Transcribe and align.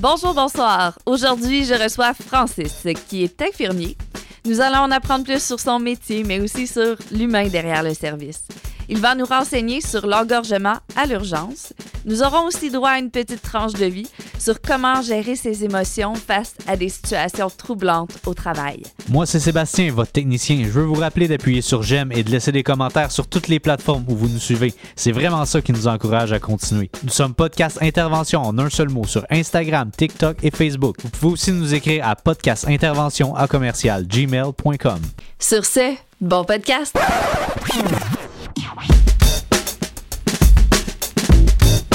Bonjour, 0.00 0.32
bonsoir. 0.32 0.96
Aujourd'hui, 1.06 1.64
je 1.64 1.74
reçois 1.74 2.14
Francis, 2.14 2.86
qui 3.08 3.24
est 3.24 3.42
infirmier. 3.42 3.96
Nous 4.44 4.60
allons 4.60 4.78
en 4.78 4.90
apprendre 4.92 5.24
plus 5.24 5.42
sur 5.42 5.58
son 5.58 5.80
métier, 5.80 6.22
mais 6.22 6.38
aussi 6.38 6.68
sur 6.68 6.94
l'humain 7.10 7.48
derrière 7.48 7.82
le 7.82 7.94
service. 7.94 8.46
Il 8.88 8.98
va 8.98 9.14
nous 9.14 9.26
renseigner 9.26 9.80
sur 9.80 10.06
l'engorgement 10.06 10.76
à 10.96 11.06
l'urgence. 11.06 11.72
Nous 12.04 12.22
aurons 12.22 12.46
aussi 12.46 12.70
droit 12.70 12.90
à 12.90 12.98
une 12.98 13.10
petite 13.10 13.42
tranche 13.42 13.74
de 13.74 13.84
vie 13.84 14.08
sur 14.38 14.60
comment 14.60 15.02
gérer 15.02 15.36
ses 15.36 15.64
émotions 15.64 16.14
face 16.14 16.54
à 16.66 16.76
des 16.76 16.88
situations 16.88 17.50
troublantes 17.50 18.16
au 18.24 18.34
travail. 18.34 18.82
Moi, 19.10 19.26
c'est 19.26 19.40
Sébastien, 19.40 19.92
votre 19.92 20.12
technicien. 20.12 20.62
Je 20.64 20.70
veux 20.70 20.84
vous 20.84 20.94
rappeler 20.94 21.28
d'appuyer 21.28 21.60
sur 21.60 21.82
j'aime 21.82 22.12
et 22.12 22.22
de 22.22 22.30
laisser 22.30 22.52
des 22.52 22.62
commentaires 22.62 23.12
sur 23.12 23.26
toutes 23.26 23.48
les 23.48 23.60
plateformes 23.60 24.04
où 24.08 24.16
vous 24.16 24.28
nous 24.28 24.38
suivez. 24.38 24.72
C'est 24.96 25.12
vraiment 25.12 25.44
ça 25.44 25.60
qui 25.60 25.72
nous 25.72 25.86
encourage 25.86 26.32
à 26.32 26.38
continuer. 26.38 26.90
Nous 27.02 27.10
sommes 27.10 27.34
Podcast 27.34 27.78
Intervention 27.82 28.42
en 28.42 28.58
un 28.58 28.70
seul 28.70 28.88
mot 28.88 29.04
sur 29.04 29.26
Instagram, 29.30 29.90
TikTok 29.96 30.38
et 30.42 30.50
Facebook. 30.50 30.96
Vous 31.02 31.10
pouvez 31.10 31.32
aussi 31.32 31.52
nous 31.52 31.74
écrire 31.74 32.06
à 32.06 32.16
podcastintervention 32.16 33.34
à 33.34 33.46
commercial 33.46 34.06
gmail.com. 34.06 35.00
Sur 35.38 35.64
ce, 35.64 35.94
bon 36.20 36.44
podcast! 36.44 36.96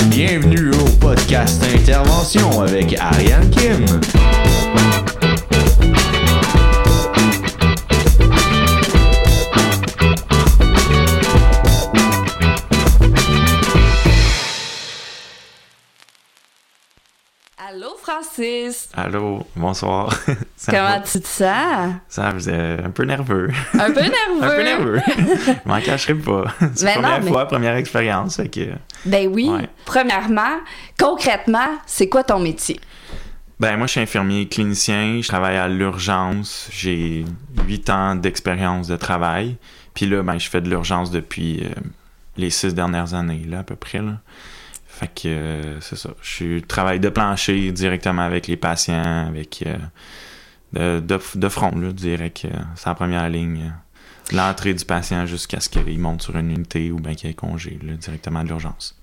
Bienvenue 0.09 0.71
au 0.71 0.89
podcast 0.99 1.63
Intervention 1.75 2.61
avec 2.61 2.95
Ariane 2.99 3.49
Kim. 3.49 3.85
Allô, 17.69 17.95
Francis! 18.01 18.89
Allô, 18.93 19.45
bonsoir. 19.55 20.13
Ça 20.57 20.71
Comment 20.71 20.89
va? 20.89 20.99
tu 20.99 21.21
te 21.21 21.27
sens? 21.27 21.93
Ça 22.09 22.31
faisait 22.31 22.77
un 22.83 22.89
peu 22.89 23.03
nerveux. 23.05 23.51
Un 23.73 23.91
peu 23.91 24.01
nerveux? 24.01 24.41
un 24.41 24.49
peu 24.49 24.63
nerveux. 24.63 25.01
Je 25.07 25.69
m'en 25.69 25.79
cacherai 25.79 26.15
pas. 26.15 26.45
C'est 26.75 26.83
Ben 26.85 26.95
non, 26.95 27.01
première 27.03 27.21
mais- 27.21 27.31
fois, 27.31 27.45
première 27.47 27.75
expérience. 27.75 28.41
Que... 28.51 28.71
Ben 29.05 29.29
oui. 29.31 29.49
Ouais. 29.49 29.69
Premièrement, 29.85 30.59
concrètement, 30.99 31.77
c'est 31.85 32.09
quoi 32.09 32.23
ton 32.25 32.39
métier? 32.39 32.79
Ben, 33.61 33.77
moi, 33.77 33.87
je 33.87 33.91
suis 33.91 34.01
infirmier 34.01 34.47
clinicien. 34.49 35.19
Je 35.21 35.27
travaille 35.29 35.55
à 35.55 35.69
l'urgence. 35.69 36.67
J'ai 36.71 37.23
huit 37.65 37.89
ans 37.89 38.15
d'expérience 38.15 38.87
de 38.87 38.97
travail. 38.97 39.55
Puis 39.93 40.05
là, 40.05 40.21
ben, 40.21 40.37
je 40.37 40.49
fais 40.49 40.59
de 40.59 40.69
l'urgence 40.69 41.11
depuis 41.11 41.61
euh, 41.63 41.69
les 42.35 42.49
six 42.49 42.73
dernières 42.73 43.13
années, 43.13 43.43
là, 43.47 43.59
à 43.59 43.63
peu 43.63 43.75
près. 43.75 43.99
Là. 43.99 44.17
Fait 44.93 45.07
que 45.07 45.27
euh, 45.27 45.81
c'est 45.81 45.95
ça. 45.95 46.11
Je 46.21 46.59
travaille 46.59 46.99
de 46.99 47.09
plancher 47.09 47.71
directement 47.71 48.21
avec 48.21 48.47
les 48.47 48.57
patients, 48.57 49.27
avec 49.27 49.63
euh, 49.65 50.99
de, 50.99 50.99
de, 50.99 51.19
de 51.35 51.49
front, 51.49 51.75
là, 51.75 51.91
direct. 51.91 52.45
euh, 52.45 52.49
c'est 52.75 52.87
la 52.89 52.95
première 52.95 53.27
ligne. 53.27 53.73
L'entrée 54.31 54.73
du 54.75 54.85
patient 54.85 55.25
jusqu'à 55.25 55.59
ce 55.59 55.67
qu'il 55.67 55.99
monte 55.99 56.21
sur 56.21 56.35
une 56.37 56.51
unité 56.51 56.91
ou 56.91 56.99
bien 56.99 57.15
qu'il 57.15 57.29
ait 57.29 57.33
congé, 57.33 57.79
là, 57.83 57.93
directement 57.93 58.43
de 58.43 58.49
l'urgence. 58.49 58.95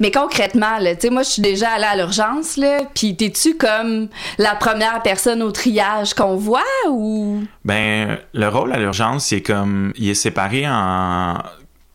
Mais 0.00 0.10
concrètement, 0.10 0.78
là, 0.78 0.94
tu 0.94 1.02
sais, 1.02 1.10
moi, 1.10 1.22
je 1.22 1.30
suis 1.30 1.42
déjà 1.42 1.72
allée 1.72 1.84
à 1.84 1.96
l'urgence, 1.96 2.56
là, 2.56 2.78
puis 2.94 3.14
t'es-tu 3.14 3.56
comme 3.56 4.08
la 4.38 4.54
première 4.54 5.02
personne 5.02 5.42
au 5.42 5.50
triage 5.50 6.14
qu'on 6.14 6.36
voit 6.36 6.62
ou... 6.88 7.44
Ben, 7.64 8.18
le 8.32 8.48
rôle 8.48 8.72
à 8.72 8.78
l'urgence, 8.78 9.26
c'est 9.26 9.42
comme, 9.42 9.92
il 9.96 10.08
est 10.08 10.14
séparé 10.14 10.66
en 10.66 11.38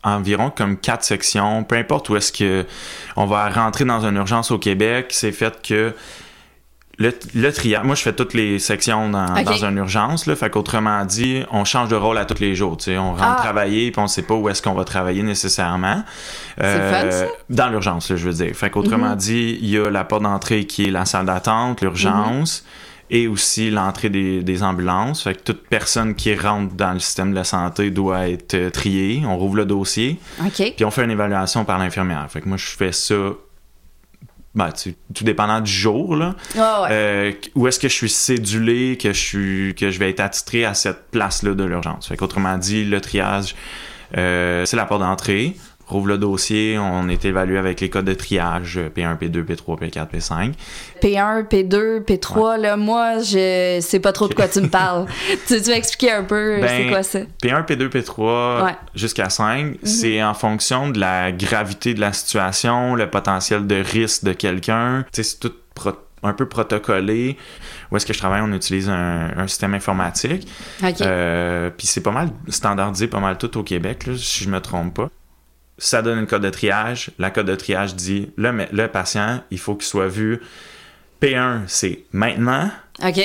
environ 0.02 0.50
comme 0.50 0.76
quatre 0.76 1.04
sections, 1.04 1.62
peu 1.64 1.76
importe 1.76 2.08
où 2.08 2.16
est-ce 2.16 2.32
que 2.32 2.66
on 3.16 3.26
va 3.26 3.48
rentrer 3.50 3.84
dans 3.84 4.04
une 4.06 4.16
urgence 4.16 4.50
au 4.50 4.58
Québec, 4.58 5.08
c'est 5.10 5.32
fait 5.32 5.60
que 5.62 5.94
le, 6.98 7.14
le 7.34 7.50
triage, 7.50 7.82
moi 7.84 7.94
je 7.94 8.02
fais 8.02 8.12
toutes 8.12 8.34
les 8.34 8.58
sections 8.58 9.08
dans, 9.08 9.42
dans 9.42 9.64
une 9.64 9.76
urgence, 9.78 10.26
là, 10.26 10.36
fait 10.36 10.50
qu'autrement 10.50 11.02
dit, 11.06 11.42
on 11.50 11.64
change 11.64 11.88
de 11.88 11.96
rôle 11.96 12.18
à 12.18 12.26
tous 12.26 12.40
les 12.40 12.54
jours, 12.54 12.76
tu 12.76 12.84
sais, 12.86 12.98
on 12.98 13.12
rentre 13.12 13.36
Ah. 13.38 13.42
travailler 13.42 13.90
puis 13.90 14.02
on 14.02 14.06
sait 14.06 14.20
pas 14.22 14.34
où 14.34 14.48
est-ce 14.50 14.60
qu'on 14.60 14.74
va 14.74 14.84
travailler 14.84 15.22
nécessairement. 15.22 16.02
Euh, 16.60 17.02
fun, 17.02 17.10
ça? 17.10 17.24
Dans 17.48 17.68
l'urgence, 17.70 18.08
je 18.08 18.14
veux 18.28 18.34
dire. 18.44 18.54
Fait 18.54 18.68
qu'autrement 18.68 19.10
Mhm. 19.10 19.16
dit, 19.16 19.58
il 19.62 19.70
y 19.70 19.78
a 19.78 19.88
la 19.88 20.04
porte 20.04 20.24
d'entrée 20.24 20.66
qui 20.66 20.84
est 20.88 20.90
la 20.90 21.06
salle 21.06 21.24
d'attente, 21.24 21.80
l'urgence, 21.80 22.64
et 23.10 23.26
aussi 23.26 23.70
l'entrée 23.70 24.08
des, 24.08 24.42
des 24.42 24.62
ambulances. 24.62 25.24
Fait 25.24 25.34
que 25.34 25.40
toute 25.40 25.66
personne 25.66 26.14
qui 26.14 26.34
rentre 26.34 26.74
dans 26.74 26.92
le 26.92 27.00
système 27.00 27.30
de 27.30 27.34
la 27.34 27.44
santé 27.44 27.90
doit 27.90 28.28
être 28.28 28.54
euh, 28.54 28.70
triée. 28.70 29.22
On 29.26 29.36
rouvre 29.36 29.56
le 29.56 29.66
dossier, 29.66 30.18
puis 30.76 30.84
on 30.84 30.90
fait 30.90 31.04
une 31.04 31.10
évaluation 31.10 31.64
par 31.64 31.78
l'infirmière. 31.78 32.26
Fait 32.30 32.40
que 32.40 32.48
moi, 32.48 32.56
je 32.56 32.66
fais 32.66 32.92
ça, 32.92 33.14
ben, 34.54 34.70
tu 34.70 34.94
tout 35.12 35.24
dépendant 35.24 35.60
du 35.60 35.70
jour, 35.70 36.16
là. 36.16 36.34
Ah 36.56 36.82
ouais. 36.82 36.88
Euh, 36.90 37.32
où 37.54 37.66
est-ce 37.66 37.80
que 37.80 37.88
je 37.88 37.94
suis 37.94 38.08
cédulé, 38.08 38.96
que 38.96 39.12
je 39.12 39.18
suis, 39.18 39.74
que 39.74 39.90
je 39.90 39.98
vais 39.98 40.10
être 40.10 40.20
attitré 40.20 40.64
à 40.64 40.74
cette 40.74 41.10
place-là 41.10 41.54
de 41.54 41.64
l'urgence. 41.64 42.08
Fait 42.08 42.16
qu'autrement 42.16 42.58
dit, 42.58 42.84
le 42.84 43.00
triage, 43.00 43.56
euh, 44.16 44.64
c'est 44.64 44.76
la 44.76 44.86
porte 44.86 45.02
d'entrée. 45.02 45.56
Rouvre 45.90 46.06
le 46.06 46.18
dossier, 46.18 46.78
on 46.78 47.08
est 47.08 47.24
évalué 47.24 47.58
avec 47.58 47.80
les 47.80 47.90
codes 47.90 48.04
de 48.04 48.14
triage 48.14 48.78
euh, 48.78 48.88
P1, 48.88 49.18
P2, 49.18 49.44
P3, 49.44 49.80
P4, 49.80 50.08
P5. 50.08 50.52
P1, 51.02 51.48
P2, 51.48 52.04
P3, 52.04 52.60
là, 52.60 52.76
moi, 52.76 53.18
je 53.18 53.78
sais 53.80 53.98
pas 53.98 54.12
trop 54.12 54.28
de 54.28 54.34
quoi 54.34 54.46
tu 54.46 54.60
me 54.60 54.68
parles. 54.68 55.06
tu, 55.48 55.60
tu 55.60 55.68
vas 55.70 55.76
expliquer 55.76 56.12
un 56.12 56.22
peu 56.22 56.58
euh, 56.58 56.60
Ben, 56.60 56.68
c'est 56.68 56.88
quoi 56.88 57.02
ça? 57.02 57.18
P1, 57.42 57.66
P2, 57.66 57.88
P3 57.88 58.64
Ouais. 58.66 58.76
jusqu'à 58.94 59.28
5, 59.30 59.78
c'est 59.82 60.22
en 60.22 60.34
fonction 60.34 60.88
de 60.90 61.00
la 61.00 61.32
gravité 61.32 61.92
de 61.94 62.00
la 62.00 62.12
situation, 62.12 62.94
le 62.94 63.10
potentiel 63.10 63.66
de 63.66 63.76
risque 63.76 64.22
de 64.24 64.32
quelqu'un. 64.32 65.04
Tu 65.12 65.22
sais, 65.24 65.30
c'est 65.30 65.40
tout 65.40 65.52
un 66.22 66.34
peu 66.34 66.46
protocolé. 66.46 67.36
Où 67.90 67.96
est-ce 67.96 68.04
que 68.06 68.12
je 68.12 68.18
travaille, 68.18 68.42
on 68.42 68.52
utilise 68.52 68.88
un, 68.90 69.30
un 69.36 69.46
système 69.48 69.74
informatique. 69.74 70.46
OK. 70.84 71.00
Euh, 71.00 71.70
Puis 71.76 71.86
c'est 71.86 72.02
pas 72.02 72.10
mal 72.10 72.28
standardisé, 72.48 73.06
pas 73.08 73.20
mal 73.20 73.38
tout 73.38 73.56
au 73.58 73.62
Québec, 73.62 74.06
là, 74.06 74.12
si 74.16 74.44
je 74.44 74.50
me 74.50 74.60
trompe 74.60 74.94
pas. 74.94 75.08
Ça 75.82 76.02
donne 76.02 76.18
une 76.18 76.26
code 76.26 76.42
de 76.42 76.50
triage. 76.50 77.10
La 77.18 77.30
code 77.30 77.46
de 77.46 77.56
triage 77.56 77.94
dit 77.96 78.30
le, 78.36 78.86
patient, 78.86 79.42
il 79.50 79.58
faut 79.58 79.74
qu'il 79.74 79.86
soit 79.86 80.08
vu. 80.08 80.40
P1, 81.22 81.62
c'est 81.66 82.04
maintenant. 82.12 82.70
OK. 83.02 83.20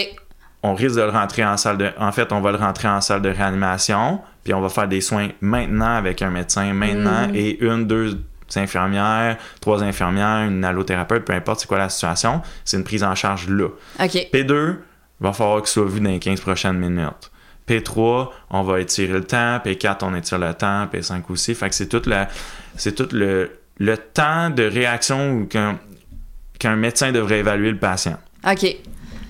On 0.63 0.73
risque 0.73 0.95
de 0.95 1.01
le 1.01 1.09
rentrer 1.09 1.45
en 1.45 1.57
salle 1.57 1.77
de. 1.77 1.89
En 1.99 2.11
fait, 2.11 2.31
on 2.31 2.39
va 2.41 2.51
le 2.51 2.57
rentrer 2.57 2.87
en 2.87 3.01
salle 3.01 3.21
de 3.21 3.29
réanimation. 3.29 4.21
Puis 4.43 4.53
on 4.53 4.61
va 4.61 4.69
faire 4.69 4.87
des 4.87 5.01
soins 5.01 5.29
maintenant 5.41 5.95
avec 5.95 6.21
un 6.21 6.29
médecin, 6.31 6.73
maintenant, 6.73 7.27
Mhm. 7.27 7.35
et 7.35 7.63
une, 7.63 7.85
deux 7.87 8.17
infirmières, 8.55 9.37
trois 9.59 9.83
infirmières, 9.83 10.47
une 10.47 10.63
allothérapeute, 10.63 11.25
peu 11.25 11.33
importe 11.33 11.59
c'est 11.61 11.67
quoi 11.67 11.77
la 11.77 11.89
situation. 11.89 12.41
C'est 12.63 12.77
une 12.77 12.83
prise 12.83 13.03
en 13.03 13.15
charge 13.15 13.49
là. 13.49 13.67
OK. 13.99 14.27
P2, 14.31 14.75
va 15.19 15.33
falloir 15.33 15.59
qu'il 15.61 15.69
soit 15.69 15.85
vu 15.85 15.99
dans 15.99 16.09
les 16.09 16.19
15 16.19 16.39
prochaines 16.41 16.77
minutes. 16.77 17.31
P3, 17.67 18.29
on 18.51 18.63
va 18.63 18.79
étirer 18.79 19.13
le 19.13 19.23
temps. 19.23 19.57
P4, 19.57 19.97
on 20.01 20.15
étire 20.15 20.39
le 20.39 20.53
temps. 20.53 20.85
P5 20.85 21.21
aussi. 21.29 21.55
Fait 21.55 21.69
que 21.69 21.75
c'est 21.75 21.87
tout, 21.87 22.01
la, 22.05 22.29
c'est 22.75 22.93
tout 22.93 23.07
le, 23.11 23.51
le 23.77 23.97
temps 23.97 24.49
de 24.49 24.63
réaction 24.63 25.45
qu'un, 25.45 25.79
qu'un 26.59 26.75
médecin 26.75 27.11
devrait 27.11 27.39
évaluer 27.39 27.71
le 27.71 27.79
patient. 27.79 28.17
OK. 28.47 28.75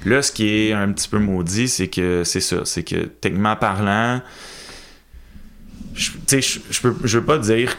Là, 0.05 0.21
ce 0.21 0.31
qui 0.31 0.67
est 0.67 0.73
un 0.73 0.91
petit 0.91 1.07
peu 1.07 1.17
maudit, 1.17 1.67
c'est 1.67 1.87
que 1.87 2.23
c'est 2.23 2.41
ça. 2.41 2.57
C'est 2.65 2.83
que 2.83 3.05
techniquement 3.05 3.55
parlant, 3.55 4.21
je, 5.95 6.11
je, 6.29 6.59
je 6.69 6.81
peux, 6.81 6.95
je 7.03 7.17
veux 7.19 7.25
pas 7.25 7.37
dire 7.37 7.75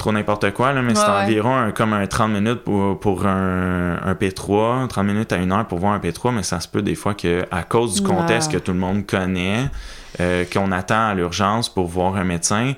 trop 0.00 0.12
n'importe 0.12 0.50
quoi, 0.52 0.72
là, 0.72 0.82
mais 0.82 0.94
c'est 0.94 1.02
Ouais, 1.06 1.22
environ 1.24 1.56
un- 1.56 1.70
comme 1.70 1.92
un 1.92 2.06
30 2.06 2.32
minutes 2.32 2.64
pour, 2.64 2.98
pour 2.98 3.26
un, 3.26 3.98
un 4.04 4.14
P3, 4.14 4.88
30 4.88 5.04
minutes 5.06 5.32
à 5.32 5.36
une 5.36 5.52
heure 5.52 5.66
pour 5.66 5.78
voir 5.78 5.92
un 5.92 5.98
P3, 6.00 6.32
mais 6.34 6.42
ça 6.42 6.58
se 6.60 6.66
peut 6.68 6.82
des 6.82 6.94
fois 6.96 7.14
que 7.14 7.44
à 7.50 7.62
cause 7.62 7.94
du 7.94 8.02
contexte 8.02 8.50
que 8.50 8.58
tout 8.58 8.72
le 8.72 8.78
monde 8.78 9.06
connaît, 9.06 9.66
euh, 10.20 10.44
qu'on 10.52 10.72
attend 10.72 11.08
à 11.08 11.14
l'urgence 11.14 11.68
pour 11.72 11.86
voir 11.86 12.16
un 12.16 12.24
médecin, 12.24 12.72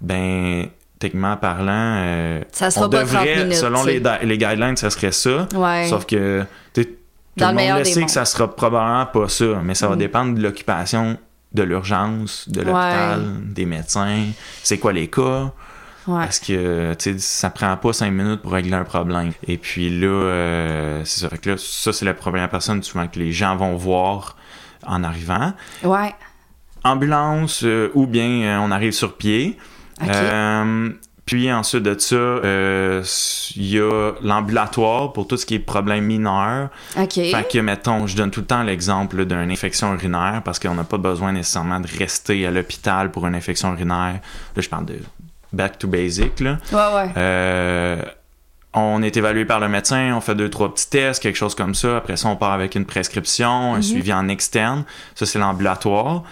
ben 0.00 0.66
techniquement 0.98 1.36
parlant, 1.36 1.66
euh, 1.98 2.40
Ça 2.52 2.70
sera 2.70 2.86
on 2.86 2.88
pas 2.90 3.04
30 3.04 3.12
devrait, 3.12 3.36
minutes, 3.44 3.54
selon 3.54 3.84
les, 3.84 4.00
les 4.22 4.38
guidelines, 4.38 4.76
ça 4.76 4.90
serait 4.90 5.12
ça. 5.12 5.46
Ouais. 5.54 5.86
Sauf 5.88 6.06
que 6.06 6.44
tu 6.74 6.82
sais, 6.82 6.88
tout 6.88 6.94
Dans 7.36 7.50
le 7.50 7.56
monde 7.56 7.78
le 7.78 7.84
sait 7.84 8.04
que 8.04 8.10
ça 8.10 8.24
sera 8.24 8.48
probablement 8.54 9.06
pas 9.06 9.28
ça, 9.28 9.44
mais 9.62 9.74
ça 9.74 9.86
va 9.88 9.94
Mm. 9.94 9.98
dépendre 9.98 10.34
de 10.36 10.42
l'occupation 10.42 11.16
de 11.54 11.62
l'urgence, 11.62 12.48
de 12.48 12.60
l'hôpital, 12.60 13.20
des 13.44 13.64
médecins, 13.64 14.24
c'est 14.62 14.78
quoi 14.78 14.92
les 14.92 15.06
cas? 15.08 15.50
Ouais. 16.08 16.24
Parce 16.24 16.40
que 16.40 16.94
tu 16.94 17.12
sais, 17.12 17.18
ça 17.18 17.50
prend 17.50 17.76
pas 17.76 17.92
cinq 17.92 18.10
minutes 18.10 18.42
pour 18.42 18.52
régler 18.52 18.74
un 18.74 18.84
problème. 18.84 19.32
Et 19.46 19.58
puis 19.58 19.90
là, 19.90 20.06
euh, 20.06 21.02
c'est 21.04 21.20
ça. 21.20 21.28
Fait 21.28 21.38
que 21.38 21.50
là, 21.50 21.56
ça, 21.58 21.92
c'est 21.92 22.04
la 22.04 22.14
première 22.14 22.48
personne 22.48 22.82
souvent 22.82 23.06
que 23.06 23.18
les 23.18 23.30
gens 23.30 23.54
vont 23.56 23.76
voir 23.76 24.36
en 24.86 25.04
arrivant. 25.04 25.52
Ouais. 25.84 26.14
Ambulance 26.82 27.62
euh, 27.64 27.90
ou 27.94 28.06
bien 28.06 28.42
euh, 28.42 28.58
on 28.58 28.70
arrive 28.70 28.92
sur 28.92 29.16
pied. 29.16 29.58
Puis 31.28 31.52
ensuite 31.52 31.82
de 31.82 31.98
ça, 31.98 32.14
euh, 32.16 33.04
il 33.54 33.66
y 33.66 33.78
a 33.78 34.12
l'ambulatoire 34.22 35.12
pour 35.12 35.28
tout 35.28 35.36
ce 35.36 35.44
qui 35.44 35.56
est 35.56 35.58
problème 35.58 36.04
mineur. 36.04 36.70
OK. 36.98 37.12
Fait 37.12 37.46
que, 37.52 37.58
mettons, 37.58 38.06
je 38.06 38.16
donne 38.16 38.30
tout 38.30 38.40
le 38.40 38.46
temps 38.46 38.62
l'exemple 38.62 39.26
d'une 39.26 39.50
infection 39.50 39.92
urinaire 39.92 40.40
parce 40.42 40.58
qu'on 40.58 40.74
n'a 40.74 40.84
pas 40.84 40.96
besoin 40.96 41.32
nécessairement 41.32 41.80
de 41.80 41.86
rester 41.98 42.46
à 42.46 42.50
l'hôpital 42.50 43.10
pour 43.10 43.26
une 43.26 43.34
infection 43.34 43.74
urinaire. 43.74 44.20
Là, 44.56 44.62
je 44.62 44.70
parle 44.70 44.86
de 44.86 44.94
back 45.52 45.78
to 45.78 45.88
basic. 45.88 46.40
Là. 46.40 46.58
Ouais, 46.72 46.94
ouais. 46.96 47.10
Euh, 47.16 48.02
on 48.74 49.02
est 49.02 49.16
évalué 49.16 49.44
par 49.44 49.60
le 49.60 49.68
médecin, 49.68 50.12
on 50.14 50.20
fait 50.20 50.34
deux, 50.34 50.50
trois 50.50 50.72
petits 50.72 50.90
tests, 50.90 51.22
quelque 51.22 51.36
chose 51.36 51.54
comme 51.54 51.74
ça. 51.74 51.96
Après 51.96 52.16
ça, 52.16 52.28
on 52.28 52.36
part 52.36 52.52
avec 52.52 52.74
une 52.74 52.84
prescription, 52.84 53.74
un 53.74 53.82
suivi 53.82 54.12
en 54.12 54.28
externe. 54.28 54.84
Ça, 55.14 55.26
c'est 55.26 55.38
l'ambulatoire. 55.38 56.22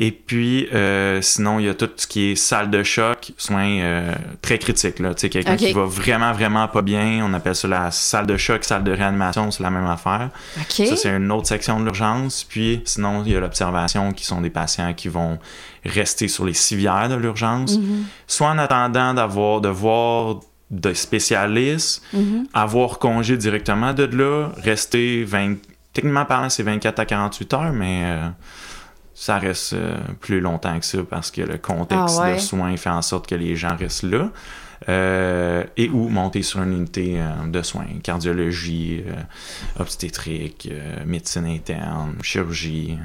Et 0.00 0.12
puis, 0.12 0.68
euh, 0.72 1.20
sinon, 1.22 1.58
il 1.58 1.66
y 1.66 1.68
a 1.68 1.74
tout 1.74 1.90
ce 1.96 2.06
qui 2.06 2.30
est 2.30 2.36
salle 2.36 2.70
de 2.70 2.84
choc, 2.84 3.32
soins 3.36 3.80
euh, 3.80 4.14
très 4.42 4.58
critiques. 4.58 5.00
Là. 5.00 5.12
Tu 5.12 5.22
sais, 5.22 5.28
quelqu'un 5.28 5.56
qui 5.56 5.72
va 5.72 5.86
vraiment, 5.86 6.32
vraiment 6.32 6.68
pas 6.68 6.82
bien, 6.82 7.20
on 7.24 7.34
appelle 7.34 7.56
ça 7.56 7.66
la 7.66 7.90
salle 7.90 8.28
de 8.28 8.36
choc, 8.36 8.62
salle 8.62 8.84
de 8.84 8.92
réanimation, 8.92 9.50
c'est 9.50 9.64
la 9.64 9.70
même 9.70 9.88
affaire. 9.88 10.30
Ça, 10.68 10.94
c'est 10.94 11.08
une 11.08 11.32
autre 11.32 11.48
section 11.48 11.80
de 11.80 11.84
l'urgence. 11.84 12.44
Puis, 12.44 12.80
sinon, 12.84 13.24
il 13.26 13.32
y 13.32 13.36
a 13.36 13.40
l'observation, 13.40 14.12
qui 14.12 14.24
sont 14.24 14.40
des 14.40 14.50
patients 14.50 14.94
qui 14.94 15.08
vont 15.08 15.40
rester 15.88 16.28
sur 16.28 16.44
les 16.44 16.54
civières 16.54 17.08
de 17.08 17.14
l'urgence, 17.16 17.78
Mhm. 17.78 18.04
soit 18.26 18.48
en 18.50 18.58
attendant 18.58 19.14
d'avoir 19.14 19.60
de 19.60 19.68
voir 19.68 20.40
des 20.70 20.94
spécialistes, 20.94 22.02
Mhm. 22.12 22.46
avoir 22.52 22.98
congé 22.98 23.36
directement 23.36 23.94
de 23.94 24.04
là, 24.04 24.50
rester 24.62 25.24
20... 25.24 25.56
Techniquement 25.94 26.26
parlant, 26.26 26.50
c'est 26.50 26.62
24 26.62 26.98
à 27.00 27.06
48 27.06 27.54
heures, 27.54 27.72
mais 27.72 28.02
euh, 28.04 28.28
ça 29.14 29.38
reste 29.38 29.72
euh, 29.72 29.96
plus 30.20 30.40
longtemps 30.40 30.78
que 30.78 30.84
ça 30.84 30.98
parce 31.08 31.30
que 31.30 31.40
le 31.40 31.56
contexte 31.58 32.18
Ah 32.20 32.24
ouais? 32.28 32.34
de 32.36 32.40
soins 32.40 32.76
fait 32.76 32.90
en 32.90 33.02
sorte 33.02 33.26
que 33.26 33.34
les 33.34 33.56
gens 33.56 33.74
restent 33.76 34.02
là. 34.04 34.28
Euh, 34.88 35.64
et 35.76 35.88
ou 35.88 36.08
monter 36.08 36.42
sur 36.42 36.62
une 36.62 36.72
unité 36.72 37.18
de 37.48 37.62
soins, 37.62 37.86
cardiologie, 38.02 39.02
obstétrique, 39.80 40.68
médecine 41.04 41.46
interne, 41.46 42.14
chirurgie. 42.22 42.96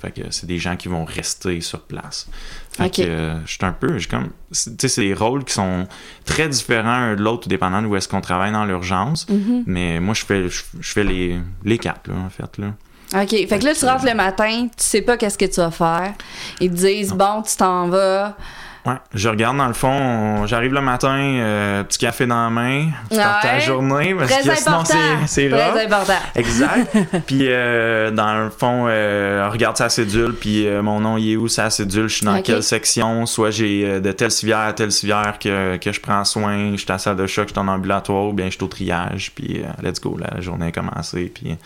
Fait 0.00 0.12
que 0.12 0.30
c'est 0.30 0.46
des 0.46 0.58
gens 0.58 0.76
qui 0.76 0.88
vont 0.88 1.04
rester 1.04 1.60
sur 1.60 1.82
place. 1.82 2.28
Fait 2.70 2.88
que 2.88 3.02
euh, 3.02 3.44
je 3.44 3.52
suis 3.52 3.64
un 3.64 3.72
peu, 3.72 3.98
j'ai 3.98 4.06
comme, 4.06 4.28
tu 4.52 4.56
sais, 4.78 4.88
c'est 4.88 5.00
des 5.00 5.14
rôles 5.14 5.44
qui 5.44 5.54
sont 5.54 5.88
très 6.24 6.48
différents 6.48 6.88
un 6.88 7.16
de 7.16 7.22
l'autre, 7.22 7.48
dépendant 7.48 7.82
de 7.82 7.86
où 7.86 7.96
est-ce 7.96 8.08
qu'on 8.08 8.20
travaille 8.20 8.52
dans 8.52 8.64
l'urgence. 8.64 9.28
Mhm. 9.28 9.64
Mais 9.66 9.98
moi, 9.98 10.14
je 10.14 10.24
fais, 10.24 10.48
je, 10.48 10.62
je 10.78 10.92
fais 10.92 11.04
les, 11.04 11.40
les 11.64 11.78
quatre, 11.78 12.08
là, 12.08 12.14
en 12.16 12.30
fait, 12.30 12.58
là. 12.58 12.74
OK. 13.14 13.30
Fait 13.30 13.58
que 13.58 13.64
là, 13.64 13.74
tu 13.74 13.84
rentres 13.86 14.04
le 14.04 14.14
matin, 14.14 14.68
tu 14.68 14.84
sais 14.84 15.02
pas 15.02 15.16
qu'est-ce 15.16 15.38
que 15.38 15.46
tu 15.46 15.60
vas 15.60 15.70
faire. 15.70 16.14
Ils 16.60 16.70
te 16.70 16.76
disent, 16.76 17.12
bon, 17.12 17.42
tu 17.42 17.56
t'en 17.56 17.88
vas. 17.88 18.36
Ouais, 18.88 18.94
je 19.12 19.28
regarde 19.28 19.56
dans 19.58 19.66
le 19.66 19.74
fond, 19.74 19.90
on- 19.90 20.46
j'arrive 20.46 20.72
le 20.72 20.80
matin, 20.80 21.16
euh, 21.18 21.82
petit 21.84 21.98
café 21.98 22.26
dans 22.26 22.42
la 22.44 22.48
main, 22.50 22.86
tu 23.10 23.16
startes 23.16 23.42
ta 23.42 23.54
Ouais. 23.54 23.60
journée, 23.60 24.14
parce 24.14 24.30
Très 24.30 24.48
que 24.48 24.56
sinon 24.56 24.84
c'est- 25.26 25.48
Très 25.50 25.70
rough. 25.70 25.78
important. 25.84 26.12
Exact. 26.36 26.96
puis 27.26 27.40
euh, 27.48 28.10
dans 28.10 28.44
le 28.44 28.50
fond, 28.50 28.86
euh, 28.88 29.46
on 29.46 29.50
regarde 29.50 29.76
sa 29.76 29.88
cédule, 29.88 30.32
puis 30.34 30.66
euh, 30.66 30.80
mon 30.82 31.00
nom 31.00 31.16
il 31.18 31.32
est 31.32 31.36
où 31.36 31.48
sa 31.48 31.70
cédule, 31.70 32.08
je 32.08 32.14
suis 32.16 32.24
dans 32.26 32.40
quelle 32.40 32.62
section, 32.62 33.26
soit 33.26 33.50
j'ai 33.50 34.00
de 34.00 34.12
telle 34.12 34.30
civière 34.30 34.60
à 34.60 34.72
telle 34.72 34.92
civière 34.92 35.38
que, 35.38 35.76
que 35.76 35.92
je 35.92 36.00
prends 36.00 36.24
soin, 36.24 36.72
je 36.72 36.76
suis 36.78 36.86
à 36.90 36.94
la 36.94 36.98
salle 36.98 37.16
de 37.16 37.26
choc, 37.26 37.48
je 37.48 37.52
suis 37.52 37.58
en 37.60 37.68
ambulatoire, 37.68 38.24
ou 38.26 38.32
bien 38.32 38.46
je 38.46 38.52
suis 38.52 38.62
au 38.62 38.68
triage, 38.68 39.32
puis 39.34 39.60
let's 39.82 40.00
go, 40.00 40.16
la 40.18 40.40
journée 40.40 40.66
a 40.68 40.72
commencé, 40.72 41.30
puis 41.34 41.56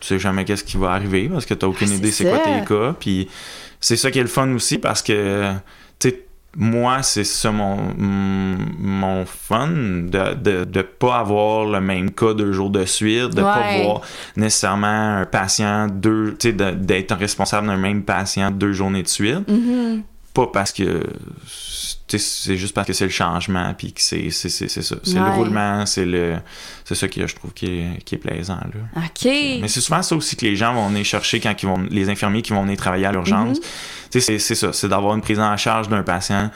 tu 0.00 0.06
sais 0.08 0.18
jamais 0.18 0.44
qu'est-ce 0.44 0.64
qui 0.64 0.76
va 0.78 0.92
arriver 0.92 1.28
parce 1.28 1.46
que 1.46 1.54
t'as 1.54 1.66
aucune 1.66 1.88
Ah, 1.92 1.94
idée 1.96 2.10
c'est 2.10 2.24
quoi 2.24 2.38
tes 2.38 2.64
cas, 2.66 2.94
puis 2.98 3.28
c'est 3.80 3.96
ça 3.96 4.10
qui 4.10 4.18
est 4.18 4.22
le 4.22 4.28
fun 4.28 4.50
aussi 4.54 4.78
parce 4.78 5.02
que 5.02 5.52
moi, 6.56 7.02
c'est 7.02 7.24
ça 7.24 7.50
mon, 7.50 7.78
mon 7.98 9.24
fun, 9.24 9.68
de, 9.68 10.34
de, 10.34 10.64
de 10.64 10.82
pas 10.82 11.18
avoir 11.20 11.64
le 11.64 11.80
même 11.80 12.10
cas 12.10 12.34
deux 12.34 12.52
jours 12.52 12.70
de 12.70 12.84
suite, 12.84 13.30
de 13.34 13.42
pas 13.42 13.58
Ouais. 13.60 13.82
voir 13.84 14.00
nécessairement 14.36 15.18
un 15.18 15.24
patient 15.24 15.86
deux, 15.88 16.36
tu 16.38 16.50
sais, 16.50 16.52
d'être 16.52 17.14
responsable 17.14 17.66
d'un 17.68 17.76
même 17.76 18.02
patient 18.02 18.50
deux 18.50 18.72
journées 18.72 19.02
de 19.02 19.08
suite. 19.08 19.48
Mhm. 19.48 20.02
Pas 20.34 20.46
parce 20.46 20.72
que, 20.72 21.02
c'est 22.08 22.56
juste 22.56 22.74
parce 22.74 22.86
que 22.86 22.92
c'est 22.94 23.04
le 23.04 23.10
changement, 23.10 23.74
puis 23.74 23.92
que 23.92 24.00
c'est 24.00 24.30
c'est- 24.30 24.48
c'est- 24.48 24.68
c'est 24.68 24.80
ça. 24.82 24.96
C'est 25.02 25.18
Ouais. 25.18 25.26
le 25.26 25.30
roulement, 25.32 25.84
c'est 25.84 26.06
le, 26.06 26.36
c'est 26.84 26.94
ça 26.94 27.06
que 27.08 27.26
je 27.26 27.34
trouve 27.34 27.52
qui 27.52 27.66
est, 27.66 28.04
qui 28.04 28.14
est 28.14 28.18
plaisant, 28.18 28.56
là. 28.56 29.02
OK. 29.04 29.24
Mais 29.60 29.68
c'est 29.68 29.80
souvent 29.82 30.02
ça 30.02 30.16
aussi 30.16 30.36
que 30.36 30.44
les 30.46 30.56
gens 30.56 30.72
vont 30.74 30.88
venir 30.88 31.04
chercher 31.04 31.38
quand 31.40 31.54
ils 31.62 31.66
vont, 31.66 31.86
les 31.90 32.08
infirmiers 32.08 32.40
qui 32.42 32.52
vont 32.52 32.62
venir 32.62 32.76
travailler 32.78 33.04
à 33.06 33.12
l'urgence. 33.12 33.58
Mhm. 33.58 33.64
C'est- 34.20 34.38
c'est 34.38 34.54
ça, 34.54 34.72
c'est 34.72 34.88
d'avoir 34.88 35.14
une 35.14 35.20
prise 35.22 35.38
en 35.38 35.56
charge 35.58 35.88
d'un 35.88 36.02
patient 36.02 36.50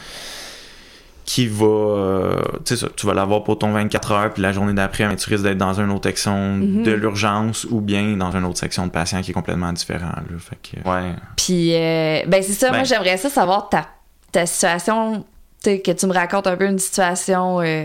qui 1.27 1.49
va, 1.49 1.67
euh, 1.67 2.41
tu 2.65 2.77
sais 2.77 2.77
ça, 2.77 2.89
tu 2.97 3.05
vas 3.07 3.13
l'avoir 3.13 3.43
pour 3.43 3.59
ton 3.59 3.73
24 3.73 4.13
heures, 4.13 4.33
puis 4.33 4.43
la 4.43 4.53
journée 4.53 4.73
d'après, 4.73 5.05
ben, 5.07 5.17
tu 5.17 5.29
risques 5.29 5.43
d'être 5.43 5.59
dans 5.59 5.79
une 5.81 5.91
autre 5.91 6.09
section 6.09 6.55
Mhm. 6.57 6.85
de 6.85 6.93
l'urgence 6.93 7.67
ou 7.69 7.81
bien 7.81 8.17
dans 8.17 8.31
une 8.31 8.45
autre 8.45 8.59
section 8.59 8.87
de 8.87 8.93
patient 8.93 9.21
qui 9.23 9.33
est 9.33 9.35
complètement 9.35 9.73
différent. 9.73 10.07
Là. 10.07 10.39
Fait 10.39 10.57
que, 10.57 10.89
ouais. 10.89 11.13
Puis, 11.37 11.75
euh, 11.75 12.23
ben 12.29 12.43
c'est 12.43 12.53
ça, 12.53 12.71
Ben- 12.71 12.77
moi 12.77 12.85
j'aimerais 12.85 13.17
ça 13.17 13.29
savoir 13.29 13.69
ta, 13.69 13.89
ta 14.31 14.47
situation, 14.47 15.25
tu 15.65 15.71
sais, 15.71 15.81
que 15.81 15.91
tu 15.91 16.07
me 16.07 16.13
racontes 16.15 16.47
un 16.47 16.57
peu 16.57 16.67
une 16.67 16.79
situation 16.79 17.61
euh, 17.61 17.83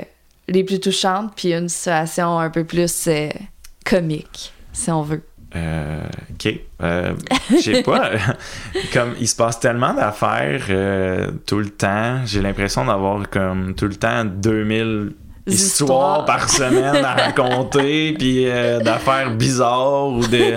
les 0.47 0.63
plus 0.63 0.79
touchantes, 0.79 1.33
puis 1.35 1.53
une 1.53 1.67
situation 1.69 2.37
un 2.39 2.49
peu 2.51 2.63
plus 2.63 3.07
euh, 3.07 3.29
comique, 3.85 4.53
si 4.71 4.91
on 4.91 5.01
veut. 5.01 5.23
Euh, 5.55 6.01
ok. 6.33 6.53
Euh, 6.81 7.13
Je 7.51 7.59
sais 7.59 7.83
pas. 7.83 8.11
comme 8.93 9.15
il 9.19 9.27
se 9.27 9.35
passe 9.35 9.59
tellement 9.59 9.93
d'affaires 9.93 10.63
euh, 10.69 11.29
tout 11.45 11.59
le 11.59 11.69
temps, 11.69 12.21
j'ai 12.25 12.41
l'impression 12.41 12.85
d'avoir 12.85 13.29
comme 13.29 13.75
tout 13.75 13.87
le 13.87 13.95
temps 13.95 14.23
2000 14.25 15.11
histoires 15.47 16.19
Histoires. 16.19 16.25
par 16.25 16.49
semaine 16.49 17.03
à 17.03 17.15
raconter, 17.15 18.13
puis 18.17 18.47
euh, 18.47 18.79
d'affaires 18.79 19.31
bizarres 19.35 20.07
ou 20.09 20.21
de, 20.25 20.55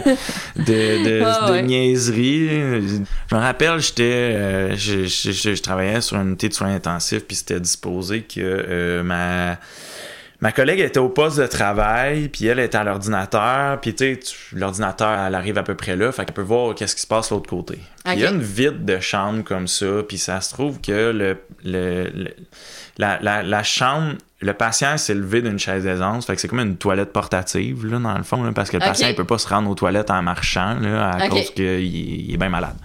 de, 0.56 1.04
de, 1.04 1.22
Ah 1.24 1.46
de 1.48 1.52
ouais. 1.52 1.62
niaiseries. 1.62 2.48
Je 3.30 3.34
me 3.34 3.40
rappelle, 3.40 3.80
j'étais, 3.80 4.02
euh, 4.04 4.76
je, 4.76 5.04
je, 5.06 5.32
je- 5.32 5.54
je 5.54 5.62
travaillais 5.62 6.02
sur 6.02 6.18
une 6.18 6.28
unité 6.28 6.50
de 6.50 6.54
soins 6.54 6.74
intensifs, 6.74 7.24
puis 7.26 7.34
c'était 7.36 7.58
disposé 7.60 8.20
que 8.22 8.40
euh, 8.40 9.02
ma 9.02 9.56
Ma 10.44 10.52
collègue 10.52 10.80
était 10.80 10.98
au 11.00 11.08
poste 11.08 11.38
de 11.38 11.46
travail, 11.46 12.28
puis 12.28 12.44
elle 12.46 12.58
était 12.60 12.76
à 12.76 12.84
l'ordinateur, 12.84 13.80
puis 13.80 13.94
tu 13.94 14.14
sais, 14.14 14.20
l'ordinateur, 14.52 15.18
elle 15.26 15.34
arrive 15.34 15.56
à 15.56 15.62
peu 15.62 15.74
près 15.74 15.96
là, 15.96 16.12
fait 16.12 16.26
qu'elle 16.26 16.34
peut 16.34 16.42
voir 16.42 16.74
qu'est-ce 16.74 16.94
qui 16.94 17.00
se 17.00 17.06
passe 17.06 17.30
de 17.30 17.34
l'autre 17.34 17.48
côté. 17.48 17.78
Il 18.12 18.20
y 18.20 18.26
a 18.26 18.30
une 18.30 18.42
vide 18.42 18.84
de 18.84 19.00
chambre 19.00 19.42
comme 19.42 19.66
ça, 19.66 19.86
puis 20.06 20.18
ça 20.18 20.42
se 20.42 20.52
trouve 20.52 20.82
que 20.82 20.92
le, 21.12 21.38
le, 21.64 22.10
le- 22.14 22.34
la, 22.98 23.18
la, 23.22 23.42
la 23.42 23.62
chambre, 23.62 24.12
le 24.42 24.52
patient 24.52 24.98
s'est 24.98 25.14
levé 25.14 25.40
d'une 25.40 25.58
chaise 25.58 25.84
d'aisance, 25.84 26.26
fait 26.26 26.34
que 26.34 26.40
c'est 26.42 26.48
comme 26.48 26.60
une 26.60 26.76
toilette 26.76 27.12
portative, 27.14 27.86
là, 27.86 27.98
dans 27.98 28.16
le 28.18 28.22
fond, 28.22 28.42
là, 28.44 28.52
parce 28.52 28.68
que 28.68 28.76
le 28.76 28.82
patient, 28.90 29.08
il 29.08 29.16
peut 29.16 29.24
pas 29.24 29.38
se 29.38 29.48
rendre 29.48 29.70
aux 29.70 29.74
toilettes 29.74 30.10
en 30.10 30.20
marchant, 30.22 30.74
là, 30.78 31.08
à 31.08 31.28
cause 31.30 31.50
qu'il 31.54 31.64
il 31.80 32.34
est 32.34 32.36
bien 32.36 32.50
malade. 32.50 32.76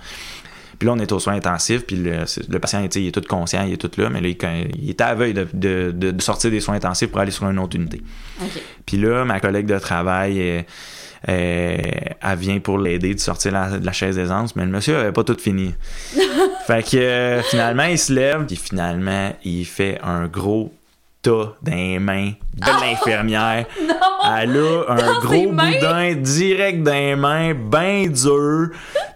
Puis 0.79 0.87
là, 0.87 0.93
on 0.93 0.99
est 0.99 1.11
aux 1.11 1.19
soins 1.19 1.33
intensifs, 1.35 1.85
puis 1.85 1.97
le, 1.97 2.59
patient, 2.59 2.87
il 2.95 3.07
est 3.07 3.11
tout 3.11 3.21
conscient, 3.27 3.65
il 3.67 3.73
est 3.73 3.77
tout 3.77 3.91
là, 4.01 4.09
mais 4.09 4.21
là, 4.21 4.29
il, 4.29 4.37
il 4.81 4.89
était 4.89 5.03
à 5.03 5.13
veille 5.13 5.33
de, 5.33 5.45
de- 5.53 5.91
de- 5.93 6.11
de 6.11 6.21
sortir 6.21 6.49
des 6.51 6.61
soins 6.61 6.75
intensifs 6.75 7.09
pour 7.09 7.19
aller 7.19 7.31
sur 7.31 7.49
une 7.49 7.59
autre 7.59 7.75
unité. 7.75 8.01
Puis 8.85 8.95
là, 8.97 9.25
ma 9.25 9.41
collègue 9.41 9.65
de 9.65 9.77
travail, 9.77 10.39
elle, 10.39 10.65
elle- 11.23 12.15
elle 12.21 12.37
vient 12.37 12.59
pour 12.59 12.77
l'aider 12.77 13.13
de 13.13 13.19
sortir 13.19 13.51
la- 13.51 13.77
de 13.77 13.85
la 13.85 13.91
chaise 13.91 14.15
d'aisance, 14.15 14.55
mais 14.55 14.63
le 14.63 14.71
monsieur 14.71 14.95
avait 14.97 15.11
pas 15.11 15.23
tout 15.25 15.37
fini. 15.37 15.73
fait 16.67 16.89
que 16.89 16.97
euh, 16.97 17.41
finalement, 17.43 17.83
il 17.83 17.99
se 17.99 18.13
lève, 18.13 18.45
puis 18.45 18.55
finalement, 18.55 19.33
il 19.43 19.65
fait 19.65 19.99
un 20.01 20.27
gros 20.27 20.73
tas 21.21 21.57
les 21.65 21.99
mains 21.99 22.31
de 22.59 22.81
l'infirmière. 22.81 23.65
Elle 24.41 24.57
a 24.57 24.83
un 24.89 24.95
Dans 24.95 25.19
gros 25.21 25.51
boudin 25.51 26.13
direct 26.15 26.83
dans 26.83 26.91
les 26.91 27.15
mains, 27.15 27.53
ben 27.53 28.11
dur. 28.11 28.69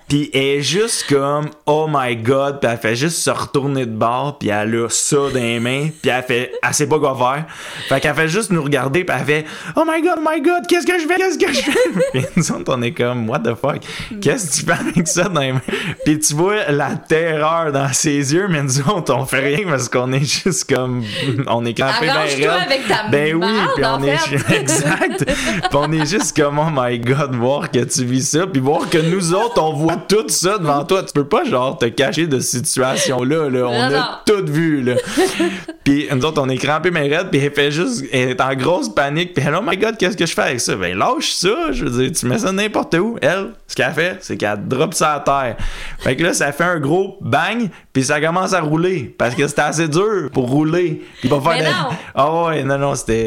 Puis 0.07 0.29
elle 0.33 0.41
est 0.41 0.61
juste 0.61 1.05
comme 1.09 1.49
oh 1.65 1.87
my 1.89 2.15
god, 2.15 2.59
puis 2.59 2.69
elle 2.69 2.77
fait 2.77 2.95
juste 2.95 3.17
se 3.17 3.29
retourner 3.29 3.85
de 3.85 3.95
bord, 3.95 4.37
puis 4.37 4.49
elle 4.49 4.75
a 4.75 4.87
ça 4.89 5.15
dans 5.15 5.33
les 5.33 5.59
mains, 5.59 5.87
puis 6.01 6.11
elle 6.11 6.23
fait 6.23 6.51
elle 6.61 6.73
sait 6.73 6.87
pas 6.87 6.99
quoi 6.99 7.17
faire. 7.17 7.45
Fait 7.87 7.99
qu'elle 7.99 8.13
fait 8.13 8.27
juste 8.27 8.51
nous 8.51 8.61
regarder, 8.61 9.05
puis 9.05 9.17
elle 9.17 9.25
fait 9.25 9.45
oh 9.75 9.83
my 9.87 10.01
god, 10.01 10.19
oh 10.19 10.29
my 10.29 10.41
god, 10.41 10.67
qu'est-ce 10.67 10.85
que 10.85 10.99
je 10.99 11.07
fais, 11.07 11.15
qu'est-ce 11.15 11.39
que 11.39 11.51
je 11.51 11.61
fais? 11.61 11.89
puis 12.13 12.25
nous 12.35 12.51
autres 12.51 12.75
on 12.75 12.81
est 12.81 12.91
comme 12.91 13.29
what 13.29 13.39
the 13.39 13.55
fuck, 13.55 13.79
qu'est-ce 14.21 14.51
que 14.51 14.65
tu 14.65 14.65
fais 14.71 14.89
avec 14.89 15.07
ça 15.07 15.29
dans 15.29 15.41
les 15.41 15.53
mains? 15.53 15.61
Puis 16.05 16.19
tu 16.19 16.33
vois 16.35 16.69
la 16.69 16.91
terreur 16.95 17.71
dans 17.71 17.91
ses 17.91 18.33
yeux, 18.33 18.47
mais 18.49 18.61
nous 18.61 18.81
autres 18.81 19.15
on 19.15 19.25
fait 19.25 19.39
rien 19.39 19.67
parce 19.67 19.89
qu'on 19.89 20.11
est 20.11 20.43
juste 20.43 20.71
comme 20.71 21.03
on 21.47 21.65
est 21.65 21.73
campé 21.73 22.07
ben 22.07 22.15
avec 22.17 22.87
ta 22.87 23.07
Ben 23.09 23.32
oui, 23.33 23.51
puis 23.75 23.83
on 23.85 24.03
est 24.03 24.17
exact. 24.55 25.25
Puis 25.25 25.69
on 25.73 25.91
est 25.91 26.05
juste 26.05 26.35
comme 26.35 26.59
oh 26.59 26.69
my 26.73 26.99
god, 26.99 27.33
voir 27.35 27.69
que 27.71 27.79
tu 27.79 28.05
vis 28.05 28.27
ça, 28.29 28.47
puis 28.47 28.61
voir 28.61 28.89
que 28.89 28.97
nous 28.97 29.33
autres 29.33 29.61
on 29.61 29.73
voit 29.73 29.95
tout 29.95 30.27
ça 30.29 30.57
devant 30.57 30.83
toi. 30.85 31.03
Tu 31.03 31.13
peux 31.13 31.25
pas 31.27 31.43
genre 31.45 31.77
te 31.77 31.85
cacher 31.85 32.27
de 32.27 32.39
cette 32.39 32.65
situation 32.65 33.23
là. 33.23 33.49
là. 33.49 33.65
On 33.67 33.71
Non, 33.71 33.81
a 33.81 33.89
non. 33.89 34.05
tout 34.25 34.45
vu 34.51 34.81
là. 34.81 34.95
puis 35.83 36.07
nous 36.11 36.25
autres 36.25 36.41
on 36.41 36.49
est 36.49 36.57
crampés 36.57 36.91
mais 36.91 37.01
raide, 37.07 37.27
puis 37.31 37.39
elle 37.39 37.51
fait 37.51 37.71
juste, 37.71 38.05
elle 38.11 38.29
est 38.29 38.41
en 38.41 38.53
grosse 38.55 38.89
panique. 38.89 39.33
Puis 39.33 39.43
elle, 39.47 39.55
oh 39.55 39.61
my 39.65 39.77
god, 39.77 39.97
qu'est-ce 39.97 40.17
que 40.17 40.25
je 40.25 40.33
fais 40.33 40.41
avec 40.43 40.59
ça? 40.59 40.75
Ben 40.75 40.97
lâche 40.97 41.31
ça. 41.33 41.71
Je 41.71 41.85
veux 41.85 42.03
dire, 42.03 42.11
tu 42.11 42.25
mets 42.25 42.39
ça 42.39 42.51
n'importe 42.51 42.93
où. 42.95 43.17
Elle, 43.21 43.51
ce 43.67 43.75
qu'elle 43.75 43.91
fait, 43.93 44.17
c'est 44.21 44.37
qu'elle 44.37 44.67
drop 44.67 44.93
ça 44.93 45.13
à 45.13 45.19
terre. 45.19 45.55
Fait 45.99 46.15
que 46.15 46.23
là, 46.23 46.33
ça 46.33 46.51
fait 46.51 46.63
un 46.63 46.79
gros 46.79 47.17
bang, 47.21 47.69
puis 47.91 48.03
ça 48.03 48.19
commence 48.21 48.53
à 48.53 48.61
rouler 48.61 49.13
parce 49.17 49.35
que 49.35 49.47
c'était 49.47 49.61
assez 49.61 49.87
dur 49.87 50.29
pour 50.33 50.49
rouler. 50.49 51.01
Puis 51.19 51.29
pas 51.29 51.39
faire 51.41 51.53
Mais 51.53 51.59
de- 51.61 51.65
non! 51.65 51.97
ah 52.15 52.43
ouais, 52.45 52.63
non, 52.63 52.77
non, 52.77 52.95
c'était. 52.95 53.22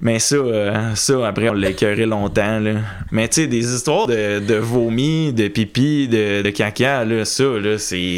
Mais 0.00 0.18
ça, 0.18 0.36
euh, 0.36 0.94
ça, 0.94 1.26
après, 1.26 1.48
on 1.48 1.54
l'a 1.54 1.70
écœuré 1.70 2.06
longtemps, 2.06 2.60
là. 2.60 2.74
Mais 3.10 3.28
tu 3.28 3.42
sais, 3.42 3.46
des 3.46 3.74
histoires 3.74 4.06
de, 4.06 4.38
de 4.40 4.54
vomi, 4.54 5.32
de 5.32 5.48
pipi, 5.48 6.08
de, 6.08 6.48
caca, 6.50 7.04
là, 7.04 7.24
ça, 7.24 7.44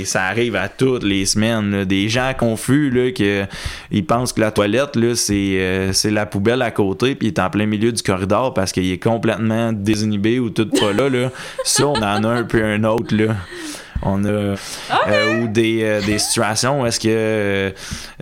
ça 0.05 0.23
arrive 0.25 0.57
à 0.57 0.69
toutes 0.69 1.05
les 1.05 1.25
semaines. 1.27 1.85
Des 1.85 2.09
gens 2.09 2.33
confus, 2.39 2.91
là, 2.91 3.11
que 3.13 3.45
ils 3.91 4.05
pensent 4.05 4.33
que 4.33 4.41
la 4.41 4.51
toilette, 4.51 4.97
euh, 4.97 5.91
c'est 5.93 6.11
la 6.11 6.27
poubelle 6.27 6.63
à 6.63 6.71
côté, 6.71 7.15
puis 7.15 7.29
il 7.29 7.31
est 7.31 7.39
en 7.39 7.51
plein 7.51 7.67
milieu 7.67 7.93
du 7.93 8.03
corridor 8.03 8.55
parce 8.55 8.73
qu'il 8.73 8.91
est 8.91 9.03
complètement 9.03 9.73
désinhibé 9.73 10.39
ou 10.39 10.51
tout 10.51 10.69
pas 10.69 10.93
là, 10.93 11.09
là. 11.09 11.31
Ça, 11.65 11.87
on 11.87 11.97
en 11.97 12.25
a 12.25 12.29
un 12.29 12.45
peu 12.45 12.63
un 12.63 12.85
autre, 12.85 13.15
là. 13.15 13.37
On 14.03 14.25
a 14.25 14.29
euh, 14.29 14.57
ou 15.43 15.49
des, 15.49 15.83
euh, 15.83 16.01
des 16.01 16.19
situations 16.19 16.81
où 16.83 16.87
est-ce 16.87 16.99
que 17.01 17.75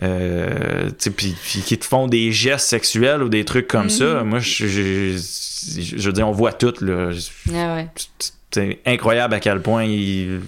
euh, 0.03 0.91
puis, 1.17 1.35
qui 1.65 1.79
te 1.79 1.85
font 1.85 2.07
des 2.09 2.33
gestes 2.33 2.69
sexuels 2.69 3.23
ou 3.23 3.29
des 3.29 3.45
trucs 3.45 3.69
comme 3.69 3.89
ça. 3.91 4.23
Moi, 4.25 4.41
je, 4.41 4.67
je, 4.67 5.17
je, 5.17 5.97
je 5.97 6.07
veux 6.07 6.13
dire, 6.13 6.29
on 6.29 6.33
voit 6.33 6.53
tout 6.53 6.75
là. 6.81 7.11
Ah 7.55 7.75
ouais. 7.77 7.89
C'est 8.51 8.79
incroyable 8.87 9.35
à 9.35 9.41
quel 9.41 9.61
point 9.61 9.85
ils- 9.85 10.41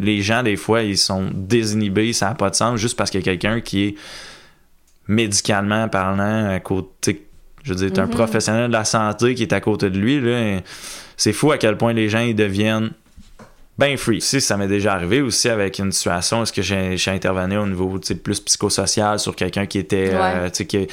les 0.00 0.22
gens, 0.22 0.42
des 0.42 0.56
fois, 0.56 0.82
ils 0.82 0.96
sont 0.96 1.28
désinhibés, 1.34 2.12
ça 2.12 2.28
n'a 2.28 2.34
pas 2.34 2.50
de 2.50 2.54
sens, 2.54 2.78
juste 2.80 2.96
parce 2.96 3.10
qu'il 3.10 3.20
y 3.20 3.22
a 3.22 3.24
quelqu'un 3.24 3.60
qui 3.60 3.84
est 3.88 3.94
médicalement 5.08 5.88
parlant 5.88 6.48
à 6.50 6.60
côté. 6.60 7.26
Je 7.64 7.70
veux 7.74 7.78
dire, 7.78 7.92
t'es 7.92 8.00
un 8.00 8.06
Mhm. 8.06 8.10
professionnel 8.10 8.68
de 8.68 8.72
la 8.72 8.84
santé 8.84 9.34
qui 9.34 9.42
est 9.42 9.52
à 9.52 9.60
côté 9.60 9.90
de 9.90 9.98
lui. 9.98 10.20
C'est 11.16 11.32
fou 11.32 11.52
à 11.52 11.58
quel 11.58 11.76
point 11.76 11.92
les 11.92 12.08
gens 12.08 12.20
ils 12.20 12.34
deviennent 12.34 12.90
ben 13.78 13.96
free. 13.96 14.20
Si 14.20 14.40
ça 14.42 14.58
m'est 14.58 14.68
déjà 14.68 14.92
arrivé 14.92 15.22
aussi 15.22 15.48
avec 15.48 15.78
une 15.78 15.92
situation, 15.92 16.42
est-ce 16.42 16.52
que 16.52 16.60
j'ai 16.60 16.96
j'ai 16.98 17.10
intervenu 17.10 17.56
au 17.56 17.66
niveau 17.66 17.98
plus 18.22 18.38
psychosocial 18.40 19.18
sur 19.18 19.34
quelqu'un 19.34 19.64
qui 19.64 19.78
était 19.78 20.10
euh, 20.12 20.50
qui, 20.50 20.86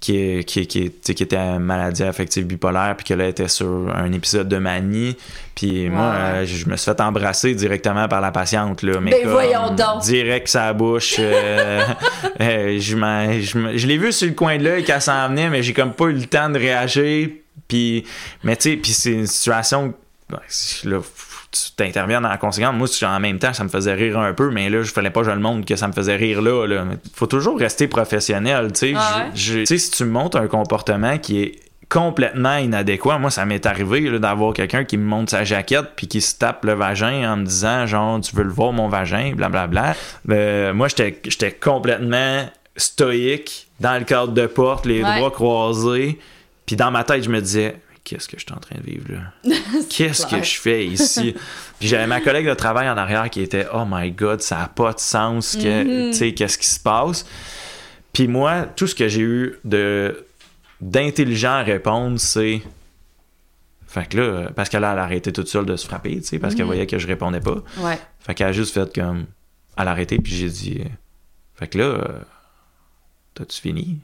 qui, 0.00 0.44
qui, 0.44 0.66
qui, 0.66 1.22
était 1.22 1.36
à 1.36 1.60
maladie 1.60 2.02
affective 2.02 2.44
bipolaire 2.44 2.94
puis 2.96 3.06
que 3.06 3.14
là 3.14 3.28
était 3.28 3.46
sur 3.46 3.88
un 3.94 4.12
épisode 4.12 4.48
de 4.48 4.58
manie. 4.58 5.16
Puis 5.54 5.88
moi 5.88 6.12
euh, 6.12 6.44
je 6.44 6.68
me 6.68 6.76
suis 6.76 6.86
fait 6.90 7.00
embrasser 7.00 7.54
directement 7.54 8.08
par 8.08 8.20
la 8.20 8.32
patiente 8.32 8.82
là. 8.82 9.00
Mais 9.00 9.12
Ben 9.12 9.22
comme, 9.22 9.30
voyons 9.30 9.70
donc. 9.70 10.02
direct 10.02 10.48
sa 10.48 10.72
bouche 10.72 11.14
euh, 11.20 11.82
euh, 12.40 12.78
je 12.80 12.96
m'en- 12.96 13.32
je 13.40 13.76
je 13.78 13.86
l'ai 13.86 13.96
vu 13.96 14.10
sur 14.12 14.26
le 14.26 14.34
coin 14.34 14.58
de 14.58 14.64
l'œil 14.64 14.84
quand 14.84 14.98
ça 14.98 15.24
en 15.24 15.28
venait 15.28 15.48
mais 15.50 15.62
j'ai 15.62 15.72
comme 15.72 15.92
pas 15.92 16.06
eu 16.06 16.14
le 16.14 16.26
temps 16.26 16.50
de 16.50 16.58
réagir. 16.58 17.28
Puis 17.68 18.04
mais 18.42 18.56
tu 18.56 18.70
sais 18.72 18.76
puis 18.76 18.90
c'est 18.92 19.12
une 19.12 19.28
situation 19.28 19.94
là, 20.30 20.98
tu 21.50 21.60
t'interviens 21.76 22.20
dans 22.20 22.28
la 22.28 22.36
conséquence. 22.36 22.74
Moi, 22.74 22.88
en 23.10 23.20
même 23.20 23.38
temps, 23.38 23.52
ça 23.52 23.62
me 23.64 23.68
faisait 23.68 23.94
rire 23.94 24.18
un 24.18 24.32
peu, 24.32 24.50
mais 24.50 24.68
là, 24.70 24.82
je 24.82 24.90
fallait 24.92 25.10
pas 25.10 25.20
que 25.20 25.26
je 25.26 25.30
le 25.32 25.38
montre 25.38 25.64
que 25.66 25.76
ça 25.76 25.86
me 25.86 25.92
faisait 25.92 26.16
rire 26.16 26.42
là. 26.42 26.66
là. 26.66 26.84
Faut 27.14 27.26
toujours 27.26 27.58
rester 27.58 27.86
professionnel, 27.88 28.72
tu 28.72 28.92
sais. 28.92 28.94
Ah 28.96 29.26
ouais? 29.34 29.66
Si 29.66 29.90
tu 29.90 30.04
me 30.04 30.10
montres 30.10 30.36
un 30.38 30.48
comportement 30.48 31.18
qui 31.18 31.42
est 31.42 31.52
complètement 31.90 32.56
inadéquat. 32.56 33.18
Moi, 33.18 33.30
ça 33.30 33.44
m'est 33.44 33.66
arrivé 33.66 34.18
d'avoir 34.18 34.52
quelqu'un 34.54 34.84
qui 34.84 34.96
me 34.96 35.04
montre 35.04 35.30
sa 35.30 35.44
jaquette 35.44 35.90
puis 35.94 36.08
qui 36.08 36.20
se 36.22 36.36
tape 36.36 36.64
le 36.64 36.72
vagin 36.72 37.30
en 37.32 37.36
me 37.36 37.44
disant 37.44 37.86
genre 37.86 38.20
tu 38.20 38.34
veux 38.34 38.42
le 38.42 38.50
voir 38.50 38.72
mon 38.72 38.88
vagin, 38.88 39.32
blablabla. 39.36 39.94
Euh, 40.30 40.72
moi, 40.74 40.88
j'étais 40.88 41.20
j'étais 41.28 41.52
complètement 41.52 42.48
stoïque 42.76 43.68
dans 43.80 43.96
le 43.98 44.04
cadre 44.04 44.32
de 44.32 44.46
porte, 44.46 44.86
les 44.86 45.04
Ouais. 45.04 45.20
bras 45.20 45.30
croisés. 45.30 46.18
Puis 46.66 46.74
dans 46.76 46.90
ma 46.90 47.04
tête, 47.04 47.22
je 47.22 47.28
me 47.30 47.40
disais 47.40 47.76
qu'est-ce 48.04 48.28
que 48.28 48.38
je 48.38 48.44
suis 48.44 48.52
en 48.54 48.60
train 48.60 48.76
de 48.76 48.82
vivre 48.82 49.06
là? 49.12 49.32
Qu'est-ce 49.90 50.26
que 50.26 50.42
je 50.42 50.60
fais 50.60 50.86
ici? 50.86 51.34
Puis 51.80 51.88
j'avais 51.88 52.06
ma 52.06 52.20
collègue 52.20 52.46
de 52.46 52.54
travail 52.54 52.88
en 52.88 52.96
arrière 52.96 53.28
qui 53.30 53.40
était 53.40 53.66
oh 53.72 53.84
my 53.88 54.10
god, 54.12 54.40
ça 54.42 54.62
a 54.62 54.68
pas 54.68 54.92
de 54.92 55.00
sens 55.00 55.56
que 55.56 55.84
Mhm. 56.06 56.10
tu 56.12 56.18
sais 56.18 56.34
qu'est-ce 56.34 56.58
qui 56.58 56.66
se 56.66 56.78
passe? 56.80 57.24
Puis 58.12 58.28
moi, 58.28 58.62
tout 58.76 58.86
ce 58.86 58.94
que 58.94 59.08
j'ai 59.08 59.22
eu 59.22 59.54
de 59.64 60.24
d'intelligent 60.80 61.52
à 61.52 61.62
répondre, 61.62 62.18
c'est 62.20 62.60
fait 63.86 64.06
que 64.08 64.18
là, 64.18 64.50
parce 64.54 64.68
qu'elle 64.68 64.84
a 64.84 64.90
arrêté 64.90 65.32
toute 65.32 65.46
seule 65.48 65.66
de 65.66 65.76
se 65.76 65.86
frapper, 65.86 66.16
tu 66.16 66.24
sais, 66.24 66.38
parce 66.38 66.54
qu'elle 66.54 66.64
Mhm. 66.64 66.70
voyait 66.72 66.86
que 66.86 66.98
je 66.98 67.06
répondais 67.06 67.40
pas. 67.40 67.62
Ouais. 67.78 67.98
Fait 68.18 68.34
qu'elle 68.34 68.48
a 68.48 68.52
juste 68.52 68.74
fait 68.74 68.92
comme. 68.94 69.26
Elle 69.78 69.88
a 69.88 69.92
arrêté, 69.92 70.18
puis 70.18 70.32
j'ai 70.34 70.48
dit. 70.50 70.82
Fait 71.54 71.68
que 71.68 71.78
là, 71.78 71.84
euh, 71.84 72.18
t'as-tu 73.34 73.60
fini? 73.60 73.98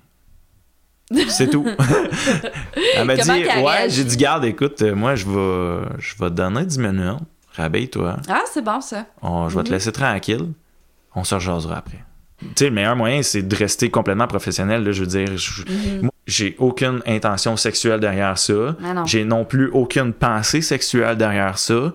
C'est 1.28 1.48
tout. 1.50 1.66
Elle 2.96 3.04
m'a 3.04 3.16
dit, 3.16 3.30
ouais, 3.30 3.88
j'ai 3.88 4.04
dit, 4.04 4.16
garde, 4.16 4.44
écoute, 4.44 4.80
euh, 4.82 4.94
moi, 4.94 5.14
je 5.16 5.24
vais, 5.26 5.88
je 5.98 6.14
vais 6.18 6.30
te 6.30 6.34
donner 6.34 6.64
10 6.64 6.78
minutes. 6.78 7.18
Réveille-toi. 7.56 8.16
Ah, 8.28 8.42
c'est 8.52 8.64
bon 8.64 8.80
ça. 8.80 9.06
On- 9.22 9.48
je 9.48 9.56
vais 9.56 9.64
te 9.64 9.68
Mhm. 9.68 9.74
laisser 9.74 9.92
tranquille. 9.92 10.46
On 11.14 11.24
se 11.24 11.34
rejasera 11.34 11.78
après. 11.78 12.04
Tu 12.40 12.46
sais, 12.56 12.64
le 12.66 12.70
meilleur 12.70 12.96
moyen, 12.96 13.22
c'est 13.22 13.42
de 13.42 13.54
rester 13.56 13.90
complètement 13.90 14.26
professionnel. 14.28 14.84
là, 14.84 14.92
je 14.92 15.00
veux 15.00 15.06
dire, 15.06 15.36
je- 15.36 15.62
Mhm. 15.62 16.02
moi, 16.02 16.10
j'ai 16.26 16.54
aucune 16.58 17.00
intention 17.06 17.56
sexuelle 17.56 18.00
derrière 18.00 18.38
ça. 18.38 18.76
Non. 18.80 19.04
J'ai 19.04 19.24
non 19.24 19.44
plus 19.44 19.68
aucune 19.72 20.12
pensée 20.12 20.62
sexuelle 20.62 21.16
derrière 21.16 21.58
ça. 21.58 21.92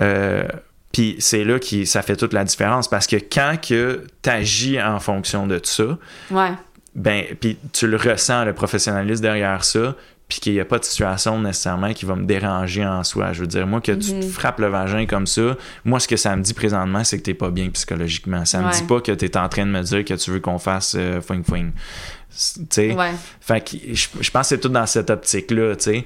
Euh, 0.00 0.44
Puis 0.92 1.14
c'est 1.20 1.44
là 1.44 1.60
que 1.60 1.84
ça 1.84 2.02
fait 2.02 2.16
toute 2.16 2.32
la 2.32 2.42
différence 2.42 2.88
parce 2.88 3.06
que 3.06 3.14
quand 3.14 3.54
que 3.62 4.04
t'agis 4.22 4.82
en 4.82 4.98
fonction 4.98 5.46
de 5.46 5.60
ça, 5.62 5.96
Ouais. 6.32 6.50
Ben 6.94 7.24
puis 7.40 7.58
tu 7.72 7.86
le 7.86 7.96
ressens 7.96 8.44
le 8.44 8.52
professionnalisme 8.52 9.22
derrière 9.22 9.64
ça, 9.64 9.94
puis 10.28 10.38
qu'il 10.38 10.52
n'y 10.52 10.60
a 10.60 10.64
pas 10.64 10.78
de 10.78 10.84
situation 10.84 11.40
nécessairement 11.40 11.92
qui 11.92 12.04
va 12.04 12.14
me 12.14 12.24
déranger 12.24 12.86
en 12.86 13.02
soi. 13.02 13.32
Je 13.32 13.40
veux 13.40 13.46
dire, 13.48 13.66
moi, 13.66 13.80
que 13.80 13.90
tu 13.92 14.10
te 14.10 14.14
Mhm. 14.14 14.22
frappes 14.30 14.60
le 14.60 14.68
vagin 14.68 15.04
comme 15.06 15.26
ça, 15.26 15.56
moi, 15.84 15.98
ce 15.98 16.06
que 16.06 16.16
ça 16.16 16.36
me 16.36 16.42
dit 16.42 16.54
présentement, 16.54 17.02
c'est 17.02 17.18
que 17.18 17.24
t'es 17.24 17.34
pas 17.34 17.50
bien 17.50 17.68
psychologiquement. 17.70 18.44
Ça 18.44 18.60
me 18.60 18.66
Ouais. 18.66 18.72
dit 18.72 18.82
pas 18.84 19.00
que 19.00 19.10
t'es 19.12 19.36
en 19.36 19.48
train 19.48 19.66
de 19.66 19.72
me 19.72 19.82
dire 19.82 20.04
que 20.04 20.14
tu 20.14 20.30
veux 20.30 20.38
qu'on 20.40 20.58
fasse 20.58 20.94
euh, 20.96 21.20
fouing 21.20 21.42
fouing. 21.42 21.70
Sais? 22.32 22.92
Ouais, 22.94 23.10
Fait 23.40 23.60
que 23.60 23.76
je, 23.92 24.06
je 24.20 24.30
pense 24.30 24.42
que 24.42 24.48
c'est 24.48 24.60
tout 24.60 24.68
dans 24.68 24.86
cette 24.86 25.10
optique-là, 25.10 25.74
tu 25.76 25.82
sais. 25.82 26.04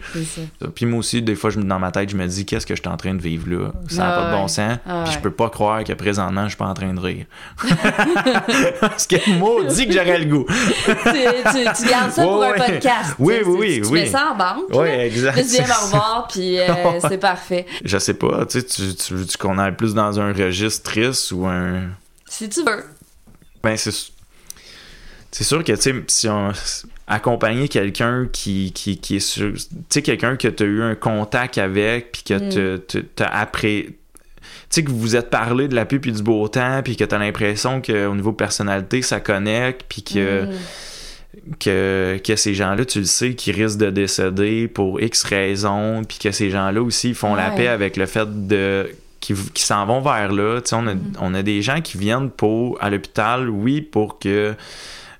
Puis 0.75 0.87
moi 0.87 1.01
aussi, 1.01 1.21
des 1.23 1.35
fois, 1.35 1.51
je, 1.51 1.59
me- 1.59 1.65
dans 1.65 1.79
ma 1.79 1.91
tête, 1.93 2.09
je 2.11 2.17
me 2.17 2.27
dis, 2.27 2.47
qu'est-ce 2.47 2.67
que 2.67 2.75
je 2.75 2.81
suis 2.81 2.89
en 2.89 2.97
train 2.97 3.15
de 3.15 3.21
vivre 3.21 3.49
là? 3.51 3.73
Ça 3.89 3.99
n'a 3.99 4.15
Ah 4.17 4.21
pas 4.23 4.27
de 4.31 4.37
bon 4.37 4.49
sens. 4.49 4.79
Ah 4.87 5.03
Puis 5.05 5.13
je 5.15 5.19
peux 5.19 5.31
pas 5.31 5.51
croire 5.51 5.85
que 5.85 5.93
présentement, 5.93 6.45
je 6.45 6.49
suis 6.49 6.57
pas 6.57 6.67
en 6.67 6.75
train 6.75 6.95
de 6.95 7.01
rire. 7.01 7.27
Parce 8.81 9.07
que 9.07 9.31
moi, 9.39 9.65
dit 9.65 9.87
que 9.87 9.93
j'aurais 9.93 10.19
le 10.19 10.25
goût. 10.25 10.47
tu, 10.47 10.93
tu- 10.95 11.83
tu 11.85 11.89
gardes 11.91 12.11
ça 12.13 12.23
pour 12.23 12.39
Ouais, 12.39 12.49
un 12.49 12.53
podcast. 12.73 13.15
Oui, 13.19 13.35
oui, 13.45 13.57
oui, 13.59 13.81
Tu 13.83 13.89
oui. 13.89 14.01
mets 14.01 14.07
ça 14.07 14.33
en 14.33 14.37
banque. 14.37 14.65
Oui, 14.73 14.89
exact. 14.89 15.37
Tu 15.43 15.49
viens 15.49 15.67
me 15.67 15.85
revoir, 15.85 16.29
puis 16.33 16.59
euh, 16.59 16.67
c'est 17.09 17.19
parfait. 17.19 17.67
Je 17.85 17.99
sais 17.99 18.15
pas, 18.15 18.47
tu 18.47 18.61
sais, 18.61 18.67
tu, 18.67 18.95
tu 18.95 19.15
veux 19.15 19.27
qu'on 19.39 19.59
aille 19.59 19.77
plus 19.77 19.95
dans 19.95 20.19
un 20.21 20.33
registre 20.33 20.91
triste 20.91 21.33
ou 21.33 21.47
un. 21.47 21.83
Si 22.29 22.49
tu 22.49 22.63
veux. 22.65 22.85
Ben, 23.63 23.77
c'est. 23.77 23.93
C'est 25.35 25.43
sûr 25.43 25.65
que, 25.65 25.73
tu 25.73 25.81
sais, 25.81 25.95
si 26.07 26.29
on. 26.29 26.53
Accompagner 27.09 27.67
quelqu'un 27.67 28.29
qui, 28.33 28.71
qui, 28.73 28.99
qui 28.99 29.17
est 29.17 29.19
sur. 29.19 29.53
Tu 29.53 29.67
sais, 29.89 30.01
quelqu'un 30.01 30.37
que 30.37 30.47
tu 30.47 30.63
as 30.63 30.67
eu 30.67 30.81
un 30.81 30.95
contact 30.95 31.59
avec, 31.59 32.13
puis 32.13 32.23
que 32.23 32.77
Mm. 32.77 32.81
tu 32.87 33.05
as 33.19 33.41
après. 33.41 33.87
Tu 33.89 33.97
sais, 34.71 34.85
que 34.85 34.91
vous 34.91 34.99
vous 35.01 35.17
êtes 35.17 35.31
parlé 35.31 35.67
de 35.67 35.75
la 35.75 35.87
pluie 35.87 35.99
puis 35.99 36.13
du 36.13 36.23
beau 36.23 36.47
temps, 36.47 36.83
puis 36.85 36.95
que 36.97 37.03
tu 37.03 37.13
as 37.13 37.19
l'impression 37.19 37.83
qu'au 37.83 38.15
niveau 38.15 38.33
personnalité, 38.33 39.03
ça 39.03 39.19
connecte, 39.19 39.85
puis 39.89 40.05
que. 40.05 40.45
Mm. 40.45 40.51
que, 41.59 42.21
que 42.25 42.37
ces 42.37 42.55
gens-là, 42.55 42.85
tu 42.85 43.01
le 43.01 43.05
sais, 43.05 43.35
qui 43.35 43.51
risquent 43.51 43.81
de 43.81 43.91
décéder 43.91 44.69
pour 44.69 45.01
X 45.01 45.25
raisons, 45.25 46.05
puis 46.09 46.19
que 46.19 46.31
ces 46.31 46.51
gens-là 46.51 46.81
aussi 46.81 47.09
ils 47.09 47.15
font 47.17 47.35
la 47.35 47.51
paix 47.51 47.67
avec 47.67 47.97
le 47.97 48.07
fait 48.07 48.47
de 48.47 48.89
qui, 49.19 49.35
qui 49.53 49.63
s'en 49.65 49.85
vont 49.85 50.01
vers 50.01 50.31
là. 50.33 50.61
Tu 50.61 50.69
sais, 50.69 50.77
on, 50.77 50.87
a, 50.87 50.95
on 51.21 51.35
a 51.35 51.43
des 51.43 51.61
gens 51.61 51.81
qui 51.81 51.99
viennent 51.99 52.31
pour 52.31 52.79
à 52.81 52.89
l'hôpital, 52.89 53.51
oui, 53.51 53.81
pour 53.81 54.21
que 54.21 54.55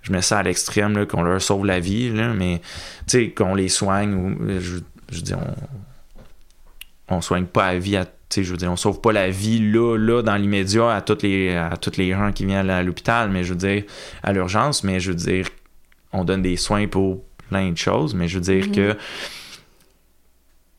je 0.05 0.13
mets 0.13 0.23
ça 0.23 0.39
à 0.39 0.43
l'extrême, 0.45 0.97
là, 0.97 1.05
qu'on 1.07 1.23
leur 1.23 1.43
sauve 1.43 1.67
la 1.67 1.81
vie, 1.81 2.11
là, 2.11 2.33
mais 2.33 2.61
tu 3.09 3.19
sais, 3.19 3.31
qu'on 3.31 3.55
les 3.57 3.69
soigne 3.69 4.15
ou 4.15 4.39
je, 4.61 4.77
je 5.11 5.21
dis 5.23 5.35
on, 5.35 7.17
on 7.17 7.21
soigne 7.21 7.47
pas 7.47 7.73
la 7.73 7.79
vie 7.81 7.97
à 7.97 8.07
je 8.37 8.51
veux 8.51 8.57
dire, 8.57 8.71
on 8.73 8.75
sauve 8.77 9.01
pas 9.01 9.13
la 9.13 9.31
vie 9.31 9.61
là, 9.61 9.97
là, 9.97 10.21
dans 10.23 10.35
l'immédiat 10.35 10.93
à 10.93 11.01
toutes 11.03 11.23
les 11.23 11.55
à 11.55 11.77
toutes 11.77 11.97
les 11.97 12.11
gens 12.11 12.33
qui 12.33 12.45
viennent 12.45 12.69
à 12.69 12.83
l'hôpital, 12.83 13.31
mais 13.31 13.45
je 13.45 13.51
veux 13.51 13.59
dire, 13.59 13.85
à 14.25 14.33
l'urgence, 14.33 14.83
mais 14.83 14.99
je 14.99 15.11
veux 15.11 15.17
dire, 15.17 15.47
on 16.13 16.25
donne 16.25 16.43
des 16.43 16.57
soins 16.57 16.89
pour 16.89 17.23
plein 17.49 17.71
de 17.71 17.79
choses, 17.79 18.13
mais 18.13 18.27
je 18.27 18.35
veux 18.39 18.45
dire 18.45 18.67
Mhm. 18.67 18.73
que 18.75 18.97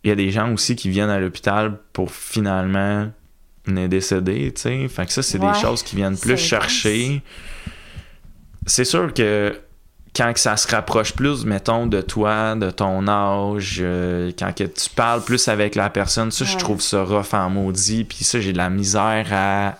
il 0.03 0.09
y 0.09 0.11
a 0.11 0.15
des 0.15 0.31
gens 0.31 0.51
aussi 0.53 0.75
qui 0.75 0.89
viennent 0.89 1.09
à 1.09 1.19
l'hôpital 1.19 1.79
pour 1.93 2.11
finalement 2.11 3.09
venir 3.65 3.87
décéder, 3.89 4.51
tu 4.53 4.61
sais. 4.61 4.87
Fait 4.89 5.05
que 5.05 5.11
ça, 5.13 5.23
c'est 5.23 5.39
Ouais, 5.39 5.51
des 5.53 5.57
choses 5.57 5.81
qui 5.81 5.95
viennent 5.95 6.17
plus 6.17 6.37
chercher. 6.37 7.21
C'est 8.65 8.85
sûr 8.85 9.13
que 9.13 9.59
quand 10.15 10.31
que 10.33 10.39
ça 10.39 10.55
se 10.57 10.67
rapproche 10.73 11.13
plus, 11.13 11.45
mettons, 11.45 11.87
de 11.87 12.01
toi, 12.01 12.55
de 12.55 12.71
ton 12.71 13.07
âge, 13.07 13.79
euh, 13.81 14.31
quand 14.39 14.53
que 14.55 14.63
tu 14.63 14.89
parles 14.89 15.21
plus 15.23 15.47
avec 15.49 15.75
la 15.75 15.89
personne, 15.89 16.31
ça, 16.31 16.45
je 16.45 16.57
trouve 16.57 16.81
ça 16.81 17.03
rough 17.03 17.33
en 17.33 17.49
maudit. 17.49 18.05
Puis 18.05 18.23
ça, 18.23 18.39
j'ai 18.39 18.53
de 18.53 18.57
la 18.57 18.69
misère 18.69 19.27
à, 19.31 19.77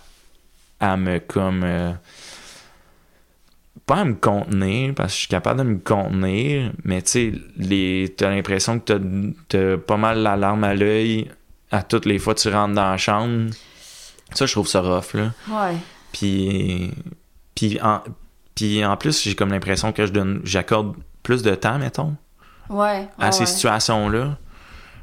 à 0.82 0.98
me 0.98 1.20
comme... 1.20 1.64
euh, 1.64 1.92
pas 3.86 3.98
à 3.98 4.04
me 4.06 4.16
contenir, 4.16 4.94
parce 4.96 5.10
que 5.10 5.14
je 5.14 5.20
suis 5.20 5.28
capable 5.28 5.60
de 5.60 5.64
me 5.66 5.78
contenir, 5.78 6.72
mais 6.84 7.02
tu 7.04 7.12
sais, 7.12 7.34
les- 7.58 8.14
t'as 8.18 8.30
l'impression 8.32 8.80
que 8.80 8.94
t'as, 8.94 9.00
t'as 9.48 9.78
pas 9.78 9.98
mal 9.98 10.20
la 10.24 10.36
larme 10.36 10.64
à 10.64 10.74
l'œil 10.74 11.30
à 11.72 11.84
toutes 11.84 12.06
les 12.06 12.18
fois 12.18 12.34
que 12.34 12.40
tu 12.40 12.50
rentres 12.50 12.74
dans 12.74 12.90
la 12.92 12.98
chambre. 12.98 13.52
Ça, 14.34 14.48
je 14.48 14.52
trouve 14.52 14.68
ça 14.68 14.82
rough, 14.82 15.14
là. 15.14 15.32
Ouais. 15.50 15.78
Puis, 16.12 16.92
puis, 17.54 17.80
en, 17.82 18.02
puis 18.56 18.84
en 18.86 18.96
plus, 18.98 19.22
j'ai 19.22 19.36
comme 19.36 19.50
l'impression 19.52 19.92
que 19.92 20.06
je 20.06 20.12
donne, 20.12 20.42
j'accorde 20.44 20.96
plus 21.24 21.44
de 21.44 21.54
temps, 21.56 21.78
mettons, 21.78 22.16
Ouais. 22.70 23.08
à 23.20 23.26
ouais, 23.26 23.32
ces 23.32 23.42
ouais. 23.42 23.46
situations-là. 23.46 24.38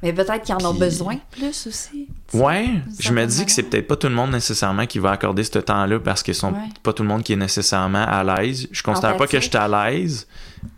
Mais 0.03 0.13
peut-être 0.13 0.43
qu'ils 0.43 0.55
en 0.57 0.65
ont 0.65 0.75
besoin 0.75 1.17
plus 1.31 1.69
aussi. 1.69 2.09
Ouais, 2.35 2.67
je 2.99 3.13
me 3.13 3.25
dis 3.25 3.47
que 3.47 3.53
c'est 3.53 3.63
peut-être 3.63 3.87
pas 3.87 3.95
tout 3.95 4.09
le 4.09 4.15
monde 4.17 4.33
nécessairement 4.33 4.85
qui 4.87 4.99
va 4.99 5.13
accorder 5.13 5.45
ce 5.45 5.61
temps-là 5.61 6.01
parce 6.01 6.25
que 6.25 6.33
sont 6.33 6.53
Ouais. 6.53 6.59
pas 6.83 6.93
tout 6.93 7.05
le 7.05 7.09
monde 7.09 7.23
qui 7.23 7.35
est 7.35 7.37
nécessairement 7.37 8.05
à 8.05 8.25
l'aise. 8.25 8.67
Je 8.73 8.83
considère 8.83 9.11
pas 9.13 9.27
que 9.29 9.37
Empathique. 9.37 9.43
j'étais 9.43 9.59
à 9.59 9.69
l'aise, 9.69 10.27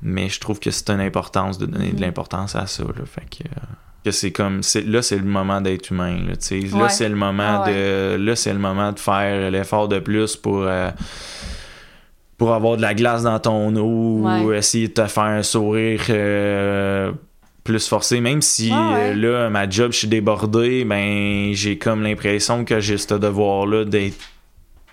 mais 0.02 0.28
je 0.28 0.38
trouve 0.40 0.60
que 0.60 0.70
c'est 0.70 0.90
une 0.90 1.00
importance 1.00 1.56
de 1.56 1.64
donner 1.64 1.88
de 1.92 1.94
Mhm. 1.94 2.00
l'importance 2.02 2.54
à 2.54 2.66
ça. 2.66 2.82
Là. 2.82 2.90
Fait 3.06 3.22
que, 3.22 3.48
euh, 3.48 3.60
que 4.04 4.10
c'est 4.10 4.30
comme 4.32 4.62
c'est 4.62 4.82
là 4.82 5.00
c'est 5.00 5.16
le 5.16 5.24
moment 5.24 5.62
d'être 5.62 5.90
humain 5.90 6.18
là. 6.26 6.34
Ouais. 6.50 6.78
là 6.82 6.88
c'est 6.90 7.08
le 7.08 7.16
moment 7.16 7.62
Ah 7.64 7.70
de 7.70 8.16
là 8.20 8.36
c'est 8.36 8.52
le 8.52 8.58
moment 8.58 8.92
de 8.92 8.98
faire 9.00 9.50
l'effort 9.50 9.88
de 9.88 10.00
plus 10.00 10.36
pour 10.36 10.64
euh, 10.64 10.90
pour 12.44 12.52
avoir 12.52 12.76
de 12.76 12.82
la 12.82 12.92
glace 12.92 13.22
dans 13.22 13.38
ton 13.40 13.74
eau 13.76 14.20
Ouais. 14.20 14.40
ou 14.42 14.52
essayer 14.52 14.88
de 14.88 14.92
te 14.92 15.06
faire 15.06 15.22
un 15.24 15.42
sourire 15.42 16.02
euh, 16.10 17.10
plus 17.64 17.88
forcé 17.88 18.20
même 18.20 18.42
si 18.42 18.70
Ouais, 18.70 18.76
ouais. 18.76 19.12
euh, 19.12 19.14
là 19.44 19.48
ma 19.48 19.66
job 19.68 19.92
je 19.92 19.98
suis 20.00 20.08
débordé 20.08 20.84
ben 20.84 21.54
j'ai 21.54 21.78
comme 21.78 22.02
l'impression 22.02 22.66
que 22.66 22.80
j'ai 22.80 22.98
ce 22.98 23.14
devoir 23.14 23.64
là 23.66 23.86
d'être 23.86 24.18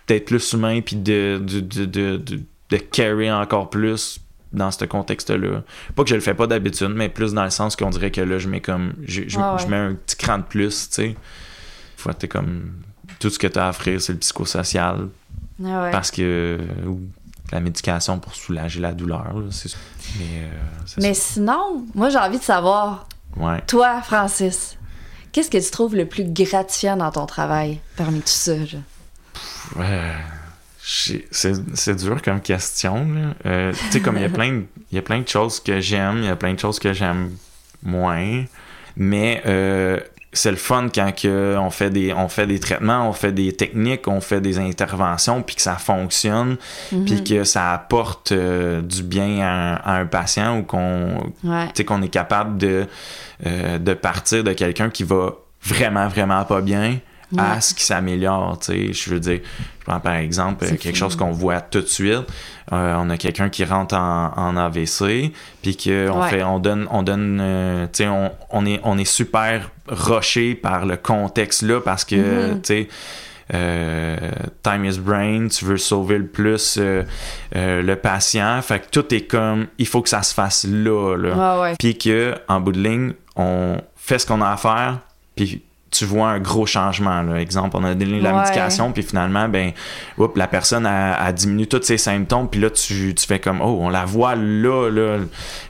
d'être 0.08 0.24
plus 0.28 0.54
humain 0.54 0.80
puis 0.80 0.96
de 0.96 1.42
de, 1.44 1.60
de, 1.60 1.84
de, 1.86 2.22
de, 2.70 2.78
carry 2.78 3.30
encore 3.30 3.70
plus 3.70 4.22
dans 4.54 4.72
ce 4.72 4.86
contexte-là. 4.86 5.64
Pas 5.96 6.04
que 6.04 6.10
je 6.10 6.16
le 6.16 6.22
fais 6.22 6.34
pas 6.34 6.48
d'habitude, 6.48 6.92
mais 6.96 7.10
plus 7.10 7.34
dans 7.34 7.44
le 7.44 7.50
sens 7.50 7.76
qu'on 7.78 7.90
dirait 7.90 8.12
que 8.12 8.20
là, 8.22 8.38
je 8.38 8.48
mets 8.50 8.60
comme. 8.62 8.94
Je, 9.04 9.24
je- 9.28 9.38
Ouais, 9.38 9.44
ouais. 9.44 9.58
je 9.62 9.68
mets 9.68 9.78
un 9.78 9.94
petit 9.94 10.16
cran 10.18 10.38
de 10.40 10.44
plus, 10.44 10.90
tu 10.90 10.96
sais. 10.96 11.16
Faut 11.98 12.12
t'es 12.14 12.28
comme. 12.28 12.72
Tout 13.20 13.30
ce 13.30 13.40
que 13.40 13.48
tu 13.48 13.58
as 13.60 13.68
à 13.68 13.70
offrir, 13.70 14.02
c'est 14.02 14.12
le 14.14 14.20
psychosocial. 14.20 15.08
Ah 15.64 15.84
ouais. 15.84 15.92
Parce 15.92 16.12
que. 16.12 16.58
ou 16.86 17.00
la 17.52 17.60
médication 17.60 18.20
pour 18.20 18.34
soulager 18.36 18.80
la 18.80 18.94
douleur, 18.94 19.26
là, 19.34 19.42
Mais, 20.20 20.26
euh, 20.44 20.48
Mais 21.02 21.14
sinon, 21.14 21.86
moi 21.96 22.10
j'ai 22.10 22.18
envie 22.18 22.40
de 22.40 22.44
savoir, 22.44 23.08
Ouais. 23.38 23.62
toi, 23.68 24.02
Francis, 24.02 24.78
qu'est-ce 25.32 25.50
que 25.50 25.58
tu 25.58 25.72
trouves 25.72 25.96
le 25.96 26.06
plus 26.06 26.26
gratifiant 26.26 26.98
dans 26.98 27.12
ton 27.12 27.26
travail 27.26 27.80
parmi 27.96 28.20
tout 28.20 28.28
ça? 28.28 28.54
Ouais. 29.76 30.14
C'est 30.84 31.28
c'est 31.76 31.96
dur 31.96 32.22
comme 32.24 32.42
question. 32.42 33.34
Euh, 33.46 33.72
tu 33.72 33.92
sais, 33.92 34.02
comme 34.02 34.16
il 34.18 34.24
y 34.24 34.26
a 34.26 34.30
plein 34.40 34.52
de- 34.52 34.66
il 34.92 34.96
y 34.96 34.98
a 34.98 35.02
plein 35.04 35.22
de 35.22 35.28
choses 35.28 35.60
que 35.60 35.80
j'aime, 35.80 36.18
il 36.18 36.26
y 36.26 36.30
a 36.30 36.36
plein 36.36 36.54
de 36.54 36.60
choses 36.60 36.80
que 36.80 36.92
j'aime 36.92 37.32
moins. 37.84 38.44
Mais 38.98 39.42
euh, 39.46 40.00
c'est 40.34 40.52
le 40.52 40.58
fun 40.58 40.88
quand 40.94 41.12
que 41.16 41.58
on, 41.60 41.70
fait 41.70 41.90
des, 41.90 42.14
on 42.14 42.30
fait 42.30 42.48
des 42.48 42.60
traitements, 42.60 43.10
on 43.10 43.14
fait 43.14 43.32
des 43.34 43.52
techniques, 43.54 44.08
on 44.08 44.22
fait 44.22 44.40
des 44.40 44.60
interventions, 44.60 45.42
puis 45.44 45.56
que 45.58 45.62
ça 45.62 45.76
fonctionne, 45.76 46.58
Mhm. 46.92 47.06
puis 47.06 47.24
que 47.24 47.44
ça 47.44 47.74
apporte 47.74 48.32
euh, 48.32 48.82
du 48.82 49.04
bien 49.04 49.40
à, 49.42 49.50
un- 49.50 49.76
à 49.76 49.94
un 50.00 50.06
patient 50.06 50.60
ou 50.60 50.64
qu'on 50.64 51.32
Ouais. 51.44 51.66
tu 51.68 51.72
sais, 51.76 51.86
qu'on 51.86 52.02
est 52.02 52.08
capable 52.10 52.58
de, 52.58 52.88
euh, 53.46 53.78
de 53.78 53.94
partir 53.94 54.44
de 54.44 54.54
quelqu'un 54.54 54.90
qui 54.90 55.04
va 55.04 55.34
vraiment, 55.64 56.08
vraiment 56.08 56.44
pas 56.46 56.62
bien 56.62 56.98
à 57.38 57.62
ce 57.62 57.74
qui 57.74 57.84
s'améliore. 57.86 58.60
tu 58.60 58.66
sais. 58.88 58.94
Je 58.94 59.10
veux 59.10 59.20
dire, 59.20 59.40
je 59.80 59.86
prends 59.86 60.00
par 60.00 60.16
exemple 60.16 60.66
quelque 60.66 60.90
fou. 60.90 60.96
chose 60.96 61.16
qu'on 61.16 61.32
voit 61.32 61.62
tout 61.62 61.82
de 61.82 61.86
suite. 61.88 62.24
Euh, 62.74 62.96
on 62.98 63.10
a 63.10 63.18
quelqu'un 63.18 63.50
qui 63.50 63.66
rentre 63.66 63.96
en, 63.96 64.32
en 64.36 64.56
AVC, 64.58 65.32
puis 65.62 65.76
qu'on 65.78 66.22
Ouais. 66.22 66.30
fait, 66.30 66.44
on 66.44 66.60
donne, 66.60 66.88
on 66.92 67.04
donne, 67.04 67.40
euh, 67.42 67.86
tu 67.92 68.04
sais, 68.04 68.08
on, 68.08 68.32
on 68.50 68.66
est, 68.66 68.80
on 68.84 68.98
est 68.98 69.06
super 69.06 69.70
rushé 69.88 70.56
par 70.56 70.86
le 70.86 70.96
contexte 70.98 71.64
là 71.64 71.82
parce 71.82 72.06
que, 72.06 72.52
Mhm. 72.54 72.62
tu 72.62 72.68
sais. 72.68 72.88
euh, 73.54 74.16
time 74.64 74.86
is 74.86 74.98
brain, 75.00 75.48
tu 75.50 75.66
veux 75.66 75.78
sauver 75.78 76.18
le 76.18 76.28
plus 76.28 76.78
euh, 76.80 77.04
euh, 77.56 77.82
le 77.82 77.96
patient. 77.98 78.62
Fait 78.62 78.80
que 78.80 78.86
tout 78.90 79.14
est 79.14 79.26
comme, 79.28 79.68
il 79.78 79.88
faut 79.88 80.02
que 80.02 80.08
ça 80.10 80.24
se 80.24 80.34
fasse 80.34 80.66
là. 80.70 81.16
là. 81.18 81.56
Ouais, 81.58 81.62
ouais. 81.62 81.76
Puis 81.78 81.98
que 81.98 82.36
en 82.48 82.62
bout 82.62 82.72
de 82.72 82.80
ligne, 82.82 83.14
on 83.36 83.78
fait 83.98 84.20
ce 84.20 84.26
qu'on 84.28 84.42
a 84.42 84.52
à 84.52 84.58
faire, 84.58 85.00
puis 85.36 85.62
tu 85.92 86.06
vois 86.06 86.30
un 86.30 86.40
gros 86.40 86.66
changement. 86.66 87.22
Là. 87.22 87.40
Exemple, 87.40 87.76
on 87.78 87.84
a 87.84 87.94
donné 87.94 88.20
la 88.22 88.32
Ouais. 88.34 88.40
médication, 88.42 88.92
puis 88.94 89.04
finalement, 89.04 89.48
ben, 89.50 89.72
oups, 90.18 90.38
la 90.38 90.48
personne 90.48 90.86
a, 90.86 91.16
a 91.22 91.32
diminué 91.34 91.66
tous 91.68 91.84
ses 91.84 91.98
symptômes, 91.98 92.48
puis 92.50 92.60
là, 92.62 92.70
tu, 92.70 93.14
tu 93.14 93.26
fais 93.28 93.40
comme, 93.40 93.62
oh, 93.62 93.78
on 93.82 93.90
la 93.90 94.06
voit 94.06 94.36
là, 94.36 94.90
là 94.90 95.18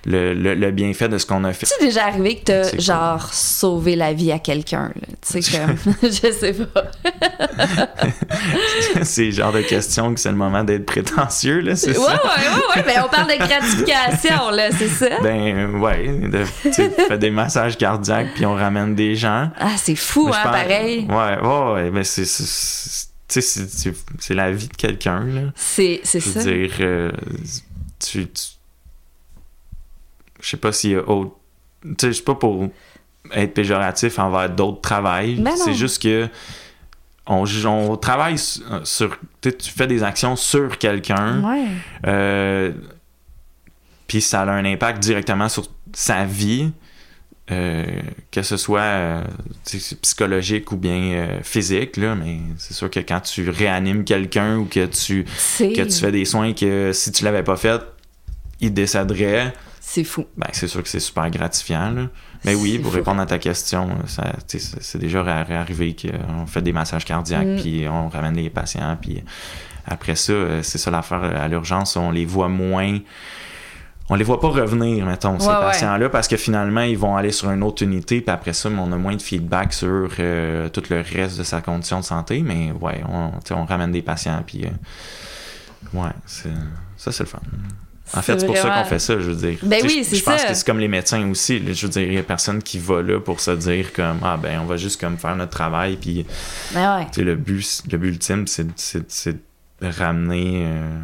le, 0.06 0.34
le, 0.34 0.54
le 0.56 0.72
bienfait 0.72 1.10
de 1.10 1.18
ce 1.18 1.26
qu'on 1.26 1.44
a 1.44 1.54
fait. 1.54 1.66
C'est 1.66 1.84
déjà 1.84 2.06
arrivé 2.06 2.38
que 2.38 2.44
t'as 2.46 2.70
cool. 2.70 2.80
genre 2.80 3.34
sauvé 3.34 3.96
la 3.96 4.14
vie 4.14 4.32
à 4.32 4.40
quelqu'un. 4.40 4.92
Tu 5.28 5.42
sais, 5.42 5.58
comme. 5.58 5.76
je 6.04 6.32
sais 6.32 6.54
pas. 6.54 6.84
c'est 9.04 9.26
le 9.26 9.32
genre 9.32 9.52
de 9.52 9.62
question 9.62 10.14
que 10.14 10.20
c'est 10.20 10.30
le 10.30 10.36
moment 10.38 10.64
d'être 10.64 10.86
prétentieux, 10.86 11.60
là, 11.60 11.76
c'est 11.76 11.92
Ouais, 11.98 12.04
ouais, 12.06 12.06
ça? 12.06 12.22
ouais, 12.24 12.76
ouais. 12.76 12.84
Ben, 12.86 13.04
on 13.06 13.10
parle 13.10 13.28
de 13.32 13.38
gratification, 13.38 14.50
là, 14.52 14.70
c'est 14.72 14.88
ça? 14.88 15.20
Ben, 15.22 15.76
ouais, 15.80 16.08
de, 16.08 16.44
tu 16.64 16.90
fais 17.08 17.18
des 17.18 17.32
massages 17.32 17.78
cardiaques, 17.78 18.34
puis 18.36 18.46
on 18.46 18.54
ramène 18.56 18.96
des 18.96 19.16
gens. 19.16 19.50
Ah, 19.60 19.70
c'est 19.78 19.96
fou, 19.96 20.11
Mais 20.16 20.32
je 20.32 20.38
hein, 20.38 20.42
pense- 20.44 20.52
pareil. 20.52 21.08
Ouais, 21.10 21.40
ouais, 21.42 21.74
ouais, 21.74 21.92
mais 21.92 22.04
c'est. 22.04 22.26
c'est- 22.26 22.46
c'est- 22.46 23.08
tu 23.28 23.36
sais, 23.36 23.42
c'est- 23.42 23.70
c'est 23.70 23.96
c'est 24.20 24.34
la 24.34 24.52
vie 24.52 24.68
de 24.68 24.76
quelqu'un, 24.76 25.24
là. 25.26 25.42
C'est 25.56 26.02
c'est 26.04 26.20
Je 26.20 26.30
ça. 26.30 26.44
dire, 26.44 26.72
euh, 26.82 27.12
tu. 28.00 28.28
tu- 28.28 28.42
Je 30.42 30.50
sais 30.50 30.58
pas 30.58 30.72
s'il 30.72 30.92
y 30.92 30.96
a 30.96 31.08
autre. 31.08 31.36
Tu 31.84 31.90
sais, 32.00 32.08
je 32.08 32.18
sais 32.18 32.24
pas 32.24 32.36
pour 32.36 32.68
être 33.34 33.54
péjoratif 33.54 34.18
envers 34.20 34.50
d'autres 34.50 34.82
travails. 34.82 35.36
Ben 35.36 35.52
non. 35.52 35.56
c'est 35.56 35.74
juste 35.74 36.02
que. 36.02 36.28
On, 37.28 37.46
on 37.66 37.96
travaille 37.98 38.38
sur. 38.40 38.64
sur- 38.86 39.18
tu 39.42 39.50
sais, 39.52 39.58
tu 39.58 39.70
fais 39.72 39.88
des 39.88 40.02
actions 40.04 40.36
sur 40.36 40.78
quelqu'un. 40.80 41.42
Ouais. 41.44 41.68
Euh, 42.08 42.72
puis 44.08 44.22
ça 44.22 44.42
a 44.42 44.50
un 44.52 44.66
impact 44.66 45.00
directement 45.00 45.48
sur 45.48 45.68
sa 45.94 46.26
vie, 46.26 46.72
euh, 47.52 47.86
que 48.32 48.42
ce 48.44 48.56
soit 48.58 48.80
euh, 48.82 49.24
psychologique 50.02 50.72
ou 50.72 50.78
bien 50.78 50.94
euh, 51.14 51.40
physique, 51.44 51.98
là, 51.98 52.16
mais 52.16 52.38
c'est 52.58 52.74
sûr 52.74 52.90
que 52.90 53.00
quand 53.00 53.20
tu 53.22 53.50
réanimes 53.50 54.04
quelqu'un 54.04 54.58
ou 54.58 54.66
que 54.66 54.86
tu, 54.86 55.26
que 55.58 55.84
tu 55.84 55.92
fais 56.00 56.12
des 56.12 56.26
soins 56.26 56.54
que 56.54 56.92
si 56.94 57.12
tu 57.12 57.24
l'avais 57.26 57.44
pas 57.44 57.58
fait, 57.58 57.82
il 58.60 58.74
décéderait, 58.74 59.54
C'est 59.80 60.04
fou. 60.04 60.26
ben, 60.38 60.48
c'est 60.54 60.68
sûr 60.68 60.82
que 60.84 60.90
c'est 60.90 61.00
super 61.00 61.30
gratifiant. 61.30 61.92
là. 61.92 62.08
Mais 62.46 62.56
oui, 62.56 62.80
pour 62.80 62.92
fou. 62.92 62.98
répondre 62.98 63.22
à 63.22 63.26
ta 63.26 63.38
question, 63.40 63.90
c'est 64.48 64.98
déjà 64.98 65.22
arrivé 65.22 65.96
qu'on 65.96 66.46
fait 66.48 66.62
des 66.62 66.74
massages 66.74 67.06
cardiaques, 67.06 67.46
Mm. 67.46 67.62
puis 67.62 67.88
on 67.88 68.08
ramène 68.10 68.36
les 68.36 68.50
patients, 68.50 68.98
puis 69.02 69.24
après 69.86 70.16
ça, 70.16 70.34
c'est 70.64 70.78
ça 70.78 70.90
l'affaire 70.92 71.24
à 71.24 71.48
l'urgence, 71.48 71.96
on 71.98 72.12
les 72.12 72.26
voit 72.26 72.50
moins. 72.50 73.00
On 74.12 74.16
les 74.16 74.26
voit 74.26 74.42
pas 74.42 74.50
revenir, 74.50 75.06
mettons, 75.06 75.40
ces 75.40 75.48
Ouais, 75.48 75.54
patients-là, 75.54 76.10
parce 76.10 76.28
que 76.28 76.36
finalement, 76.36 76.82
ils 76.82 76.98
vont 76.98 77.16
aller 77.16 77.32
sur 77.32 77.50
une 77.50 77.64
autre 77.64 77.82
unité, 77.84 78.20
puis 78.20 78.30
après 78.34 78.52
ça, 78.52 78.68
on 78.70 78.92
a 78.92 78.98
moins 78.98 79.16
de 79.16 79.22
feedback 79.22 79.72
sur 79.72 80.10
euh, 80.20 80.68
tout 80.68 80.84
le 80.90 81.02
reste 81.02 81.38
de 81.40 81.44
sa 81.44 81.62
condition 81.62 82.02
de 82.02 82.06
santé, 82.06 82.44
mais 82.46 82.72
ouais, 82.82 83.02
on, 83.10 83.64
ramène 83.66 83.94
des 83.94 84.02
patients, 84.02 84.44
puis 84.46 84.66
euh, 84.66 84.70
ouais, 85.94 86.10
c'est- 86.26 86.50
ça, 86.98 87.12
c'est 87.14 87.24
le 87.24 87.30
fun. 87.30 87.40
En 88.14 88.22
fait, 88.22 88.38
c'est 88.38 88.46
pour 88.46 88.58
ça 88.58 88.70
qu'on 88.70 88.84
fait 88.90 89.00
ça, 89.00 89.14
je 89.14 89.32
veux 89.32 89.36
dire. 89.36 89.58
Ben 89.64 89.80
oui, 89.84 90.00
je- 90.04 90.10
c'est 90.10 90.18
Je 90.18 90.24
pense 90.26 90.42
ça. 90.42 90.48
que 90.50 90.54
c'est 90.54 90.66
comme 90.66 90.80
les 90.80 90.90
médecins 90.90 91.26
aussi. 91.30 91.62
Je 91.74 91.86
veux 91.86 91.92
dire, 91.94 92.02
il 92.02 92.14
y 92.14 92.18
a 92.18 92.24
personne 92.24 92.62
qui 92.62 92.78
va 92.80 93.02
là 93.02 93.22
pour 93.22 93.40
se 93.40 93.52
dire 93.52 93.94
comme 93.94 94.18
ah 94.24 94.36
ben 94.36 94.60
on 94.62 94.66
va 94.66 94.76
juste 94.76 95.00
comme 95.00 95.18
faire 95.18 95.38
notre 95.38 95.52
travail 95.52 95.96
puis 95.96 96.26
Ben 96.74 96.98
ouais. 96.98 97.24
le 97.24 97.36
but 97.36 97.84
le 97.90 97.98
but 97.98 98.10
ultime 98.10 98.48
c'est 98.48 98.68
c'est 98.76 99.10
c'est 99.10 99.38
de 99.82 99.88
ramener 99.98 100.66
euh, 100.66 101.00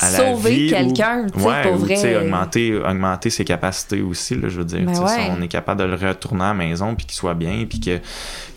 à 0.00 0.06
Sauver 0.10 0.68
quelqu'un, 0.68 1.26
ou- 1.26 1.30
tu 1.30 1.38
ouais, 1.40 1.62
pour 1.62 1.74
ou, 1.82 1.86
tu 1.86 1.94
vrai. 1.94 2.16
augmenter 2.16 2.76
augmenter 2.76 3.30
ses 3.30 3.44
capacités 3.44 4.00
aussi 4.00 4.34
là, 4.36 4.48
je 4.48 4.58
veux 4.58 4.64
dire. 4.64 4.84
Ben 4.86 4.92
Tu 4.92 5.00
ouais. 5.00 5.08
si 5.08 5.30
on 5.30 5.40
est 5.42 5.48
capable 5.48 5.80
de 5.80 5.86
le 5.86 5.94
retourner 5.96 6.44
à 6.44 6.48
la 6.48 6.54
maison 6.54 6.94
puis 6.94 7.04
qu'il 7.06 7.14
soit 7.16 7.34
bien 7.34 7.66
puis 7.68 7.78
que 7.80 8.00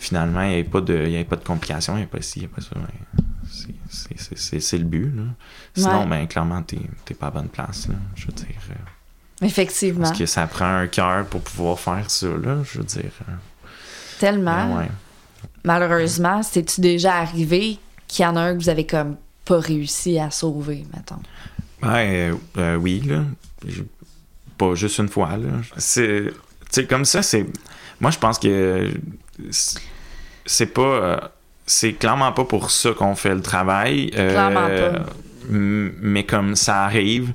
finalement 0.00 0.42
il 0.42 0.48
n'y 0.48 0.58
ait 0.58 0.64
pas 0.64 0.80
de 0.80 1.04
il 1.06 1.12
y 1.12 1.16
ait 1.16 1.24
pas 1.24 1.36
de 1.36 1.44
complications, 1.44 1.94
il 1.94 1.98
n'y 1.98 2.04
a 2.04 2.06
pas 2.06 2.22
ci, 2.22 2.38
il 2.40 2.42
n'y 2.42 2.46
a 2.46 2.48
pas 2.54 2.62
ça. 2.62 2.70
ouais. 2.76 3.74
C'est- 3.88 4.78
le 4.78 4.84
but. 4.84 5.12
Là. 5.16 5.22
Sinon, 5.74 6.00
Ouais. 6.02 6.06
ben 6.06 6.26
clairement, 6.26 6.62
t'es 6.62 6.78
t'es 7.04 7.14
pas 7.14 7.26
à 7.28 7.30
bonne 7.30 7.48
place. 7.48 7.88
Là, 7.88 7.94
je 8.14 8.26
veux 8.26 8.32
dire. 8.32 8.46
euh, 8.70 9.46
Effectivement. 9.46 10.04
parce 10.06 10.18
que 10.18 10.26
ça 10.26 10.46
prend 10.46 10.78
un 10.78 10.86
cœur 10.86 11.26
pour 11.26 11.40
pouvoir 11.42 11.78
faire 11.78 12.10
ça, 12.10 12.26
là, 12.26 12.58
je 12.64 12.78
veux 12.78 12.84
dire. 12.84 13.10
euh, 13.28 13.32
Tellement. 14.18 14.76
ben. 14.76 14.88
Malheureusement, 15.64 16.42
c'est-tu 16.42 16.80
déjà 16.80 17.16
arrivé 17.16 17.78
qu'il 18.06 18.24
y 18.24 18.26
en 18.26 18.36
a 18.36 18.40
un 18.40 18.54
que 18.56 18.62
vous 18.62 18.68
avez 18.68 18.86
comme 18.86 19.16
pas 19.46 19.58
réussi 19.60 20.18
à 20.18 20.30
sauver, 20.30 20.84
mettons? 20.94 21.22
Ouais, 21.82 22.30
euh, 22.30 22.34
euh, 22.58 22.76
oui, 22.76 23.00
là. 23.06 23.22
Pas 24.58 24.74
juste 24.74 24.98
une 24.98 25.08
fois, 25.08 25.36
là. 25.36 25.48
C'est. 25.76 26.32
Comme 26.88 27.04
ça, 27.04 27.22
c'est. 27.22 27.46
Moi, 28.00 28.10
je 28.10 28.18
pense 28.18 28.38
que. 28.38 28.90
c'est- 30.44 30.66
pas. 30.66 30.80
euh, 30.82 31.16
C'est 31.68 31.94
clairement 31.94 32.30
pas 32.32 32.44
pour 32.44 32.70
ça 32.70 32.90
qu'on 32.92 33.14
fait 33.16 33.34
le 33.34 33.40
travail. 33.42 34.10
euh, 34.16 34.30
Clairement 34.30 34.68
pas. 34.68 35.06
Mais 35.48 36.24
comme 36.24 36.56
ça 36.56 36.84
arrive, 36.84 37.32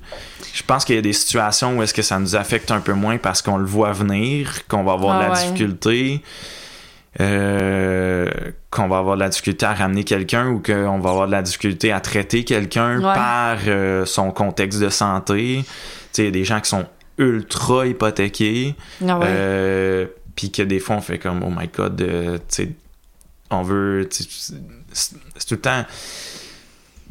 je 0.54 0.64
pense 0.64 0.84
qu'il 0.86 0.96
y 0.96 0.98
a 0.98 1.02
des 1.02 1.14
situations 1.14 1.78
où 1.78 1.84
est-ce 1.84 1.94
que 1.94 2.02
ça 2.02 2.18
nous 2.20 2.36
affecte 2.36 2.72
un 2.72 2.80
peu 2.82 2.94
moins 2.94 3.18
parce 3.18 3.42
qu'on 3.42 3.58
le 3.58 3.66
voit 3.66 3.94
venir, 3.94 4.68
qu'on 4.68 4.84
va 4.84 4.94
avoir 4.94 5.18
de 5.20 5.24
Ah 5.26 5.28
la 5.30 5.34
ouais. 5.34 5.42
difficulté. 5.42 6.22
Euh, 7.20 8.30
qu'on 8.70 8.88
va 8.88 8.98
avoir 9.00 9.16
de 9.16 9.20
la 9.22 9.30
difficulté 9.30 9.66
à 9.66 9.74
ramener 9.74 10.04
quelqu'un 10.04 10.48
ou 10.48 10.60
qu'on 10.62 11.00
va 11.00 11.10
avoir 11.10 11.28
de 11.28 11.32
la 11.32 11.42
difficulté 11.42 11.92
à 11.92 12.00
traiter 12.00 12.44
quelqu'un 12.46 12.98
Ouais. 13.00 13.14
par 13.14 13.58
euh, 13.68 14.06
son 14.06 14.32
contexte 14.32 14.80
de 14.80 14.90
santé. 14.90 15.60
Tu 15.64 15.68
sais, 16.14 16.22
il 16.24 16.26
y 16.26 16.28
a 16.30 16.32
des 16.32 16.46
gens 16.46 16.62
qui 16.62 16.70
sont 16.70 16.86
ultra 17.18 17.86
hypothéqués. 17.88 18.76
Ah 19.08 19.18
ouais. 19.18 19.26
Euh, 19.28 20.06
puis 20.36 20.52
que 20.52 20.62
des 20.64 20.80
fois 20.80 20.96
on 20.96 21.02
fait 21.02 21.20
comme 21.20 21.44
oh 21.44 21.50
my 21.56 21.68
god, 21.68 21.98
tu 21.98 22.06
sais, 22.48 22.72
on 23.50 23.62
veut, 23.64 24.08
c'est 24.10 24.54
tout 25.48 25.56
le 25.56 25.60
temps. 25.62 25.86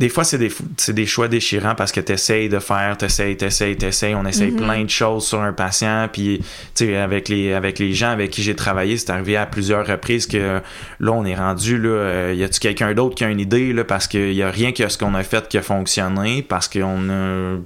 Des 0.01 0.09
fois, 0.09 0.25
c'est 0.25 0.39
des, 0.39 0.51
des 0.89 1.05
choix 1.05 1.29
déchirants 1.29 1.75
parce 1.75 1.93
que 1.93 2.01
tu 2.01 2.13
essayes 2.13 2.49
de 2.49 2.59
faire, 2.59 2.97
tu 2.97 3.05
essayes, 3.05 3.37
tu 3.37 3.45
essayes, 3.45 3.77
tu 3.77 3.85
essayes. 3.85 4.15
On 4.15 4.25
essaye 4.25 4.51
plein 4.51 4.83
de 4.83 4.89
choses 4.89 5.27
sur 5.27 5.43
un 5.43 5.53
patient. 5.53 6.09
Puis, 6.11 6.39
tu 6.75 6.87
sais, 6.87 6.97
avec 6.97 7.29
les, 7.29 7.53
avec 7.53 7.79
les 7.79 7.93
gens 7.93 8.09
avec 8.11 8.31
qui 8.31 8.43
j'ai 8.43 8.57
travaillé, 8.57 8.97
c'est 8.97 9.11
arrivé 9.11 9.37
à 9.37 9.45
plusieurs 9.45 9.87
reprises 9.87 10.27
que 10.27 10.63
là, 11.01 11.13
on 11.13 11.27
est 11.27 11.35
rendu, 11.35 11.77
là, 11.77 11.89
euh, 11.91 12.35
y 12.35 12.43
a-tu 12.43 12.61
quelqu'un 12.61 12.95
d'autre 12.95 13.15
qui 13.15 13.25
a 13.25 13.29
une 13.29 13.41
idée, 13.41 13.75
là, 13.75 13.85
parce 13.85 14.09
qu'il 14.09 14.33
y 14.33 14.43
a 14.43 14.51
rien 14.51 14.73
que 14.73 14.89
ce 14.89 14.97
qu'on 14.97 15.15
a 15.15 15.23
fait 15.23 15.47
qui 15.49 15.59
a 15.59 15.63
fonctionné, 15.63 16.41
parce 16.41 16.67
qu'on 16.67 17.11
a 17.11 17.59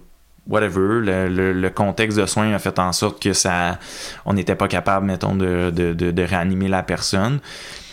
whatever, 0.49 1.01
le, 1.03 1.29
le- 1.29 1.53
le 1.53 1.71
contexte 1.71 2.19
de 2.19 2.27
soins 2.27 2.53
a 2.53 2.59
fait 2.59 2.79
en 2.81 2.93
sorte 2.93 3.23
que 3.23 3.33
ça, 3.33 3.79
on 4.27 4.33
n'était 4.35 4.57
pas 4.57 4.67
capable, 4.69 5.07
mettons, 5.07 5.37
de, 5.37 5.71
de, 5.71 5.93
de, 5.95 6.11
de 6.11 6.23
réanimer 6.23 6.67
la 6.69 6.83
personne. 6.83 7.39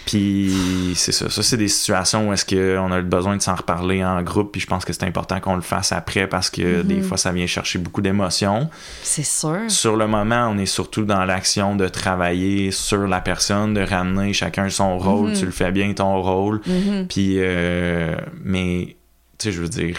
Puis 0.06 0.94
c'est 0.96 1.12
ça. 1.12 1.30
Ça, 1.30 1.44
c'est 1.44 1.58
des 1.58 1.68
situations 1.68 2.30
où 2.30 2.34
est-ce 2.34 2.46
qu'on 2.46 2.92
a 2.92 2.98
le 2.98 3.04
besoin 3.04 3.38
de 3.38 3.42
s'en 3.42 3.56
reparler 3.56 4.04
en 4.04 4.22
groupe. 4.24 4.52
Puis 4.52 4.62
je 4.62 4.68
pense 4.68 4.84
que 4.84 4.94
c'est 4.94 5.04
important 5.04 5.40
qu'on 5.40 5.56
le 5.56 5.62
fasse 5.62 5.92
après 5.92 6.28
parce 6.28 6.50
que 6.50 6.82
des 6.82 7.02
fois, 7.02 7.18
ça 7.18 7.32
vient 7.32 7.48
chercher 7.48 7.80
beaucoup 7.80 8.02
d'émotions. 8.02 8.70
C'est 9.04 9.24
sûr. 9.24 9.70
Sur 9.70 9.96
le 9.96 10.08
moment, 10.08 10.50
on 10.50 10.58
est 10.58 10.66
surtout 10.66 11.06
dans 11.06 11.24
l'action 11.26 11.76
de 11.76 11.88
travailler 11.88 12.72
sur 12.72 13.08
la 13.08 13.22
personne, 13.22 13.74
de 13.74 13.82
ramener 13.82 14.34
chacun 14.34 14.70
son 14.70 14.98
rôle. 14.98 15.34
Tu 15.34 15.46
le 15.46 15.52
fais 15.52 15.72
bien, 15.72 15.94
ton 15.94 16.22
rôle. 16.22 16.62
Mhm. 16.66 17.08
Puis, 17.08 17.36
euh, 17.38 18.16
mais, 18.44 18.96
tu 19.38 19.46
sais, 19.48 19.52
je 19.52 19.62
veux 19.62 19.70
dire, 19.70 19.98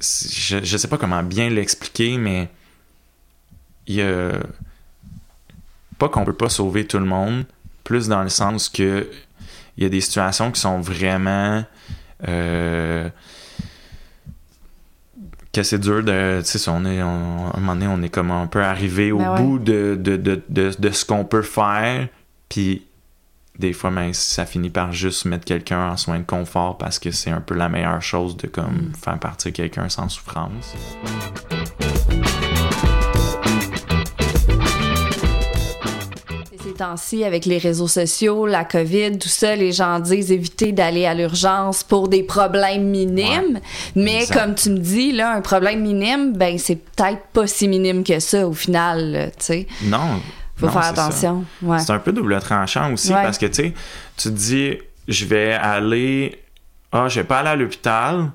je, 0.00 0.58
je 0.62 0.76
sais 0.76 0.88
pas 0.88 0.98
comment 0.98 1.22
bien 1.22 1.48
l'expliquer, 1.50 2.18
mais 2.18 2.48
il 3.86 3.96
y 3.96 4.02
a. 4.02 4.32
Pas 6.04 6.10
qu'on 6.10 6.24
peut 6.26 6.34
pas 6.34 6.50
sauver 6.50 6.86
tout 6.86 6.98
le 6.98 7.06
monde, 7.06 7.44
plus 7.82 8.08
dans 8.08 8.22
le 8.22 8.28
sens 8.28 8.68
que 8.68 9.08
il 9.78 9.82
y 9.84 9.86
a 9.86 9.88
des 9.88 10.02
situations 10.02 10.50
qui 10.52 10.60
sont 10.60 10.78
vraiment. 10.80 11.64
euh, 12.28 13.08
que 15.52 15.62
c'est 15.62 15.78
dur 15.78 16.02
de. 16.04 16.42
Tu 16.44 16.58
sais, 16.58 16.68
on 16.70 16.84
est. 16.84 17.02
on- 17.02 17.50
à 17.50 17.56
un 17.56 17.60
moment 17.60 17.74
donné, 17.74 17.86
on 17.86 18.02
est 18.02 18.10
comme 18.10 18.30
un 18.30 18.46
peu 18.46 18.62
arrivé 18.62 19.12
au 19.12 19.18
Ben 19.18 19.32
ouais. 19.32 19.40
bout 19.40 19.58
de, 19.58 19.96
de, 19.98 20.16
de, 20.16 20.42
de, 20.50 20.72
de 20.78 20.90
ce 20.90 21.06
qu'on 21.06 21.24
peut 21.24 21.40
faire. 21.42 22.08
Puis 22.50 22.84
des 23.58 23.72
fois, 23.72 23.90
ben, 23.90 24.12
ça 24.12 24.44
finit 24.44 24.68
par 24.68 24.92
juste 24.92 25.24
mettre 25.24 25.44
quelqu'un 25.46 25.88
en 25.92 25.96
soins 25.96 26.18
de 26.18 26.24
confort 26.24 26.76
parce 26.76 26.98
que 26.98 27.12
c'est 27.12 27.30
un 27.30 27.40
peu 27.40 27.54
la 27.54 27.68
meilleure 27.70 28.02
chose 28.02 28.36
de 28.36 28.46
comme 28.46 28.92
faire 29.00 29.18
partir 29.18 29.52
quelqu'un 29.54 29.88
sans 29.88 30.08
souffrance. 30.10 30.74
Temps-ci, 36.74 37.24
avec 37.24 37.46
les 37.46 37.58
réseaux 37.58 37.88
sociaux, 37.88 38.46
la 38.46 38.64
COVID, 38.64 39.18
tout 39.18 39.28
ça, 39.28 39.56
les 39.56 39.72
gens 39.72 39.98
disent 40.00 40.30
éviter 40.32 40.72
d'aller 40.72 41.06
à 41.06 41.14
l'urgence 41.14 41.82
pour 41.82 42.08
des 42.08 42.22
problèmes 42.22 42.84
minimes. 42.88 43.60
Mais 43.96 44.22
Exact. 44.22 44.34
comme 44.40 44.54
tu 44.54 44.70
me 44.70 44.78
dis, 44.78 45.12
là, 45.12 45.32
un 45.34 45.40
problème 45.40 45.80
minime, 45.82 46.32
ben 46.36 46.58
c'est 46.58 46.76
peut-être 46.76 47.22
pas 47.32 47.46
si 47.46 47.68
minime 47.68 48.04
que 48.04 48.18
ça 48.20 48.46
au 48.46 48.52
final, 48.52 49.30
tu 49.38 49.44
sais. 49.44 49.66
Non. 49.84 50.20
Faut 50.56 50.66
non, 50.66 50.72
faire 50.72 50.84
attention. 50.84 51.44
Ouais. 51.62 51.78
C'est 51.80 51.92
un 51.92 51.98
peu 51.98 52.12
double 52.12 52.38
tranchant 52.40 52.92
aussi 52.92 53.12
Ouais. 53.12 53.22
parce 53.22 53.38
que 53.38 53.46
tu 53.46 53.54
sais, 53.54 53.72
tu 54.16 54.28
te 54.28 54.34
dis, 54.34 54.78
je 55.08 55.24
vais 55.24 55.52
aller. 55.52 56.40
Ah, 56.92 57.08
je 57.08 57.20
vais 57.20 57.24
pas 57.26 57.38
aller 57.40 57.48
à 57.48 57.56
l'hôpital 57.56 58.30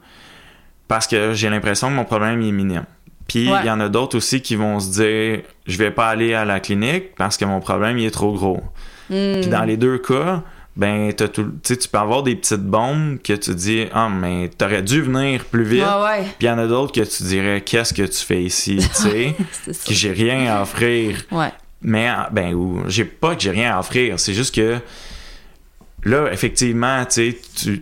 parce 0.90 1.08
que 1.08 1.34
j'ai 1.34 1.50
l'impression 1.50 1.88
que 1.88 1.94
mon 1.94 2.04
problème 2.04 2.42
est 2.42 2.52
minime. 2.52 2.84
Puis 3.30 3.44
il 3.46 3.52
Ouais. 3.52 3.66
y 3.66 3.70
en 3.70 3.80
a 3.80 3.88
d'autres 3.88 4.18
aussi 4.18 4.42
qui 4.42 4.56
vont 4.58 4.82
se 4.82 4.92
dire, 5.02 5.42
je 5.66 5.78
vais 5.78 5.92
pas 5.92 6.10
aller 6.10 6.34
à 6.34 6.44
la 6.44 6.60
clinique 6.60 7.16
parce 7.16 7.38
que 7.38 7.46
mon 7.46 7.62
problème 7.62 7.98
il 7.98 8.06
est 8.06 8.12
trop 8.12 8.34
gros. 8.34 8.62
Hmm. 9.10 9.40
Puis 9.42 9.48
dans 9.50 9.64
les 9.64 9.78
deux 9.78 9.98
cas, 10.00 10.44
ben 10.76 11.14
tout, 11.14 11.28
tu 11.64 11.76
peux 11.92 11.98
avoir 11.98 12.24
des 12.24 12.36
petites 12.36 12.64
bombes 12.64 13.18
que 13.22 13.34
tu 13.34 13.54
dis, 13.56 13.86
ah 13.94 14.10
mais 14.10 14.50
t'aurais 14.50 14.82
dû 14.82 15.02
venir 15.02 15.46
plus 15.46 15.64
vite. 15.64 15.84
Ouais, 15.84 16.04
ouais, 16.04 16.22
Puis 16.24 16.36
il 16.42 16.46
y 16.48 16.50
en 16.50 16.58
a 16.58 16.68
d'autres 16.68 16.92
que 16.94 17.02
tu 17.02 17.24
dirais, 17.24 17.62
qu'est-ce 17.62 17.94
que 17.94 18.04
tu 18.04 18.26
fais 18.26 18.42
ici, 18.44 18.78
tu 18.78 18.94
sais, 18.94 19.36
que 19.88 19.94
j'ai 19.94 20.12
rien 20.12 20.46
à 20.54 20.62
offrir. 20.62 21.18
Mais, 21.82 22.10
ben, 22.32 22.54
ou, 22.54 22.82
j'ai 22.88 23.06
pas 23.06 23.36
que 23.36 23.42
j'ai 23.42 23.52
rien 23.52 23.76
à 23.76 23.80
offrir. 23.80 24.20
C'est 24.20 24.34
juste 24.34 24.54
que, 24.54 24.80
là, 26.04 26.30
effectivement, 26.32 27.06
tu 27.06 27.36
sais, 27.56 27.82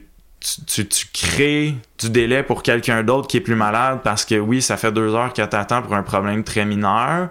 tu, 0.55 0.65
tu, 0.65 0.87
tu, 0.87 0.87
tu 0.87 1.07
crées 1.13 1.75
du 1.99 2.09
délai 2.09 2.43
pour 2.43 2.63
quelqu'un 2.63 3.03
d'autre 3.03 3.27
qui 3.27 3.37
est 3.37 3.41
plus 3.41 3.55
malade 3.55 3.99
parce 4.03 4.23
que, 4.23 4.35
oui, 4.35 4.61
ça 4.61 4.77
fait 4.77 4.91
deux 4.91 5.13
heures 5.15 5.33
que 5.33 5.41
t'attends 5.41 5.81
pour 5.81 5.93
un 5.95 6.03
problème 6.03 6.43
très 6.43 6.65
mineur. 6.65 7.29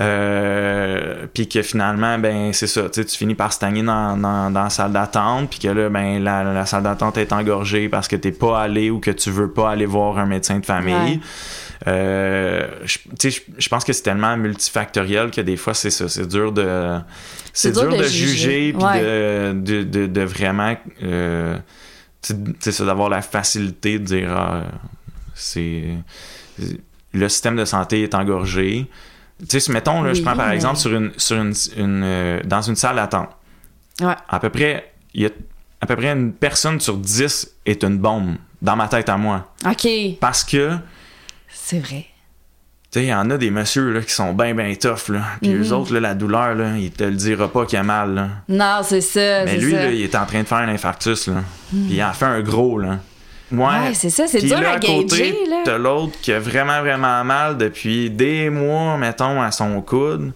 Euh, 0.00 1.26
puis 1.34 1.48
que 1.48 1.60
finalement, 1.60 2.18
ben, 2.18 2.54
c'est 2.54 2.66
ça, 2.66 2.88
tu 2.88 3.04
finis 3.04 3.34
par 3.34 3.52
stagner 3.52 3.82
dans, 3.82 4.16
dans, 4.16 4.50
dans 4.50 4.62
la 4.62 4.70
salle 4.70 4.92
d'attente, 4.92 5.50
puis 5.50 5.58
que 5.58 5.68
là, 5.68 5.90
ben, 5.90 6.22
la, 6.24 6.44
la 6.44 6.64
salle 6.64 6.84
d'attente 6.84 7.18
est 7.18 7.30
engorgée 7.30 7.90
parce 7.90 8.08
que 8.08 8.16
t'es 8.16 8.32
pas 8.32 8.62
allé 8.62 8.88
ou 8.90 9.00
que 9.00 9.10
tu 9.10 9.30
veux 9.30 9.50
pas 9.50 9.70
aller 9.70 9.84
voir 9.84 10.16
un 10.18 10.24
médecin 10.24 10.60
de 10.60 10.64
famille. 10.64 10.94
Ouais. 10.94 11.20
Euh, 11.88 12.66
je, 12.84 12.98
tu 13.18 13.30
sais, 13.30 13.30
je, 13.30 13.40
je 13.58 13.68
pense 13.68 13.84
que 13.84 13.92
c'est 13.92 14.02
tellement 14.02 14.34
multifactoriel 14.38 15.30
que 15.30 15.42
des 15.42 15.58
fois, 15.58 15.74
c'est 15.74 15.90
ça. 15.90 16.08
C'est 16.08 16.26
dur 16.26 16.52
de. 16.52 16.98
C'est 17.52 17.72
dur, 17.72 17.94
de, 17.94 18.02
juger, 18.04 18.72
puis 18.72 18.82
Ouais. 18.82 19.02
de, 19.02 19.52
de, 19.52 19.82
de, 19.82 20.06
de 20.06 20.20
vraiment. 20.22 20.74
Euh, 21.02 21.58
c'est 22.22 22.72
ça, 22.72 22.84
d'avoir 22.84 23.08
la 23.08 23.22
facilité 23.22 23.98
de 23.98 24.04
dire. 24.04 24.30
ah, 24.36 24.62
c'est. 25.34 25.84
Le 27.14 27.28
système 27.28 27.56
de 27.56 27.64
santé 27.64 28.02
est 28.02 28.14
engorgé. 28.14 28.86
Tu 29.48 29.60
sais, 29.60 29.72
mettons, 29.72 30.02
là, 30.02 30.14
je 30.14 30.22
prends 30.22 30.36
par 30.36 30.48
mais- 30.48 30.54
exemple 30.54 30.76
sur 30.76 30.94
une, 30.94 31.12
sur 31.16 31.36
une, 31.36 31.52
une, 31.76 32.02
euh, 32.04 32.40
dans 32.44 32.62
une 32.62 32.76
salle 32.76 32.96
d'attente. 32.96 33.28
Ouais. 34.00 34.14
À 34.28 34.38
peu 34.40 34.48
près, 34.50 34.92
il 35.14 35.22
y 35.22 35.26
a 35.26 35.30
à 35.80 35.86
peu 35.86 35.96
près 35.96 36.08
une 36.12 36.32
personne 36.32 36.78
sur 36.80 36.96
dix 36.96 37.50
est 37.66 37.82
une 37.82 37.98
bombe 37.98 38.36
dans 38.62 38.76
ma 38.76 38.86
tête 38.88 39.08
à 39.08 39.16
moi. 39.16 39.52
OK. 39.66 39.88
Parce 40.20 40.44
que 40.44 40.76
C'est 41.48 41.80
vrai. 41.80 42.06
Tu 42.92 42.98
sais, 42.98 43.06
il 43.06 43.08
y 43.08 43.14
en 43.14 43.30
a 43.30 43.38
des 43.38 43.50
messieurs 43.50 43.90
là, 43.90 44.00
qui 44.02 44.12
sont 44.12 44.34
bien, 44.34 44.54
bien 44.54 44.74
tough. 44.74 45.08
Là. 45.08 45.20
Puis 45.40 45.50
Mhm. 45.50 45.62
eux 45.62 45.72
autres, 45.72 45.94
là, 45.94 46.00
la 46.00 46.14
douleur, 46.14 46.54
là, 46.54 46.76
il 46.78 46.90
te 46.90 47.04
le 47.04 47.12
dira 47.12 47.48
pas 47.50 47.64
qu'il 47.64 47.78
a 47.78 47.82
mal. 47.82 48.14
Là. 48.14 48.28
Non, 48.48 48.80
c'est 48.84 49.00
ça. 49.00 49.44
Mais 49.46 49.56
lui, 49.56 49.72
ça. 49.72 49.84
Là, 49.84 49.90
il 49.90 50.02
est 50.02 50.14
en 50.14 50.26
train 50.26 50.42
de 50.42 50.46
faire 50.46 50.58
un 50.58 50.68
infarctus. 50.68 51.26
Là. 51.28 51.36
Puis 51.70 51.94
il 51.94 52.02
en 52.04 52.12
fait 52.12 52.26
un 52.26 52.40
gros. 52.42 52.78
Là. 52.78 52.98
Ouais, 53.50 53.58
Ouais, 53.64 53.94
c'est 53.94 54.08
ça, 54.10 54.26
c'est 54.26 54.40
dur 54.40 54.60
là, 54.60 54.70
à 54.72 54.74
à 54.76 54.80
côté. 54.80 55.34
T'as 55.64 55.76
l'autre 55.76 56.12
qui 56.22 56.32
a 56.32 56.38
vraiment, 56.40 56.80
vraiment 56.80 57.22
mal 57.24 57.58
depuis 57.58 58.08
des 58.10 58.48
mois, 58.48 58.96
mettons, 58.96 59.42
à 59.42 59.50
son 59.50 59.80
coude. 59.82 60.32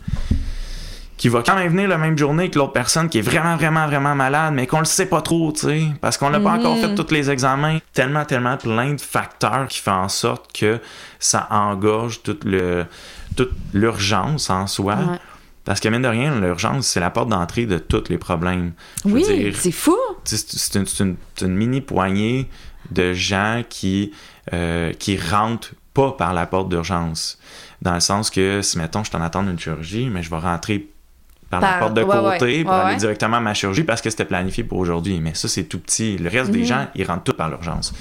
Qui 1.17 1.29
va 1.31 1.43
quand 1.43 1.55
même 1.57 1.71
venir 1.73 1.89
la 1.89 1.97
même 1.97 2.19
journée 2.19 2.51
que 2.51 2.59
l'autre 2.59 2.73
personne 2.75 3.09
qui 3.09 3.19
est 3.19 3.23
vraiment, 3.23 3.57
vraiment, 3.57 3.87
vraiment 3.87 4.15
malade, 4.15 4.53
mais 4.53 4.67
qu'on 4.67 4.81
le 4.81 4.85
sait 4.85 5.07
pas 5.07 5.23
trop, 5.23 5.51
tu 5.53 5.61
sais, 5.61 5.83
parce 6.03 6.19
qu'on 6.19 6.29
n'a 6.29 6.39
pas 6.41 6.53
encore 6.53 6.77
fait 6.79 6.95
tous 6.95 7.11
les 7.13 7.31
examens. 7.31 7.79
Tellement, 7.95 8.25
tellement 8.27 8.57
plein 8.59 8.93
de 8.93 9.01
facteurs 9.01 9.67
qui 9.69 9.79
font 9.81 9.93
en 9.93 10.09
sorte 10.11 10.53
que 10.53 10.79
ça 11.19 11.47
engorge 11.51 12.23
toute, 12.23 12.45
le, 12.45 12.85
toute 13.35 13.53
l'urgence 13.73 14.51
en 14.51 14.67
soi. 14.67 14.97
Ouais. 14.97 15.19
Parce 15.65 15.81
que, 15.81 15.89
mine 15.89 16.03
de 16.03 16.09
rien, 16.09 16.39
l'urgence, 16.39 16.87
c'est 16.87 17.01
la 17.01 17.11
porte 17.11 17.29
d'entrée 17.31 17.65
de 17.67 17.79
tous 17.79 18.05
les 18.11 18.19
problèmes. 18.19 18.73
Je 19.05 19.11
Oui, 19.11 19.23
dire, 19.25 19.57
c'est 19.57 19.73
fou. 19.73 19.97
c'est 20.25 20.75
une, 20.77 20.85
une- 21.01 21.17
une 21.41 21.55
mini 21.57 21.81
poignée 21.81 22.49
de 22.91 23.15
gens 23.15 23.63
qui, 23.69 24.13
euh, 24.53 24.93
qui 24.93 25.19
rentrent 25.19 25.73
pas 25.95 26.13
par 26.13 26.35
la 26.35 26.47
porte 26.47 26.69
d'urgence. 26.69 27.39
Dans 27.83 27.95
le 27.95 28.01
sens 28.01 28.31
que 28.31 28.61
si, 28.63 28.77
mettons, 28.79 29.03
je 29.03 29.11
t'en 29.11 29.21
attends 29.23 29.43
d'une 29.43 29.59
chirurgie, 29.59 30.09
mais 30.11 30.23
je 30.23 30.31
vais 30.31 30.37
rentrer 30.39 30.89
par, 31.61 31.71
la 31.71 31.79
Par- 31.79 31.79
porte 31.81 31.95
de 31.95 32.03
ouais, 32.03 32.17
côté 32.39 32.45
ouais. 32.59 32.65
pour 32.65 32.73
Ouais, 32.73 32.79
aller 32.81 32.97
directement 32.97 33.37
à 33.39 33.41
ma 33.41 33.55
chirurgie 33.55 33.85
parce 33.85 34.01
que 34.03 34.11
c'était 34.11 34.25
planifié 34.25 34.65
pour 34.65 34.79
aujourd'hui. 34.79 35.21
Mais 35.21 35.35
ça, 35.35 35.49
c'est 35.49 35.65
tout 35.65 35.79
petit. 35.79 36.17
Le 36.19 36.29
reste 36.29 36.51
des 36.51 36.61
Mhm. 36.61 36.65
gens, 36.65 36.87
ils 36.95 37.05
rentrent 37.07 37.25
tous 37.25 37.33
par 37.35 37.49
l'urgence. 37.49 37.93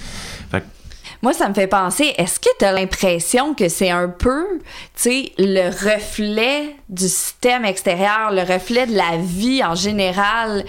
Moi, 1.22 1.34
ça 1.34 1.48
me 1.50 1.54
fait 1.54 1.68
penser, 1.68 2.14
est-ce 2.18 2.40
que 2.40 2.50
tu 2.60 2.66
as 2.66 2.72
l'impression 2.72 3.54
que 3.56 3.68
c'est 3.70 3.90
un 3.90 4.10
peu, 4.10 4.44
tu 4.60 4.62
sais, 4.96 5.32
le 5.40 5.70
reflet 5.70 6.76
du 6.90 7.08
système 7.08 7.64
extérieur, 7.66 8.32
le 8.32 8.42
reflet 8.42 8.86
de 8.86 8.96
la 8.96 9.18
vie 9.18 9.64
en 9.64 9.76
général, 9.76 10.66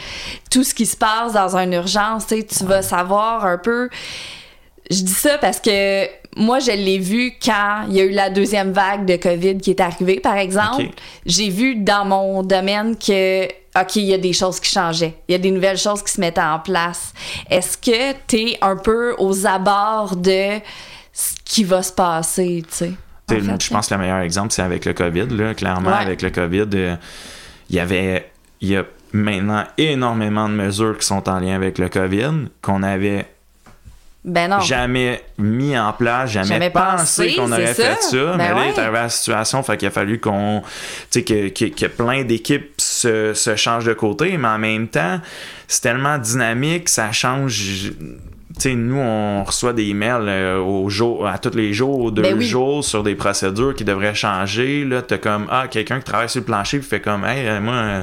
tout 0.50 0.62
ce 0.64 0.72
qui 0.72 0.86
se 0.86 0.96
passe 0.96 1.32
dans 1.34 1.56
une 1.56 1.72
urgence, 1.74 2.26
tu 2.26 2.36
sais, 2.36 2.44
tu 2.46 2.64
vas 2.64 2.80
savoir 2.82 3.44
un 3.44 3.58
peu. 3.58 3.90
Je 4.90 5.02
dis 5.02 5.12
ça 5.12 5.36
parce 5.38 5.60
que 5.60 6.06
moi, 6.36 6.58
je 6.58 6.70
l'ai 6.70 6.98
vu 6.98 7.32
quand 7.44 7.84
il 7.88 7.94
y 7.96 8.00
a 8.00 8.04
eu 8.04 8.10
la 8.10 8.28
deuxième 8.30 8.72
vague 8.72 9.06
de 9.06 9.16
COVID 9.16 9.58
qui 9.58 9.70
est 9.70 9.80
arrivée, 9.80 10.20
par 10.20 10.36
exemple. 10.36 10.84
J'ai 11.24 11.48
vu 11.48 11.76
dans 11.76 12.04
mon 12.04 12.42
domaine 12.42 12.96
que, 12.96 13.46
OK, 13.46 13.96
il 13.96 14.04
y 14.04 14.14
a 14.14 14.18
des 14.18 14.32
choses 14.34 14.60
qui 14.60 14.70
changeaient. 14.70 15.14
Il 15.28 15.32
y 15.32 15.34
a 15.34 15.38
des 15.38 15.50
nouvelles 15.50 15.78
choses 15.78 16.02
qui 16.02 16.12
se 16.12 16.20
mettaient 16.20 16.40
en 16.40 16.58
place. 16.58 17.12
Est-ce 17.50 17.76
que 17.78 18.12
tu 18.28 18.36
es 18.50 18.58
un 18.60 18.76
peu 18.76 19.14
aux 19.18 19.46
abords 19.46 20.16
de 20.16 20.58
ce 21.12 21.34
qui 21.44 21.64
va 21.64 21.82
se 21.82 21.92
passer, 21.92 22.62
tu 22.68 22.74
sais? 22.74 22.92
en 23.28 23.34
fait, 23.34 23.60
je 23.64 23.70
pense 23.70 23.88
que 23.88 23.94
le 23.94 24.00
meilleur 24.00 24.20
exemple, 24.20 24.52
c'est 24.52 24.62
avec 24.62 24.84
le 24.84 24.92
COVID. 24.92 25.26
Là. 25.30 25.54
Clairement, 25.54 25.88
Ouais. 25.90 25.96
avec 26.02 26.22
le 26.22 26.30
COVID, 26.30 26.66
euh, 26.74 26.96
il 27.70 27.76
y 27.76 27.80
avait. 27.80 28.30
Il 28.60 28.68
y 28.68 28.76
a 28.76 28.84
maintenant 29.12 29.64
énormément 29.78 30.48
de 30.48 30.54
mesures 30.54 30.96
qui 30.98 31.06
sont 31.06 31.28
en 31.28 31.40
lien 31.40 31.54
avec 31.54 31.78
le 31.78 31.88
COVID 31.88 32.48
qu'on 32.62 32.82
avait 32.82 33.26
Ben 34.26 34.50
non. 34.50 34.58
jamais 34.58 35.22
mis 35.38 35.78
en 35.78 35.92
place, 35.92 36.32
jamais, 36.32 36.46
Jamais 36.48 36.70
pensé, 36.70 37.36
qu'on 37.36 37.52
aurait 37.52 37.68
fait 37.74 37.94
ça. 37.94 37.96
ça. 38.00 38.16
Ben 38.16 38.36
mais 38.36 38.48
là, 38.50 38.64
il 38.66 38.74
est 38.74 38.78
arrivé 38.80 38.98
à 38.98 39.02
la 39.04 39.08
situation, 39.08 39.62
fait 39.62 39.76
qu'il 39.76 39.86
a 39.86 39.92
fallu 39.92 40.18
qu'on. 40.18 40.62
Tu 41.12 41.20
sais, 41.20 41.22
que, 41.24 41.48
que, 41.50 41.64
que 41.66 41.86
plein 41.86 42.24
d'équipes 42.24 42.72
se, 42.76 43.34
se 43.34 43.54
changent 43.54 43.84
de 43.84 43.94
côté, 43.94 44.36
mais 44.36 44.48
en 44.48 44.58
même 44.58 44.88
temps, 44.88 45.20
c'est 45.68 45.82
tellement 45.82 46.18
dynamique, 46.18 46.88
ça 46.88 47.12
change. 47.12 47.92
Tu 48.58 48.62
sais, 48.62 48.74
nous, 48.74 48.96
on 48.98 49.44
reçoit 49.44 49.72
des 49.74 49.84
emails 49.84 50.22
euh, 50.28 50.58
au 50.58 50.88
jour, 50.88 51.28
à 51.28 51.38
tous 51.38 51.54
les 51.54 51.72
jours, 51.72 52.00
aux 52.00 52.10
deux 52.10 52.22
Ben 52.22 52.36
oui. 52.36 52.46
jours, 52.46 52.82
sur 52.82 53.02
des 53.04 53.14
procédures 53.14 53.74
qui 53.76 53.84
devraient 53.84 54.14
changer. 54.14 54.84
Là, 54.84 55.02
t'as 55.02 55.18
comme, 55.18 55.46
ah, 55.50 55.68
quelqu'un 55.70 55.98
qui 55.98 56.04
travaille 56.04 56.30
sur 56.30 56.40
le 56.40 56.46
plancher, 56.46 56.78
puis 56.78 56.88
fait 56.88 57.00
comme, 57.00 57.24
hey, 57.24 57.46
euh, 57.46 57.60
moi, 57.60 57.74
euh, 57.74 58.02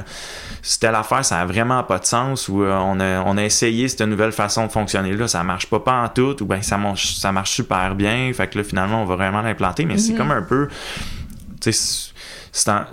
telle 0.80 0.94
affaire, 0.94 1.24
ça 1.24 1.40
a 1.40 1.44
vraiment 1.46 1.82
pas 1.84 1.98
de 1.98 2.06
sens, 2.06 2.48
ou 2.48 2.62
euh, 2.62 2.74
on, 2.76 2.98
a, 3.00 3.20
on 3.22 3.36
a 3.36 3.44
essayé 3.44 3.86
cette 3.88 4.00
nouvelle 4.02 4.32
façon 4.32 4.66
de 4.66 4.72
fonctionner 4.72 5.12
là, 5.14 5.28
ça 5.28 5.42
marche 5.44 5.66
pas 5.66 5.80
pas 5.80 6.02
en 6.02 6.08
tout, 6.08 6.42
ou 6.42 6.46
bien 6.46 6.62
ça 6.62 6.78
marche, 6.78 7.14
ça 7.16 7.32
marche 7.32 7.50
super 7.52 7.94
bien, 7.94 8.30
fait 8.34 8.48
que 8.48 8.58
là, 8.58 8.64
finalement, 8.64 9.02
on 9.02 9.04
va 9.04 9.16
vraiment 9.16 9.42
l'implanter, 9.42 9.84
mais 9.84 9.98
c'est 9.98 10.12
Mhm. 10.12 10.18
comme 10.18 10.30
un 10.30 10.42
peu, 10.42 10.68
tu 11.60 11.70
sais, 11.70 11.72
c'est- 11.72 12.12
c'est 12.52 12.70
en- 12.70 12.84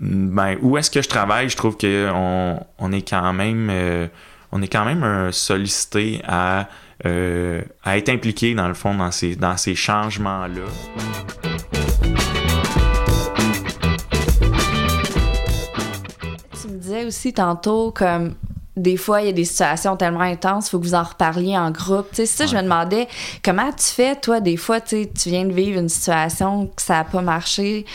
ben, 0.00 0.56
où 0.60 0.76
est-ce 0.76 0.90
que 0.90 1.00
je 1.02 1.08
travaille, 1.08 1.48
je 1.48 1.56
trouve 1.56 1.76
que 1.76 2.10
on, 2.12 2.92
est 2.92 3.08
quand 3.08 3.32
même 3.32 3.68
euh, 3.70 4.06
on 4.52 4.60
est 4.60 4.68
quand 4.68 4.84
même 4.84 5.32
sollicité 5.32 6.20
à, 6.26 6.66
euh, 7.06 7.62
à 7.84 7.96
être 7.96 8.08
impliqué 8.10 8.54
dans 8.54 8.68
le 8.68 8.74
fond 8.74 8.94
dans 8.94 9.10
ces, 9.10 9.36
dans 9.36 9.56
ces 9.56 9.74
changements-là. 9.74 10.64
Aussi 17.06 17.32
tantôt 17.32 17.92
comme 17.94 18.34
des 18.76 18.96
fois 18.98 19.22
il 19.22 19.26
y 19.26 19.30
a 19.30 19.32
des 19.32 19.44
situations 19.46 19.96
tellement 19.96 20.20
intenses, 20.20 20.68
faut 20.70 20.78
que 20.78 20.84
vous 20.84 20.94
en 20.94 21.02
reparliez 21.02 21.56
en 21.56 21.70
groupe. 21.70 22.08
Tu 22.10 22.16
sais, 22.16 22.26
c'est 22.26 22.44
ça, 22.44 22.46
je 22.46 22.56
me 22.56 22.62
demandais 22.62 23.08
comment 23.44 23.70
tu 23.72 23.84
fais 23.86 24.16
toi 24.16 24.40
des 24.40 24.56
fois, 24.58 24.80
tu 24.80 25.02
sais, 25.04 25.10
tu 25.18 25.30
viens 25.30 25.44
de 25.46 25.52
vivre 25.52 25.80
une 25.80 25.88
situation 25.88 26.66
que 26.66 26.82
ça 26.82 26.98
a 27.00 27.04
pas 27.04 27.22
marché. 27.22 27.84
Tu 27.88 27.92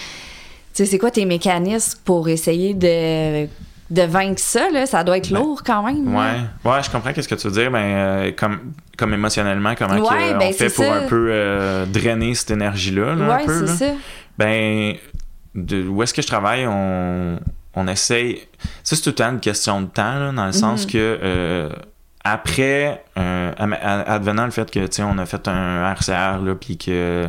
sais, 0.74 0.86
c'est 0.86 0.98
quoi 0.98 1.12
tes 1.12 1.26
mécanismes 1.26 2.00
pour 2.06 2.30
essayer 2.30 2.74
de 2.74 3.48
de 3.92 4.04
vaincre 4.04 4.40
ça 4.40 4.70
là, 4.72 4.86
ça 4.86 5.04
doit 5.04 5.18
être 5.18 5.34
Ben, 5.34 5.40
lourd 5.40 5.64
quand 5.66 5.84
même. 5.84 6.14
là. 6.14 6.20
Ouais, 6.64 6.72
ouais, 6.72 6.82
je 6.82 6.90
comprends 6.90 7.12
qu'est-ce 7.12 7.28
que 7.28 7.36
tu 7.36 7.48
veux 7.50 7.54
dire, 7.62 7.70
ben 7.70 7.80
euh, 7.84 8.32
comme 8.32 8.72
comme 8.98 9.14
émotionnellement 9.14 9.76
comment 9.78 9.96
Ouais, 9.96 10.34
ben, 10.34 10.48
on 10.50 10.54
fait 10.54 10.74
pour 10.74 10.86
ça. 10.86 10.94
un 10.94 11.08
peu 11.08 11.28
euh, 11.30 11.86
drainer 11.86 12.34
cette 12.34 12.52
énergie-là, 12.52 13.16
là, 13.16 13.36
Ouais, 13.36 13.44
c'est 13.46 13.68
ça. 13.68 13.86
Ben, 14.38 14.96
de, 15.56 15.86
où 15.86 16.02
est-ce 16.02 16.14
que 16.14 16.22
je 16.22 16.28
travaille, 16.28 16.66
on, 16.66 17.38
on 17.76 17.88
essaye. 17.88 18.42
Ça, 18.84 18.96
c'est 18.96 19.02
tout 19.02 19.10
le 19.10 19.16
temps 19.16 19.30
une 19.32 19.40
question 19.40 19.82
de 19.82 19.88
temps, 19.88 20.20
là, 20.20 20.32
dans 20.32 20.46
le 20.46 20.52
sens 20.52 20.86
Mhm. 20.86 20.92
que 20.92 21.20
euh, 21.24 21.70
après, 22.24 23.04
euh, 23.18 23.52
advenant 23.58 24.46
le 24.46 24.52
fait 24.52 24.70
que, 24.70 24.80
tu 24.82 24.88
sais, 24.98 25.04
on 25.04 25.18
a 25.18 25.26
fait 25.26 25.48
un 25.48 25.92
RCR, 25.94 26.40
là, 26.44 26.56
puis 26.60 26.78
que. 26.78 27.28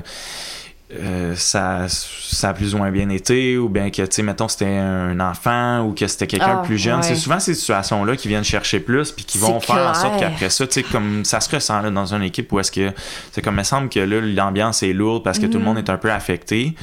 euh, 0.95 1.35
ça, 1.37 1.87
ça 1.89 2.51
a 2.51 2.53
plus 2.53 2.75
ou 2.75 2.77
moins 2.79 2.91
bien 2.91 3.09
été, 3.09 3.57
ou 3.57 3.71
bien 3.71 3.89
que, 3.89 4.03
tu 4.03 4.09
sais, 4.11 4.23
mettons, 4.23 4.47
c'était 4.47 4.67
un 4.77 5.19
enfant 5.21 5.81
ou 5.87 5.95
que 5.95 6.07
c'était 6.07 6.27
quelqu'un 6.27 6.61
de 6.61 6.67
plus 6.67 6.77
jeune. 6.77 6.97
ouais. 6.97 7.03
C'est 7.03 7.15
souvent 7.15 7.41
ces 7.41 7.55
situations-là 7.55 8.15
qui 8.15 8.29
viennent 8.29 8.45
chercher 8.45 8.79
plus, 8.79 9.11
puis 9.11 9.25
qui 9.25 9.39
vont 9.39 9.59
faire 9.59 9.89
en 9.89 9.95
sorte 9.95 10.21
qu'après 10.21 10.51
ça, 10.51 10.67
tu 10.67 10.75
sais, 10.75 10.83
comme 10.83 11.25
ça 11.25 11.41
se 11.41 11.49
ressent 11.55 11.81
là, 11.81 11.91
dans 11.91 12.13
une 12.13 12.23
équipe 12.23 12.53
où 12.53 12.61
est-ce 12.61 12.71
que 12.71 12.91
c'est 13.31 13.41
comme 13.41 13.55
il 13.55 13.59
me 13.59 13.63
semble 13.63 13.89
que 13.89 14.01
là, 14.01 14.21
l'ambiance 14.21 14.83
est 14.83 14.93
lourde 14.93 15.25
parce 15.25 15.39
que 15.39 15.47
tout 15.47 15.55
le 15.55 15.61
Mhm. 15.61 15.65
monde 15.65 15.79
est 15.79 15.89
un 15.89 15.97
peu 15.97 16.13
affecté. 16.13 16.75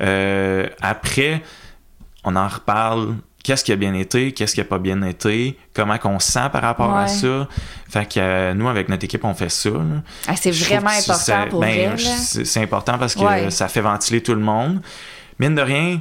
Euh, 0.00 0.66
après, 0.82 1.40
on 2.24 2.36
en 2.36 2.48
reparle. 2.48 3.16
Qu'est-ce 3.42 3.62
qui 3.62 3.72
a 3.72 3.76
bien 3.76 3.92
été, 3.92 4.32
qu'est-ce 4.32 4.54
qui 4.54 4.62
a 4.62 4.64
pas 4.64 4.78
bien 4.78 5.02
été, 5.02 5.58
comment 5.74 5.98
qu'on 5.98 6.18
se 6.18 6.32
sent 6.32 6.48
par 6.50 6.62
rapport 6.62 6.96
à 6.96 7.08
ça. 7.08 7.46
Fait 7.90 8.06
que 8.06 8.18
euh, 8.18 8.54
nous, 8.54 8.66
avec 8.68 8.88
notre 8.88 9.04
équipe, 9.04 9.22
on 9.22 9.34
fait 9.34 9.50
ça. 9.50 9.68
Ah, 10.26 10.34
c'est 10.34 10.50
vraiment 10.50 10.88
important 10.88 11.46
pour 11.50 11.60
ben. 11.60 11.94
C'est 11.98 12.62
important 12.62 12.96
parce 12.96 13.14
que 13.14 13.20
Ouais. 13.20 13.50
ça 13.50 13.68
fait 13.68 13.82
ventiler 13.82 14.22
tout 14.22 14.32
le 14.34 14.40
monde. 14.40 14.80
Mine 15.38 15.54
de 15.54 15.60
rien, 15.60 16.00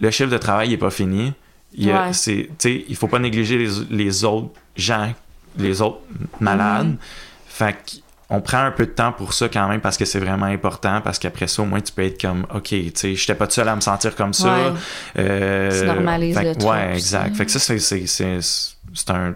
le 0.00 0.10
chiffre 0.10 0.28
de 0.30 0.38
travail 0.38 0.70
n'est 0.70 0.76
pas 0.76 0.90
fini. 0.90 1.32
Il, 1.72 1.92
Ouais. 1.92 2.10
il 2.88 2.96
faut 2.96 3.06
pas 3.06 3.20
négliger 3.20 3.58
les, 3.58 3.70
les 3.90 4.24
autres 4.24 4.50
gens, 4.74 5.12
les 5.56 5.80
autres 5.80 6.00
malades. 6.40 6.88
Mhm. 6.88 6.96
Fait 7.46 8.02
qu'on 8.28 8.40
prend 8.40 8.58
un 8.64 8.70
peu 8.72 8.86
de 8.86 8.90
temps 8.90 9.12
pour 9.12 9.32
ça 9.34 9.48
quand 9.48 9.68
même 9.68 9.80
parce 9.80 9.96
que 9.96 10.04
c'est 10.04 10.18
vraiment 10.18 10.46
important 10.46 11.00
parce 11.00 11.18
qu'après 11.18 11.46
ça 11.46 11.62
au 11.62 11.64
moins 11.64 11.80
tu 11.80 11.92
peux 11.92 12.02
être 12.02 12.20
comme 12.20 12.44
ok 12.54 12.64
tu 12.68 12.92
sais 12.94 13.14
j'étais 13.14 13.34
pas 13.36 13.46
tout 13.46 13.52
seul 13.54 13.68
à 13.68 13.76
me 13.76 13.80
sentir 13.80 14.16
comme 14.16 14.34
ça 14.34 14.56
Ouais. 14.56 14.72
Euh, 15.18 15.80
Tu 15.80 15.86
normalises 15.86 16.36
fait 16.36 16.44
le 16.44 16.54
truc 16.56 16.68
ouais 16.70 16.94
exact 16.94 17.36
fait 17.36 17.46
que 17.46 17.52
ça 17.52 17.58
c'est 17.60 17.78
c'est 17.78 18.06
c'est 18.06 19.10
un 19.10 19.34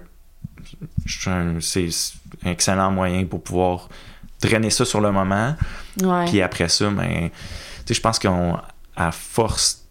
c'est 1.07 1.29
un 1.31 1.59
excellent 2.51 2.91
moyen 2.91 3.25
pour 3.27 3.43
pouvoir 3.43 3.89
drainer 4.41 4.71
ça 4.71 4.85
sur 4.85 5.01
le 5.01 5.11
moment 5.13 5.55
Ouais. 6.03 6.25
puis 6.27 6.41
après 6.41 6.69
ça, 6.69 6.89
ben, 6.89 7.29
tu 7.29 7.87
sais, 7.87 7.95
je 7.95 8.01
pense 8.01 8.19
qu'on, 8.19 8.57
à 8.97 9.11
force, 9.11 9.85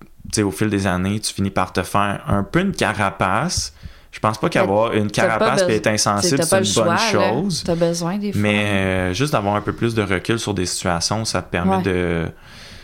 tu 0.00 0.08
sais, 0.36 0.42
au 0.42 0.50
fil 0.52 0.70
des 0.70 0.86
années, 0.86 1.18
tu 1.20 1.34
finis 1.34 1.50
par 1.50 1.72
te 1.72 1.82
faire 1.82 2.22
un 2.26 2.42
peu 2.44 2.60
une 2.60 2.72
carapace. 2.72 3.74
Je 4.16 4.20
pense 4.20 4.38
pas 4.38 4.48
qu'avoir 4.48 4.94
une 4.94 5.10
carapace 5.10 5.62
et 5.68 5.74
être 5.76 5.88
insensible, 5.88 6.42
c'est 6.42 6.56
une 6.56 6.72
bonne 6.84 6.96
choix, 6.96 6.96
chose. 6.96 7.62
T'as 7.66 7.74
besoin 7.74 8.16
des 8.16 8.32
fois. 8.32 8.40
Mais 8.40 8.64
euh, 8.64 9.12
juste 9.12 9.34
d'avoir 9.34 9.56
un 9.56 9.60
peu 9.60 9.74
plus 9.74 9.94
de 9.94 10.00
recul 10.00 10.38
sur 10.38 10.54
des 10.54 10.64
situations, 10.64 11.26
ça 11.26 11.42
te 11.42 11.50
permet 11.50 11.76
Ouais. 11.76 11.82
de, 11.82 12.26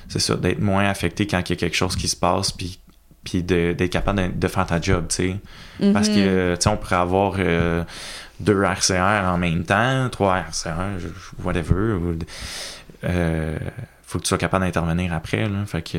c'est 0.09 0.19
ça, 0.19 0.37
d'être 0.37 0.61
moins 0.61 0.85
affecté 0.85 1.27
quand 1.27 1.39
il 1.49 1.51
y 1.51 1.53
a 1.55 1.57
quelque 1.57 1.75
chose 1.75 1.97
qui 1.97 2.07
se 2.09 2.17
passe, 2.17 2.53
puis 2.53 2.79
puis 3.25 3.43
de- 3.43 3.73
d'être 3.73 3.91
capable 3.93 4.21
de, 4.21 4.39
de 4.39 4.49
faire 4.49 4.67
ta 4.67 4.79
job, 4.81 5.07
tu 5.09 5.15
sais. 5.81 5.93
Parce 5.95 6.09
que, 6.09 6.55
tu 6.57 6.61
sais, 6.61 6.69
on 6.69 6.77
pourrait 6.77 6.97
avoir 6.97 7.35
euh, 7.39 7.83
deux 8.41 8.63
RCR 8.65 9.25
en 9.27 9.39
même 9.39 9.63
temps, 9.65 10.09
trois 10.11 10.39
RCR, 10.39 10.99
whatever. 11.43 11.93
ou- 11.95 12.19
euh, 13.05 13.57
faut 14.05 14.19
que 14.19 14.25
tu 14.25 14.29
sois 14.29 14.39
capable 14.39 14.65
d'intervenir 14.67 15.13
après, 15.15 15.49
là. 15.49 15.65
Fait 15.67 15.81
que 15.83 15.99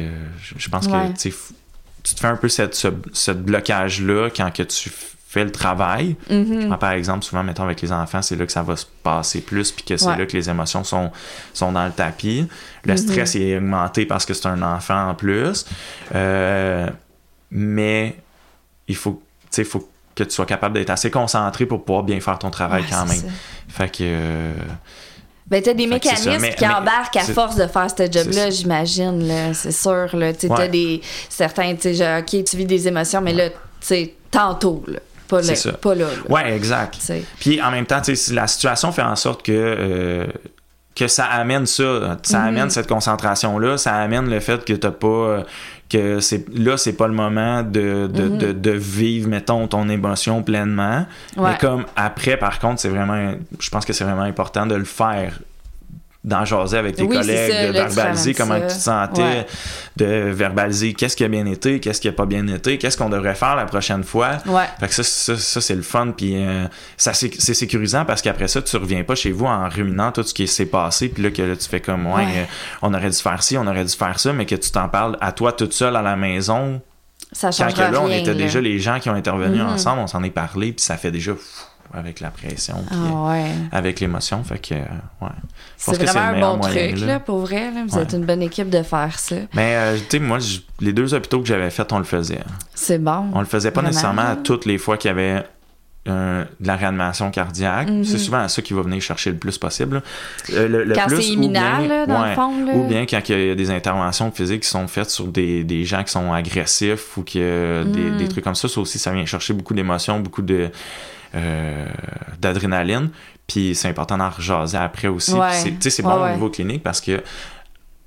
je, 0.58 0.70
pense 0.70 0.86
Ouais. 0.88 1.12
que, 1.18 1.18
tu 1.18 2.14
te 2.14 2.20
fais 2.20 2.28
un 2.28 2.36
peu 2.36 2.50
cette, 2.50 2.76
ce, 2.76 2.90
ce 3.14 3.32
blocage-là 3.32 4.30
quand 4.36 4.52
que 4.54 4.64
tu 4.64 4.92
fais 5.34 5.44
le 5.44 5.52
travail. 5.52 6.16
Mhm. 6.30 6.70
Ah, 6.72 6.78
Par 6.78 6.92
exemple, 6.92 7.24
souvent, 7.26 7.44
mettons, 7.44 7.64
avec 7.64 7.82
les 7.82 7.92
enfants, 7.92 8.22
c'est 8.22 8.36
là 8.36 8.46
que 8.46 8.52
ça 8.52 8.62
va 8.64 8.76
se 8.76 8.86
passer 9.04 9.42
plus, 9.42 9.72
puis 9.72 9.84
que 9.84 9.98
c'est 9.98 10.06
Ouais. 10.08 10.18
là 10.18 10.26
que 10.26 10.34
les 10.38 10.50
émotions 10.50 10.84
sont, 10.84 11.12
sont 11.54 11.72
dans 11.72 11.86
le 11.86 11.92
tapis. 11.92 12.48
Le 12.86 12.92
Mhm. 12.94 12.98
stress 12.98 13.36
est 13.36 13.58
augmenté 13.58 14.06
parce 14.06 14.26
que 14.26 14.34
c'est 14.34 14.48
un 14.48 14.62
enfant 14.62 15.10
en 15.10 15.16
plus. 15.16 15.66
Euh, 16.14 16.88
mais 17.52 18.16
il 18.88 18.96
faut, 18.96 19.22
tu 19.46 19.48
sais, 19.52 19.62
il 19.64 19.68
faut 19.68 19.90
que 20.16 20.24
tu 20.24 20.32
sois 20.32 20.46
capable 20.46 20.76
d'être 20.76 20.92
assez 20.92 21.10
concentré 21.10 21.66
pour 21.66 21.84
pouvoir 21.84 22.04
bien 22.04 22.20
faire 22.20 22.38
ton 22.38 22.52
travail 22.52 22.84
Ouais, 22.84 22.88
quand 22.92 23.06
même. 23.06 23.16
ça. 23.18 23.26
Fait 23.70 23.90
que. 23.90 23.98
euh, 24.04 24.54
Ben, 25.48 25.62
t'as 25.62 25.74
des 25.74 25.84
Fait 25.84 25.90
mécanismes 25.90 26.38
Mais- 26.40 26.54
qui 26.56 26.66
mais 26.66 26.74
embarquent 26.74 27.18
à 27.18 27.24
force 27.24 27.56
de 27.58 27.68
faire 27.68 27.88
ce 27.90 28.10
job-là, 28.10 28.50
j'imagine, 28.50 29.28
là. 29.28 29.54
C'est 29.54 29.72
sûr, 29.74 30.08
là. 30.16 30.34
T'as 30.34 30.48
Ouais. 30.48 30.70
des... 30.70 31.02
Certains, 31.30 31.76
tu 31.76 31.82
sais, 31.82 31.94
genre, 31.96 32.20
OK, 32.20 32.44
tu 32.44 32.56
vis 32.58 32.66
des 32.66 32.88
émotions, 32.88 33.20
mais 33.22 33.34
là, 33.34 33.50
tu 33.50 33.56
sais, 33.82 34.14
tantôt, 34.32 34.84
là. 34.88 35.00
Pas 35.38 35.42
là. 35.42 35.48
C'est 35.48 35.56
ça. 35.56 35.72
Pas 35.74 35.96
là, 35.96 36.06
là. 36.06 36.32
Ouais, 36.34 36.56
exact. 36.56 36.98
Puis 37.40 37.62
en 37.62 37.72
même 37.72 37.86
temps, 37.86 38.02
la 38.32 38.48
situation 38.48 38.92
fait 38.92 39.02
en 39.02 39.16
sorte 39.16 39.44
que, 39.44 39.52
euh, 39.52 40.26
que 40.96 41.08
ça 41.08 41.26
amène 41.26 41.66
ça, 41.66 42.18
ça 42.24 42.40
Mhm. 42.40 42.48
amène 42.48 42.70
cette 42.70 42.88
concentration-là, 42.88 43.78
ça 43.78 43.96
amène 43.96 44.30
le 44.30 44.40
fait 44.40 44.64
que 44.66 44.74
t'as 44.74 44.92
pas. 44.92 45.44
que 45.90 46.20
c'est 46.22 46.46
là, 46.58 46.76
c'est 46.76 46.94
pas 46.94 47.06
le 47.08 47.14
moment 47.14 47.62
de, 47.62 48.08
de, 48.12 48.24
Mhm. 48.24 48.38
de, 48.40 48.52
de 48.52 48.72
vivre, 48.72 49.30
mettons, 49.30 49.68
ton 49.68 49.88
émotion 49.90 50.42
pleinement. 50.42 51.06
Ouais. 51.38 51.52
Mais 51.52 51.58
comme 51.60 51.86
après, 51.96 52.36
par 52.38 52.58
contre, 52.58 52.82
c'est 52.82 52.90
vraiment. 52.90 53.34
Je 53.60 53.70
pense 53.70 53.86
que 53.86 53.94
c'est 53.94 54.04
vraiment 54.04 54.24
important 54.24 54.66
de 54.66 54.74
le 54.74 54.86
faire. 54.86 55.40
D'en 56.24 56.46
jaser 56.46 56.78
avec 56.78 56.96
tes 56.96 57.04
Oui, 57.04 57.18
collègues, 57.18 57.52
ça, 57.52 57.68
de 57.68 57.72
verbaliser 57.74 58.34
comment 58.34 58.58
tu 58.62 58.68
te 58.68 58.72
sentais, 58.72 59.22
Ouais. 59.22 59.46
de 59.98 60.06
verbaliser 60.32 60.94
qu'est-ce 60.94 61.18
qui 61.18 61.26
a 61.26 61.28
bien 61.28 61.46
été, 61.46 61.82
qu'est-ce 61.82 62.00
qui 62.00 62.08
a 62.08 62.14
pas 62.14 62.26
bien 62.26 62.48
été, 62.48 62.78
qu'est-ce 62.78 62.98
qu'on 62.98 63.10
devrait 63.10 63.36
faire 63.36 63.58
la 63.58 63.66
prochaine 63.66 64.06
fois. 64.06 64.38
Ouais. 64.46 64.64
Fait 64.80 64.88
que 64.88 64.94
ça, 64.94 65.04
ça, 65.04 65.36
ça, 65.36 65.60
c'est 65.60 65.76
le 65.76 65.82
fun, 65.82 66.14
puis 66.16 66.36
euh, 66.38 66.66
ça 66.96 67.14
c'est 67.14 67.30
sécurisant 67.54 68.06
parce 68.06 68.22
qu'après 68.22 68.48
ça, 68.48 68.62
tu 68.62 68.78
reviens 68.78 69.04
pas 69.04 69.16
chez 69.16 69.34
vous 69.34 69.48
en 69.48 69.68
ruminant 69.68 70.14
tout 70.14 70.24
ce 70.24 70.34
qui 70.34 70.48
s'est 70.48 70.66
passé, 70.66 71.10
puis 71.10 71.24
là 71.24 71.30
que 71.32 71.42
là, 71.42 71.58
tu 71.58 71.68
fais 71.68 71.82
comme 71.82 72.06
ouais, 72.08 72.24
euh, 72.24 72.44
on 72.82 72.94
aurait 72.94 73.10
dû 73.10 73.18
faire 73.18 73.44
ci, 73.44 73.58
on 73.58 73.68
aurait 73.68 73.84
dû 73.84 73.94
faire 73.94 74.18
ça, 74.18 74.32
mais 74.32 74.46
que 74.46 74.56
tu 74.56 74.72
t'en 74.72 74.88
parles 74.88 75.18
à 75.20 75.34
toi 75.34 75.52
toute 75.52 75.74
seule 75.74 75.98
à 75.98 76.02
la 76.02 76.16
maison. 76.16 76.82
Ça 77.34 77.50
Quand 77.50 77.64
change 77.70 77.74
que 77.74 77.82
là, 77.82 78.00
on 78.02 78.10
était 78.10 78.28
là. 78.28 78.34
déjà 78.36 78.62
les 78.62 78.80
gens 78.80 79.00
qui 79.00 79.10
ont 79.10 79.16
intervenu 79.16 79.58
Mhm. 79.58 79.68
ensemble, 79.68 80.00
on 80.00 80.08
s'en 80.08 80.24
est 80.24 80.30
parlé, 80.30 80.72
puis 80.72 80.86
ça 80.86 80.96
fait 80.96 81.12
déjà 81.12 81.34
pff, 81.34 81.66
avec 81.94 82.20
la 82.20 82.30
pression, 82.32 82.76
puis 82.88 82.98
euh, 82.98 83.10
Ah 83.14 83.30
ouais. 83.32 83.52
avec 83.72 84.00
l'émotion, 84.00 84.44
fait 84.44 84.58
que 84.60 84.74
euh, 84.74 84.78
ouais. 85.22 85.30
C'est 85.78 86.02
vraiment 86.04 86.20
un 86.38 86.40
bon 86.40 86.58
moyen, 86.58 86.88
truc, 86.90 87.00
là. 87.02 87.06
là, 87.06 87.20
pour 87.20 87.40
vrai. 87.40 87.72
Là. 87.72 87.84
Vous 87.88 87.96
Ouais. 87.96 88.04
êtes 88.04 88.14
une 88.14 88.26
bonne 88.26 88.42
équipe 88.42 88.70
de 88.70 88.82
faire 88.84 89.20
ça. 89.20 89.36
Mais 89.54 89.76
euh, 89.76 89.98
tu 89.98 90.18
sais, 90.18 90.20
moi, 90.20 90.40
je- 90.40 90.60
les 90.80 90.94
deux 90.94 91.14
hôpitaux 91.14 91.40
que 91.42 91.48
j'avais 91.48 91.70
fait, 91.70 91.92
on 91.94 91.98
le 92.00 92.04
faisait. 92.06 92.40
C'est 92.74 92.98
bon. 93.00 93.26
On 93.34 93.40
le 93.40 93.46
faisait 93.46 93.72
pas 93.72 93.82
Vraiment. 93.82 93.90
nécessairement 93.90 94.22
à 94.32 94.36
toutes 94.36 94.66
les 94.66 94.78
fois 94.78 94.98
qu'il 94.98 95.10
y 95.10 95.12
avait 95.12 95.44
euh, 96.10 96.44
de 96.60 96.68
la 96.68 96.76
réanimation 96.76 97.32
cardiaque. 97.32 97.90
Mhm. 97.90 98.04
C'est 98.04 98.18
souvent 98.18 98.40
à 98.40 98.50
ça 98.50 98.62
qui 98.62 98.74
va 98.74 98.82
venir 98.82 99.02
chercher 99.02 99.32
le 99.32 99.38
plus 99.38 99.58
possible. 99.58 100.02
Euh, 100.52 100.68
le, 100.68 100.84
le 100.84 100.94
Quand 100.96 101.06
c'est 101.08 101.16
ou 101.16 101.22
imminent, 101.22 101.78
bien- 101.80 101.88
là, 101.88 102.06
dans 102.06 102.22
ouais, 102.22 102.30
le 102.32 102.36
fond. 102.36 102.66
Là. 102.66 102.74
Ou 102.74 102.88
bien 102.90 103.06
quand 103.06 103.22
il 103.30 103.48
y 103.48 103.50
a 103.52 103.56
des 103.56 103.70
interventions 103.72 104.30
physiques 104.30 104.64
qui 104.64 104.70
sont 104.70 104.86
faites 104.90 105.10
sur 105.10 105.28
des, 105.28 105.64
des 105.64 105.86
gens 105.86 106.04
qui 106.04 106.12
sont 106.12 106.34
agressifs 106.34 107.16
ou 107.16 107.22
que 107.24 107.84
des, 107.86 108.12
des 108.18 108.28
trucs 108.28 108.44
comme 108.44 108.54
ça, 108.54 108.68
ça 108.68 108.82
aussi, 108.82 109.00
ça 109.00 109.12
vient 109.14 109.26
chercher 109.26 109.54
beaucoup 109.54 109.74
d'émotions, 109.74 110.20
beaucoup 110.20 110.42
de 110.42 110.70
euh, 111.36 111.88
d'adrénaline. 112.40 113.10
Puis 113.48 113.76
c'est 113.76 113.90
important 113.90 114.18
d'en 114.18 114.30
rejaser 114.30 114.78
après 114.78 115.08
aussi. 115.08 115.34
Ouais. 115.34 115.52
C'est- 115.54 115.72
Tu 115.72 115.78
sais, 115.82 115.90
c'est 115.90 116.06
Ouais, 116.06 116.14
bon 116.14 116.24
ouais. 116.24 116.30
au 116.32 116.34
niveau 116.34 116.50
clinique 116.50 116.84
parce 116.84 117.02
que 117.02 117.24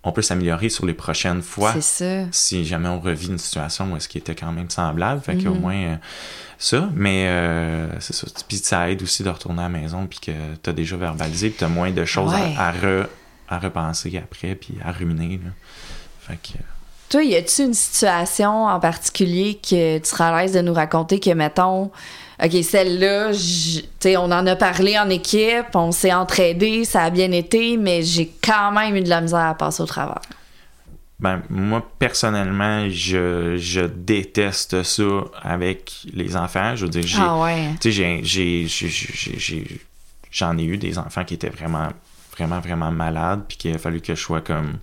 on 0.03 0.12
peut 0.12 0.23
s'améliorer 0.23 0.69
sur 0.69 0.87
les 0.87 0.95
prochaines 0.95 1.43
fois 1.43 1.75
ça. 1.81 2.25
si 2.31 2.65
jamais 2.65 2.89
on 2.89 3.01
revit 3.01 3.27
une 3.27 3.39
situation 3.39 3.93
où 3.93 3.97
est-ce 3.97 4.09
qu'il 4.09 4.21
était 4.21 4.37
quand 4.37 4.53
même 4.53 4.71
semblable. 4.71 5.21
Fait 5.21 5.37
qu'au 5.37 5.53
Mhm. 5.55 5.61
moins 5.61 5.75
euh, 5.77 5.97
ça. 6.59 6.89
Mais 6.95 7.27
euh, 7.29 7.89
c'est 8.01 8.15
ça. 8.15 8.27
Puis 8.49 8.59
ça 8.59 8.89
aide 8.91 9.03
aussi 9.03 9.23
de 9.25 9.29
retourner 9.31 9.61
à 9.62 9.69
la 9.69 9.69
maison 9.69 10.07
puis 10.07 10.21
que 10.21 10.33
t'as 10.62 10.73
déjà 10.73 10.97
verbalisé 10.97 11.49
puis 11.51 11.59
t'as 11.59 11.69
moins 11.69 11.91
de 11.91 12.05
choses 12.05 12.33
à- 12.33 12.73
re- 12.73 13.07
à 13.49 13.59
repenser 13.59 14.17
après 14.23 14.55
puis 14.55 14.75
à 14.85 14.93
ruminer. 14.93 15.41
Là. 15.45 15.51
Fait 16.21 16.37
que... 16.37 16.59
Toi, 17.09 17.23
y 17.25 17.37
a-tu 17.37 17.62
une 17.62 17.75
situation 17.75 18.67
en 18.67 18.81
particulier 18.81 19.61
que 19.62 19.99
tu 19.99 20.09
serais 20.09 20.25
à 20.25 20.41
l'aise 20.43 20.53
de 20.53 20.61
nous 20.61 20.75
raconter 20.75 21.21
que, 21.21 21.31
mettons, 21.31 21.91
OK, 22.42 22.53
celle-là, 22.62 23.33
j- 23.33 23.83
tu 23.83 23.88
sais, 24.01 24.16
on 24.18 24.25
en 24.25 24.46
a 24.46 24.57
parlé 24.57 24.99
en 24.99 25.09
équipe, 25.09 25.75
on 25.75 25.90
s'est 25.92 26.12
entraidé, 26.12 26.85
ça 26.85 27.05
a 27.05 27.11
bien 27.11 27.33
été, 27.33 27.77
mais 27.79 28.03
j'ai 28.03 28.31
quand 28.44 28.72
même 28.72 28.94
eu 28.96 29.03
de 29.03 29.09
la 29.09 29.20
misère 29.22 29.38
à 29.40 29.55
passer 29.55 29.83
au 29.83 29.87
travers. 29.87 30.20
Ben, 31.18 31.42
moi, 31.49 31.83
personnellement, 31.99 32.90
je, 32.90 33.57
je 33.57 33.81
déteste 33.81 34.83
ça 34.83 35.03
avec 35.42 35.92
les 36.12 36.37
enfants. 36.37 36.77
Je 36.77 36.85
veux 36.85 36.90
dire, 36.90 37.07
j'ai, 37.07 37.16
Ah 37.22 37.40
ouais. 37.40 37.70
j'en 40.31 40.59
ai 40.59 40.64
eu 40.64 40.77
des 40.77 40.99
enfants 40.99 41.25
qui 41.25 41.35
étaient 41.35 41.49
vraiment, 41.49 41.88
vraiment, 42.37 42.61
vraiment 42.61 42.90
malades, 42.92 43.44
puis 43.49 43.57
qu'il 43.57 43.75
a 43.75 43.79
fallu 43.79 44.01
que 44.01 44.14
je 44.14 44.20
sois 44.20 44.40
comme. 44.42 44.79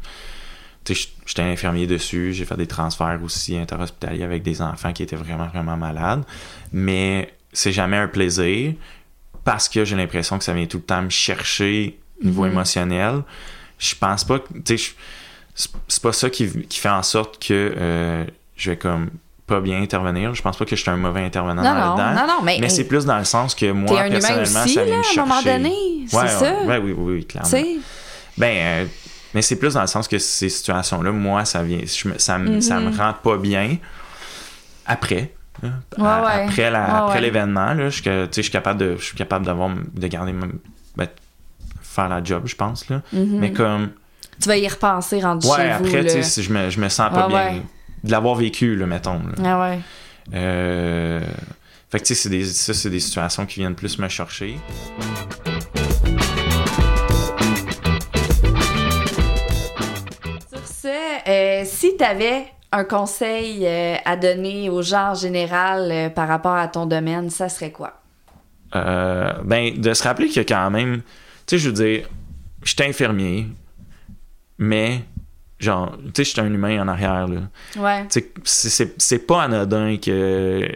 Tu 0.83 0.95
sais, 0.95 1.07
j'étais 1.25 1.43
infirmier 1.43 1.87
dessus, 1.87 2.33
j'ai 2.33 2.43
fait 2.45 2.57
des 2.57 2.67
transferts 2.67 3.19
aussi 3.23 3.55
interhospitaliers 3.57 4.23
avec 4.23 4.43
des 4.43 4.61
enfants 4.61 4.91
qui 4.91 5.03
étaient 5.03 5.15
vraiment, 5.15 5.47
vraiment 5.47 5.77
malades. 5.77 6.23
Mais 6.73 7.31
c'est 7.53 7.71
jamais 7.71 7.97
un 7.97 8.07
plaisir 8.07 8.73
parce 9.43 9.69
que 9.69 9.85
j'ai 9.85 9.95
l'impression 9.95 10.37
que 10.37 10.43
ça 10.43 10.53
vient 10.53 10.65
tout 10.65 10.77
le 10.77 10.83
temps 10.83 11.01
me 11.01 11.09
chercher 11.09 11.99
au 12.21 12.25
niveau 12.25 12.43
Mhm. 12.45 12.51
émotionnel. 12.51 13.21
Je 13.79 13.95
pense 13.95 14.23
pas 14.23 14.39
que. 14.39 14.53
Tu 14.65 14.77
sais, 14.77 14.93
je- 15.55 15.67
c'est 15.87 16.01
pas 16.01 16.13
ça 16.13 16.29
qui, 16.29 16.49
qui 16.67 16.79
fait 16.79 16.89
en 16.89 17.03
sorte 17.03 17.45
que 17.45 17.73
euh, 17.77 18.25
je 18.55 18.71
vais 18.71 18.77
comme 18.77 19.09
pas 19.45 19.59
bien 19.59 19.81
intervenir. 19.81 20.33
Je 20.33 20.41
pense 20.41 20.55
pas 20.57 20.63
que 20.65 20.75
je 20.75 20.81
suis 20.81 20.89
un 20.89 20.95
mauvais 20.95 21.21
intervenant 21.23 21.61
Non, 21.61 21.73
là-dedans. 21.73 22.21
non, 22.21 22.27
non, 22.35 22.41
mais, 22.43 22.57
Mais 22.61 22.69
c'est 22.69 22.85
plus 22.85 23.05
dans 23.05 23.17
le 23.19 23.25
sens 23.25 23.53
que 23.53 23.69
moi, 23.71 24.01
un 24.01 24.09
personnellement, 24.09 24.63
aussi, 24.63 24.73
ça 24.73 24.83
vient 24.85 24.91
là, 24.93 24.97
me 24.97 24.97
à 24.97 24.99
un 24.99 25.03
chercher. 25.03 25.19
moment 25.19 25.41
donné, 25.41 25.73
c'est 26.07 26.17
Ouais, 26.17 26.27
ça? 26.29 26.53
ouais, 26.65 26.77
oui, 26.77 26.93
oui, 26.97 27.13
oui, 27.15 27.25
clairement. 27.25 27.49
Ben, 28.37 28.55
euh, 28.57 28.85
mais 29.33 29.41
c'est 29.41 29.57
plus 29.57 29.73
dans 29.73 29.81
le 29.81 29.87
sens 29.87 30.07
que 30.07 30.17
ces 30.17 30.47
situations-là, 30.49 31.11
moi, 31.11 31.43
ça 31.43 31.61
vient, 31.61 31.79
je 31.85 32.07
me- 32.07 32.17
ça, 32.17 32.37
ça 32.61 32.79
me 32.79 32.89
Mhm. 32.89 32.97
rend 32.97 33.13
pas 33.21 33.37
bien 33.37 33.77
après. 34.85 35.31
Là. 35.63 35.69
Ouais, 35.97 36.05
À- 36.07 36.23
ouais. 36.37 36.43
Après, 36.45 36.69
la- 36.71 36.81
Ouais, 36.85 36.99
après 37.09 37.21
l'événement, 37.21 37.73
là, 37.73 37.89
je, 37.89 38.01
suis 38.01 38.43
je 38.43 38.51
capable 38.51 38.79
de, 38.79 38.95
je 38.97 39.03
suis 39.03 39.15
capable 39.17 39.45
d'avoir, 39.45 39.69
de 39.71 40.07
garder, 40.07 40.33
ben, 40.33 41.07
faire 41.81 42.09
la 42.09 42.23
job, 42.23 42.43
je 42.45 42.55
pense 42.55 42.89
là. 42.89 43.01
Mhm. 43.13 43.39
Mais 43.39 43.51
comme, 43.51 43.89
Tu 44.41 44.47
vas 44.49 44.57
y 44.57 44.67
repenser 44.67 45.19
rendu 45.21 45.47
ouais, 45.47 45.55
chez 45.57 45.67
vous. 45.79 45.85
après, 45.87 46.01
là. 46.03 46.21
si 46.23 46.43
je 46.43 46.51
me, 46.53 46.69
je 46.69 46.79
me 46.79 46.89
sens 46.89 47.11
pas 47.13 47.27
bien 47.27 47.61
de 48.03 48.11
l'avoir 48.11 48.35
vécu, 48.35 48.75
là, 48.75 48.85
mettons. 48.85 49.19
là. 49.19 49.43
Ah 49.45 49.59
ouais. 49.61 49.79
Euh, 50.33 51.21
Fait 51.91 51.99
que 51.99 52.05
tu 52.05 52.15
sais, 52.15 52.23
c'est 52.23 52.29
des- 52.29 52.45
ça, 52.45 52.73
c'est 52.73 52.89
des 52.89 52.99
situations 52.99 53.45
qui 53.45 53.59
viennent 53.59 53.75
plus 53.75 53.99
me 53.99 54.07
chercher. 54.07 54.57
Sur 60.49 60.67
ce, 60.67 61.29
euh, 61.29 61.63
si 61.65 61.95
tu 61.97 62.03
avais 62.03 62.45
un 62.73 62.83
conseil 62.83 63.65
euh, 63.67 63.95
à 64.03 64.17
donner 64.17 64.69
aux 64.69 64.81
gens 64.81 65.11
en 65.11 65.15
général 65.15 65.89
euh, 65.91 66.09
par 66.09 66.27
rapport 66.27 66.55
à 66.55 66.67
ton 66.67 66.85
domaine, 66.87 67.29
ça 67.29 67.47
serait 67.47 67.71
quoi? 67.71 68.01
Euh, 68.75 69.31
ben, 69.43 69.79
de 69.79 69.93
se 69.93 70.03
rappeler 70.03 70.27
que 70.29 70.39
quand 70.39 70.71
même, 70.71 71.01
tu 71.01 71.03
sais, 71.45 71.57
je 71.59 71.69
veux 71.69 71.75
dire, 71.75 72.09
je 72.63 72.73
suis 72.73 72.83
infirmier, 72.83 73.47
mais, 74.57 75.01
genre, 75.59 75.95
tu 76.05 76.09
sais, 76.15 76.23
je 76.23 76.29
suis 76.31 76.41
un 76.41 76.51
humain 76.51 76.81
en 76.81 76.87
arrière, 76.87 77.27
là. 77.27 77.41
Ouais. 77.77 78.07
Tu 78.07 78.21
sais, 78.43 78.91
c'est- 78.97 79.27
pas 79.27 79.43
anodin 79.43 79.97
que, 79.97 80.67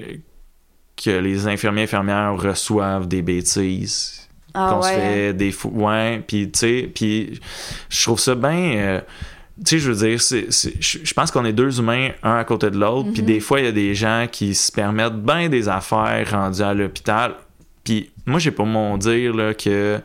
que 1.04 1.10
les 1.10 1.48
infirmiers 1.48 1.84
infirmières 1.84 2.36
reçoivent 2.38 3.08
des 3.08 3.24
bêtises, 3.24 4.30
Ah 4.54 4.70
qu'on 4.72 4.82
se 4.84 4.90
ouais. 4.90 4.96
fait 4.96 5.34
des 5.34 5.52
fous. 5.52 5.72
Ouais, 5.74 6.24
puis, 6.28 6.52
tu 6.52 6.60
sais, 6.60 6.92
puis 6.94 7.40
je 7.90 8.04
trouve 8.04 8.20
ça 8.20 8.36
bien. 8.36 9.02
Tu 9.66 9.70
sais, 9.72 9.80
je 9.80 9.92
veux 9.92 10.08
dire, 10.08 10.22
c'est- 10.22 10.48
je 10.80 11.14
pense 11.14 11.32
qu'on 11.32 11.44
est 11.46 11.54
deux 11.54 11.80
humains, 11.80 12.10
un 12.24 12.36
à 12.38 12.44
côté 12.44 12.70
de 12.70 12.78
l'autre, 12.78 13.12
puis 13.12 13.22
Mhm. 13.22 13.28
des 13.28 13.40
fois, 13.40 13.60
il 13.60 13.66
y 13.66 13.70
a 13.70 13.72
des 13.72 13.96
gens 13.96 14.28
qui 14.32 14.54
se 14.54 14.72
permettent 14.72 15.22
bien 15.22 15.50
des 15.50 15.68
affaires 15.68 16.30
rendues 16.32 16.62
à 16.62 16.74
l'hôpital. 16.74 17.34
Puis 17.84 18.12
moi, 18.26 18.40
j'ai 18.40 18.52
pas 18.52 18.66
mon 18.66 18.98
dire 18.98 19.34
là, 19.34 19.54
que. 19.54 20.00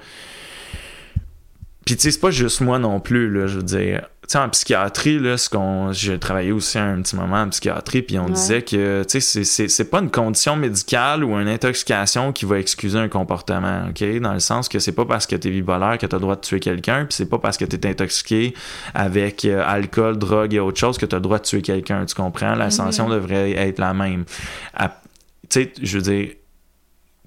Puis 1.84 1.96
tu 1.96 2.02
sais, 2.02 2.10
c'est 2.12 2.20
pas 2.20 2.30
juste 2.30 2.60
moi 2.60 2.78
non 2.78 3.00
plus, 3.00 3.30
là, 3.30 3.46
je 3.46 3.56
veux 3.58 3.62
dire. 3.64 4.08
Sais, 4.32 4.38
en 4.38 4.48
psychiatrie, 4.48 5.18
là, 5.18 5.36
ce 5.36 5.50
qu'on. 5.50 5.92
J'ai 5.92 6.18
travaillé 6.18 6.52
aussi 6.52 6.78
un 6.78 7.02
petit 7.02 7.16
moment 7.16 7.42
en 7.42 7.50
psychiatrie, 7.50 8.00
puis 8.00 8.18
on 8.18 8.24
Ouais. 8.24 8.30
disait 8.32 8.62
que, 8.62 9.02
tu 9.02 9.10
sais, 9.10 9.20
c'est- 9.20 9.44
c'est 9.44 9.68
c'est 9.68 9.84
pas 9.84 9.98
une 9.98 10.10
condition 10.10 10.56
médicale 10.56 11.22
ou 11.22 11.38
une 11.38 11.48
intoxication 11.48 12.32
qui 12.32 12.46
va 12.46 12.58
excuser 12.58 12.98
un 12.98 13.08
comportement, 13.08 13.88
OK? 13.90 14.02
Dans 14.20 14.32
le 14.32 14.40
sens 14.40 14.70
que 14.70 14.78
c'est 14.78 14.92
pas 14.92 15.04
parce 15.04 15.26
que 15.26 15.36
t'es 15.36 15.50
bipolaire 15.50 15.98
que 15.98 16.06
t'as 16.06 16.16
le 16.16 16.22
droit 16.22 16.36
de 16.36 16.40
tuer 16.40 16.60
quelqu'un, 16.60 17.04
puis 17.04 17.12
c'est 17.14 17.28
pas 17.28 17.38
parce 17.38 17.58
que 17.58 17.66
t'es 17.66 17.86
intoxiqué 17.86 18.54
avec 18.94 19.44
euh, 19.44 19.62
alcool, 19.66 20.16
drogue 20.16 20.54
et 20.54 20.60
autre 20.60 20.78
chose 20.78 20.96
que 20.96 21.04
t'as 21.04 21.18
le 21.18 21.22
droit 21.22 21.36
de 21.38 21.44
tuer 21.44 21.60
quelqu'un, 21.60 22.06
tu 22.06 22.14
comprends? 22.14 22.54
La 22.54 22.70
sanction 22.70 23.10
devrait 23.10 23.50
être 23.52 23.78
la 23.78 23.92
même. 23.92 24.24
Tu 24.78 24.88
sais, 25.50 25.72
je 25.82 25.98
veux 25.98 26.02
dire, 26.04 26.28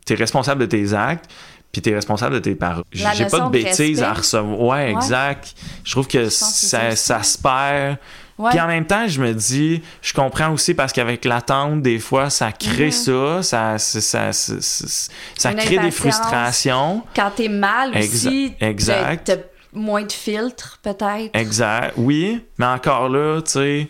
t'es 0.06 0.16
responsable 0.16 0.62
de 0.62 0.66
tes 0.66 0.94
actes, 0.94 1.30
puis 1.76 1.82
t'es 1.82 1.94
responsable 1.94 2.36
de 2.36 2.40
tes 2.40 2.56
paroles. 2.56 2.86
J'ai 2.94 3.04
pas 3.26 3.40
de 3.42 3.46
de 3.48 3.50
bêtises 3.50 4.02
à 4.02 4.14
recevoir. 4.14 4.62
Ouais, 4.62 4.92
exact. 4.94 5.54
Je 5.84 5.92
trouve 5.92 6.08
que 6.08 6.30
ça, 6.30 6.96
ça 6.96 7.22
se 7.22 7.38
perd. 7.38 7.98
Ouais. 8.38 8.50
Puis 8.52 8.62
en 8.62 8.68
même 8.68 8.86
temps, 8.86 9.10
je 9.10 9.20
me 9.22 9.34
dis, 9.34 9.82
je 10.02 10.14
comprends 10.14 10.52
aussi 10.54 10.74
parce 10.74 10.94
qu'avec 10.94 11.26
l'attente, 11.26 11.82
des 11.82 12.00
fois, 12.00 12.30
ça 12.30 12.54
crée 12.54 12.86
Mhm. 12.86 12.92
ça, 12.92 13.44
ça, 13.44 13.78
ça, 13.78 14.32
ça, 14.32 14.52
ça, 15.38 15.54
crée 15.54 15.78
des 15.80 15.92
frustrations. 15.92 17.04
Quand 17.14 17.32
t'es 17.36 17.50
mal 17.50 17.92
Exa- 17.94 17.98
aussi, 18.28 18.54
exact. 18.62 19.26
t'as 19.26 19.36
moins 19.74 20.04
de 20.04 20.12
filtres, 20.14 20.80
peut-être. 20.82 21.32
Exact. 21.34 21.94
Oui, 21.98 22.42
mais 22.58 22.66
encore 22.68 23.10
là, 23.10 23.42
tu 23.42 23.52
sais, 23.52 23.90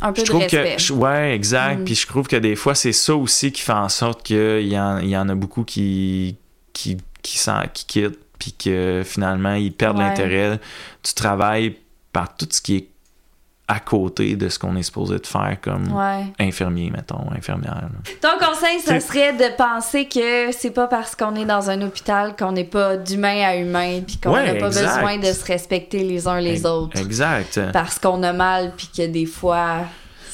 Un 0.00 0.12
peu 0.12 0.20
je 0.20 0.24
de 0.24 0.28
trouve 0.30 0.42
respect. 0.42 0.76
que 0.76 0.82
je- 0.82 0.92
ouais 0.94 1.34
exact 1.34 1.80
Mm. 1.80 1.84
puis 1.84 1.94
je 1.94 2.06
trouve 2.06 2.26
que 2.28 2.36
des 2.36 2.54
fois 2.56 2.74
c'est 2.76 2.92
ça 2.92 3.14
aussi 3.14 3.50
qui 3.50 3.60
fait 3.60 3.72
en 3.72 3.88
sorte 3.88 4.22
qu'il 4.22 4.68
y 4.68 4.78
en, 4.78 4.98
y 5.00 5.16
en 5.16 5.28
a 5.28 5.34
beaucoup 5.34 5.64
qui 5.64 6.36
qui 6.72 6.96
qui, 7.22 7.38
s'en- 7.38 7.64
qui 7.72 7.84
quittent 7.86 8.18
puis 8.38 8.52
que 8.52 9.02
finalement 9.04 9.54
ils 9.54 9.72
perdent 9.72 9.98
Ouais. 9.98 10.04
l'intérêt 10.08 10.58
du 11.04 11.12
travail 11.14 11.76
par 12.12 12.34
tout 12.36 12.48
ce 12.50 12.60
qui 12.62 12.76
est 12.76 12.86
à 13.68 13.78
côté 13.78 14.34
de 14.34 14.48
ce 14.48 14.58
qu'on 14.58 14.74
est 14.74 14.82
supposé 14.82 15.18
de 15.20 15.26
faire 15.26 15.56
comme 15.62 15.92
Ouais. 15.92 16.24
infirmier 16.40 16.90
mettons 16.90 17.30
infirmière 17.30 17.74
là. 17.82 17.88
Ton 18.20 18.44
conseil, 18.44 18.80
ça 18.80 18.98
serait 18.98 19.32
de 19.34 19.54
penser 19.56 20.06
que 20.08 20.50
c'est 20.50 20.72
pas 20.72 20.88
parce 20.88 21.14
qu'on 21.14 21.36
est 21.36 21.44
dans 21.44 21.70
un 21.70 21.80
hôpital 21.82 22.34
qu'on 22.34 22.50
n'est 22.50 22.64
pas 22.64 22.96
d'humain 22.96 23.42
à 23.46 23.54
humain, 23.56 24.00
puis 24.04 24.16
qu'on 24.16 24.32
n'a 24.32 24.42
Ouais, 24.54 24.58
pas 24.58 24.66
exact. 24.66 24.94
besoin 24.96 25.18
de 25.18 25.32
se 25.32 25.44
respecter 25.44 26.02
les 26.02 26.26
uns 26.26 26.40
les 26.40 26.66
autres. 26.66 26.98
exact 26.98 27.60
Parce 27.72 28.00
qu'on 28.00 28.22
a 28.24 28.32
mal, 28.32 28.72
puis 28.76 28.88
que 28.96 29.06
des 29.06 29.26
fois, 29.26 29.82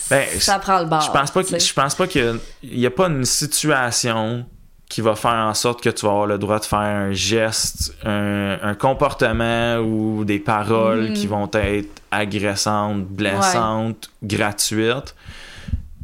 Ben, 0.09 0.25
ça 0.38 0.59
prend 0.59 0.79
le 0.79 0.87
bord. 0.87 1.03
Je 1.03 1.11
pense 1.11 1.31
pas 1.31 1.42
tu 1.44 1.53
que 1.53 1.59
sais. 1.59 1.66
je 1.68 1.75
pense 1.75 1.94
pas 1.94 2.07
qu'il 2.07 2.38
y 2.62 2.87
a 2.87 2.90
pas 2.90 3.09
une 3.09 3.25
situation 3.27 4.46
qui 4.88 5.01
va 5.01 5.16
faire 5.16 5.33
en 5.33 5.53
sorte 5.55 5.83
que 5.83 5.88
tu 5.90 6.07
vas 6.07 6.12
avoir 6.12 6.27
le 6.27 6.38
droit 6.38 6.59
de 6.61 6.64
faire 6.64 6.79
un 6.79 7.12
geste, 7.12 7.92
un, 8.05 8.57
un 8.62 8.75
comportement 8.75 9.79
ou 9.79 10.25
des 10.25 10.38
paroles 10.38 11.09
Mhm. 11.09 11.12
qui 11.14 11.27
vont 11.27 11.51
être 11.53 12.03
agressantes, 12.12 13.05
blessantes, 13.05 14.11
gratuites. 14.22 15.14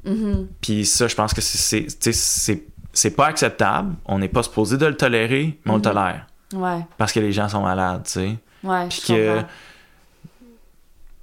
Mhm. 0.04 0.48
Puis 0.60 0.84
ça, 0.84 1.06
je 1.06 1.14
pense 1.14 1.32
que 1.32 1.40
c'est- 1.40 1.86
c'est 2.92 3.10
pas 3.16 3.26
acceptable. 3.26 3.94
On 4.04 4.18
n'est 4.18 4.28
pas 4.28 4.42
supposé 4.42 4.76
de 4.76 4.86
le 4.86 4.96
tolérer, 4.96 5.58
mais 5.64 5.70
on 5.70 5.74
le 5.74 5.78
Mhm. 5.78 5.82
tolère 5.84 6.26
Ouais, 6.52 6.80
parce 6.98 7.12
que 7.12 7.20
les 7.20 7.32
gens 7.32 7.48
sont 7.48 7.62
malades, 7.62 8.02
tu 8.04 8.10
sais. 8.12 8.36
ouais. 8.64 8.88
Puis 8.88 9.02
que 9.06 9.42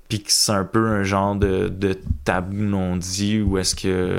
puis 0.08 0.24
que 0.24 0.32
c'est 0.32 0.54
un 0.54 0.64
peu 0.66 0.88
un 0.88 1.04
genre 1.04 1.36
de, 1.36 1.68
de 1.68 1.96
tabou 2.24 2.56
non 2.56 2.96
dit 2.98 3.42
où 3.42 3.60
est-ce 3.60 3.76
que 3.76 4.18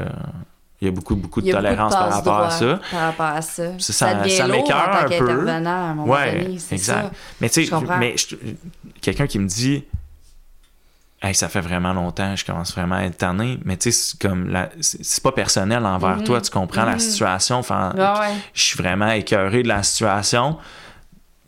il 0.80 0.86
y 0.86 0.88
a 0.88 0.90
beaucoup 0.92 1.14
beaucoup 1.14 1.40
de 1.42 1.46
beaucoup 1.46 1.56
tolérance 1.62 1.92
par 1.94 2.10
rapport 2.10 2.40
à 2.40 2.50
ça. 2.50 2.80
Par 2.90 3.00
rapport 3.00 3.26
à 3.26 3.42
ça. 3.42 3.64
Ça- 3.78 3.92
Ça, 3.92 3.92
ça- 3.92 4.14
tant 4.14 4.20
un 4.98 5.08
peu. 5.08 5.44
à 6.06 6.06
Ouais, 6.06 6.42
donné, 6.42 6.54
exact. 6.54 6.78
ça. 7.02 7.10
Mais 7.40 7.50
tu 7.50 7.66
sais, 7.66 7.76
mais 7.98 8.14
quelqu'un 9.00 9.26
qui 9.26 9.38
me 9.38 9.46
dit 9.46 9.84
Hey, 11.22 11.34
ça 11.34 11.50
fait 11.50 11.60
vraiment 11.60 11.92
longtemps, 11.92 12.34
je 12.34 12.46
commence 12.46 12.72
vraiment 12.74 12.94
à 12.94 13.02
être 13.02 13.18
tanné, 13.18 13.58
mais 13.66 13.76
tu 13.76 13.92
sais, 13.92 13.98
c'est 14.10 14.18
comme 14.18 14.48
la- 14.48 14.70
c'est 14.80 15.22
pas 15.22 15.32
personnel 15.32 15.84
envers 15.84 16.16
Mhm. 16.16 16.24
toi, 16.24 16.40
tu 16.40 16.50
comprends 16.50 16.86
la 16.86 16.94
Mhm. 16.94 16.98
situation, 16.98 17.56
enfin, 17.58 17.92
ouais. 17.94 18.32
je 18.54 18.62
suis 18.62 18.78
vraiment 18.78 19.10
écœuré 19.10 19.62
de 19.62 19.68
la 19.68 19.82
situation. 19.82 20.56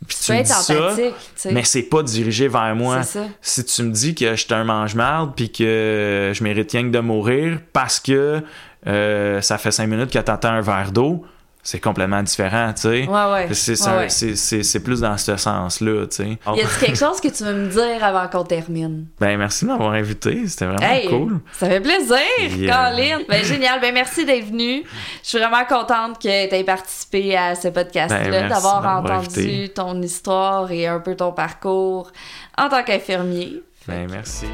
Puis 0.07 0.15
Tu 0.15 0.25
tu 0.25 0.31
me 0.33 0.41
dis 0.43 0.49
ça, 0.49 0.73
empathique, 0.75 1.15
tu 1.15 1.21
sais. 1.37 1.51
mais 1.53 1.63
c'est 1.63 1.81
pas 1.83 2.03
dirigé 2.03 2.47
vers 2.49 2.75
moi. 2.75 3.01
Ça. 3.01 3.21
Si 3.41 3.65
tu 3.65 3.81
me 3.81 3.91
dis 3.91 4.13
que 4.13 4.35
je 4.35 4.43
suis 4.45 4.53
un 4.53 4.63
mange-marde 4.63 5.33
puis 5.35 5.51
que 5.51 6.31
je 6.35 6.43
mérite 6.43 6.71
rien 6.71 6.83
que 6.83 6.89
de 6.89 6.99
mourir 6.99 7.59
parce 7.71 7.99
que 7.99 8.43
euh, 8.87 9.41
ça 9.41 9.57
fait 9.57 9.71
cinq 9.71 9.87
minutes 9.87 10.11
que 10.11 10.19
t'attends 10.19 10.49
un 10.53 10.61
verre 10.61 10.91
d'eau, 10.91 11.23
c'est 11.65 11.79
complètement 11.79 12.21
différent, 12.21 12.73
tu 12.75 12.81
sais. 12.81 13.07
Ouais, 13.07 13.47
ouais. 13.47 13.47
C'est, 13.53 14.79
plus 14.83 14.99
dans 14.99 15.17
ce 15.17 15.37
sens-là, 15.37 16.07
tu 16.07 16.15
sais. 16.17 16.27
Y 16.27 16.33
a-t-il 16.61 16.67
quelque 16.87 16.97
chose 16.97 17.21
que 17.21 17.29
tu 17.29 17.45
veux 17.45 17.53
me 17.53 17.69
dire 17.69 18.03
avant 18.03 18.27
qu'on 18.27 18.43
termine? 18.43 19.05
Ben, 19.17 19.37
merci 19.37 19.63
de 19.63 19.69
m'avoir 19.69 19.93
invité, 19.93 20.45
c'était 20.45 20.65
vraiment 20.65 20.85
Hey, 20.85 21.07
cool. 21.07 21.39
ça 21.53 21.67
fait 21.69 21.79
plaisir, 21.79 22.17
Yeah. 22.57 22.89
Colin. 22.91 23.19
Ben, 23.29 23.45
génial. 23.45 23.79
Ben, 23.79 23.93
merci 23.93 24.25
d'être 24.25 24.47
venu. 24.47 24.83
Je 25.23 25.29
suis 25.29 25.37
vraiment 25.39 25.63
contente 25.63 26.21
que 26.21 26.49
tu 26.49 26.53
aies 26.55 26.63
participé 26.65 27.37
à 27.37 27.55
ce 27.55 27.69
podcast-là, 27.69 28.29
Ben, 28.29 28.49
d'avoir 28.49 28.81
d'avoir 28.81 28.99
entendu 28.99 29.39
invité. 29.39 29.69
ton 29.69 30.01
histoire 30.01 30.69
et 30.69 30.85
un 30.87 30.99
peu 30.99 31.15
ton 31.15 31.31
parcours 31.31 32.11
en 32.57 32.67
tant 32.67 32.83
qu'infirmier. 32.83 33.63
Ben, 33.87 34.05
merci. 34.11 34.47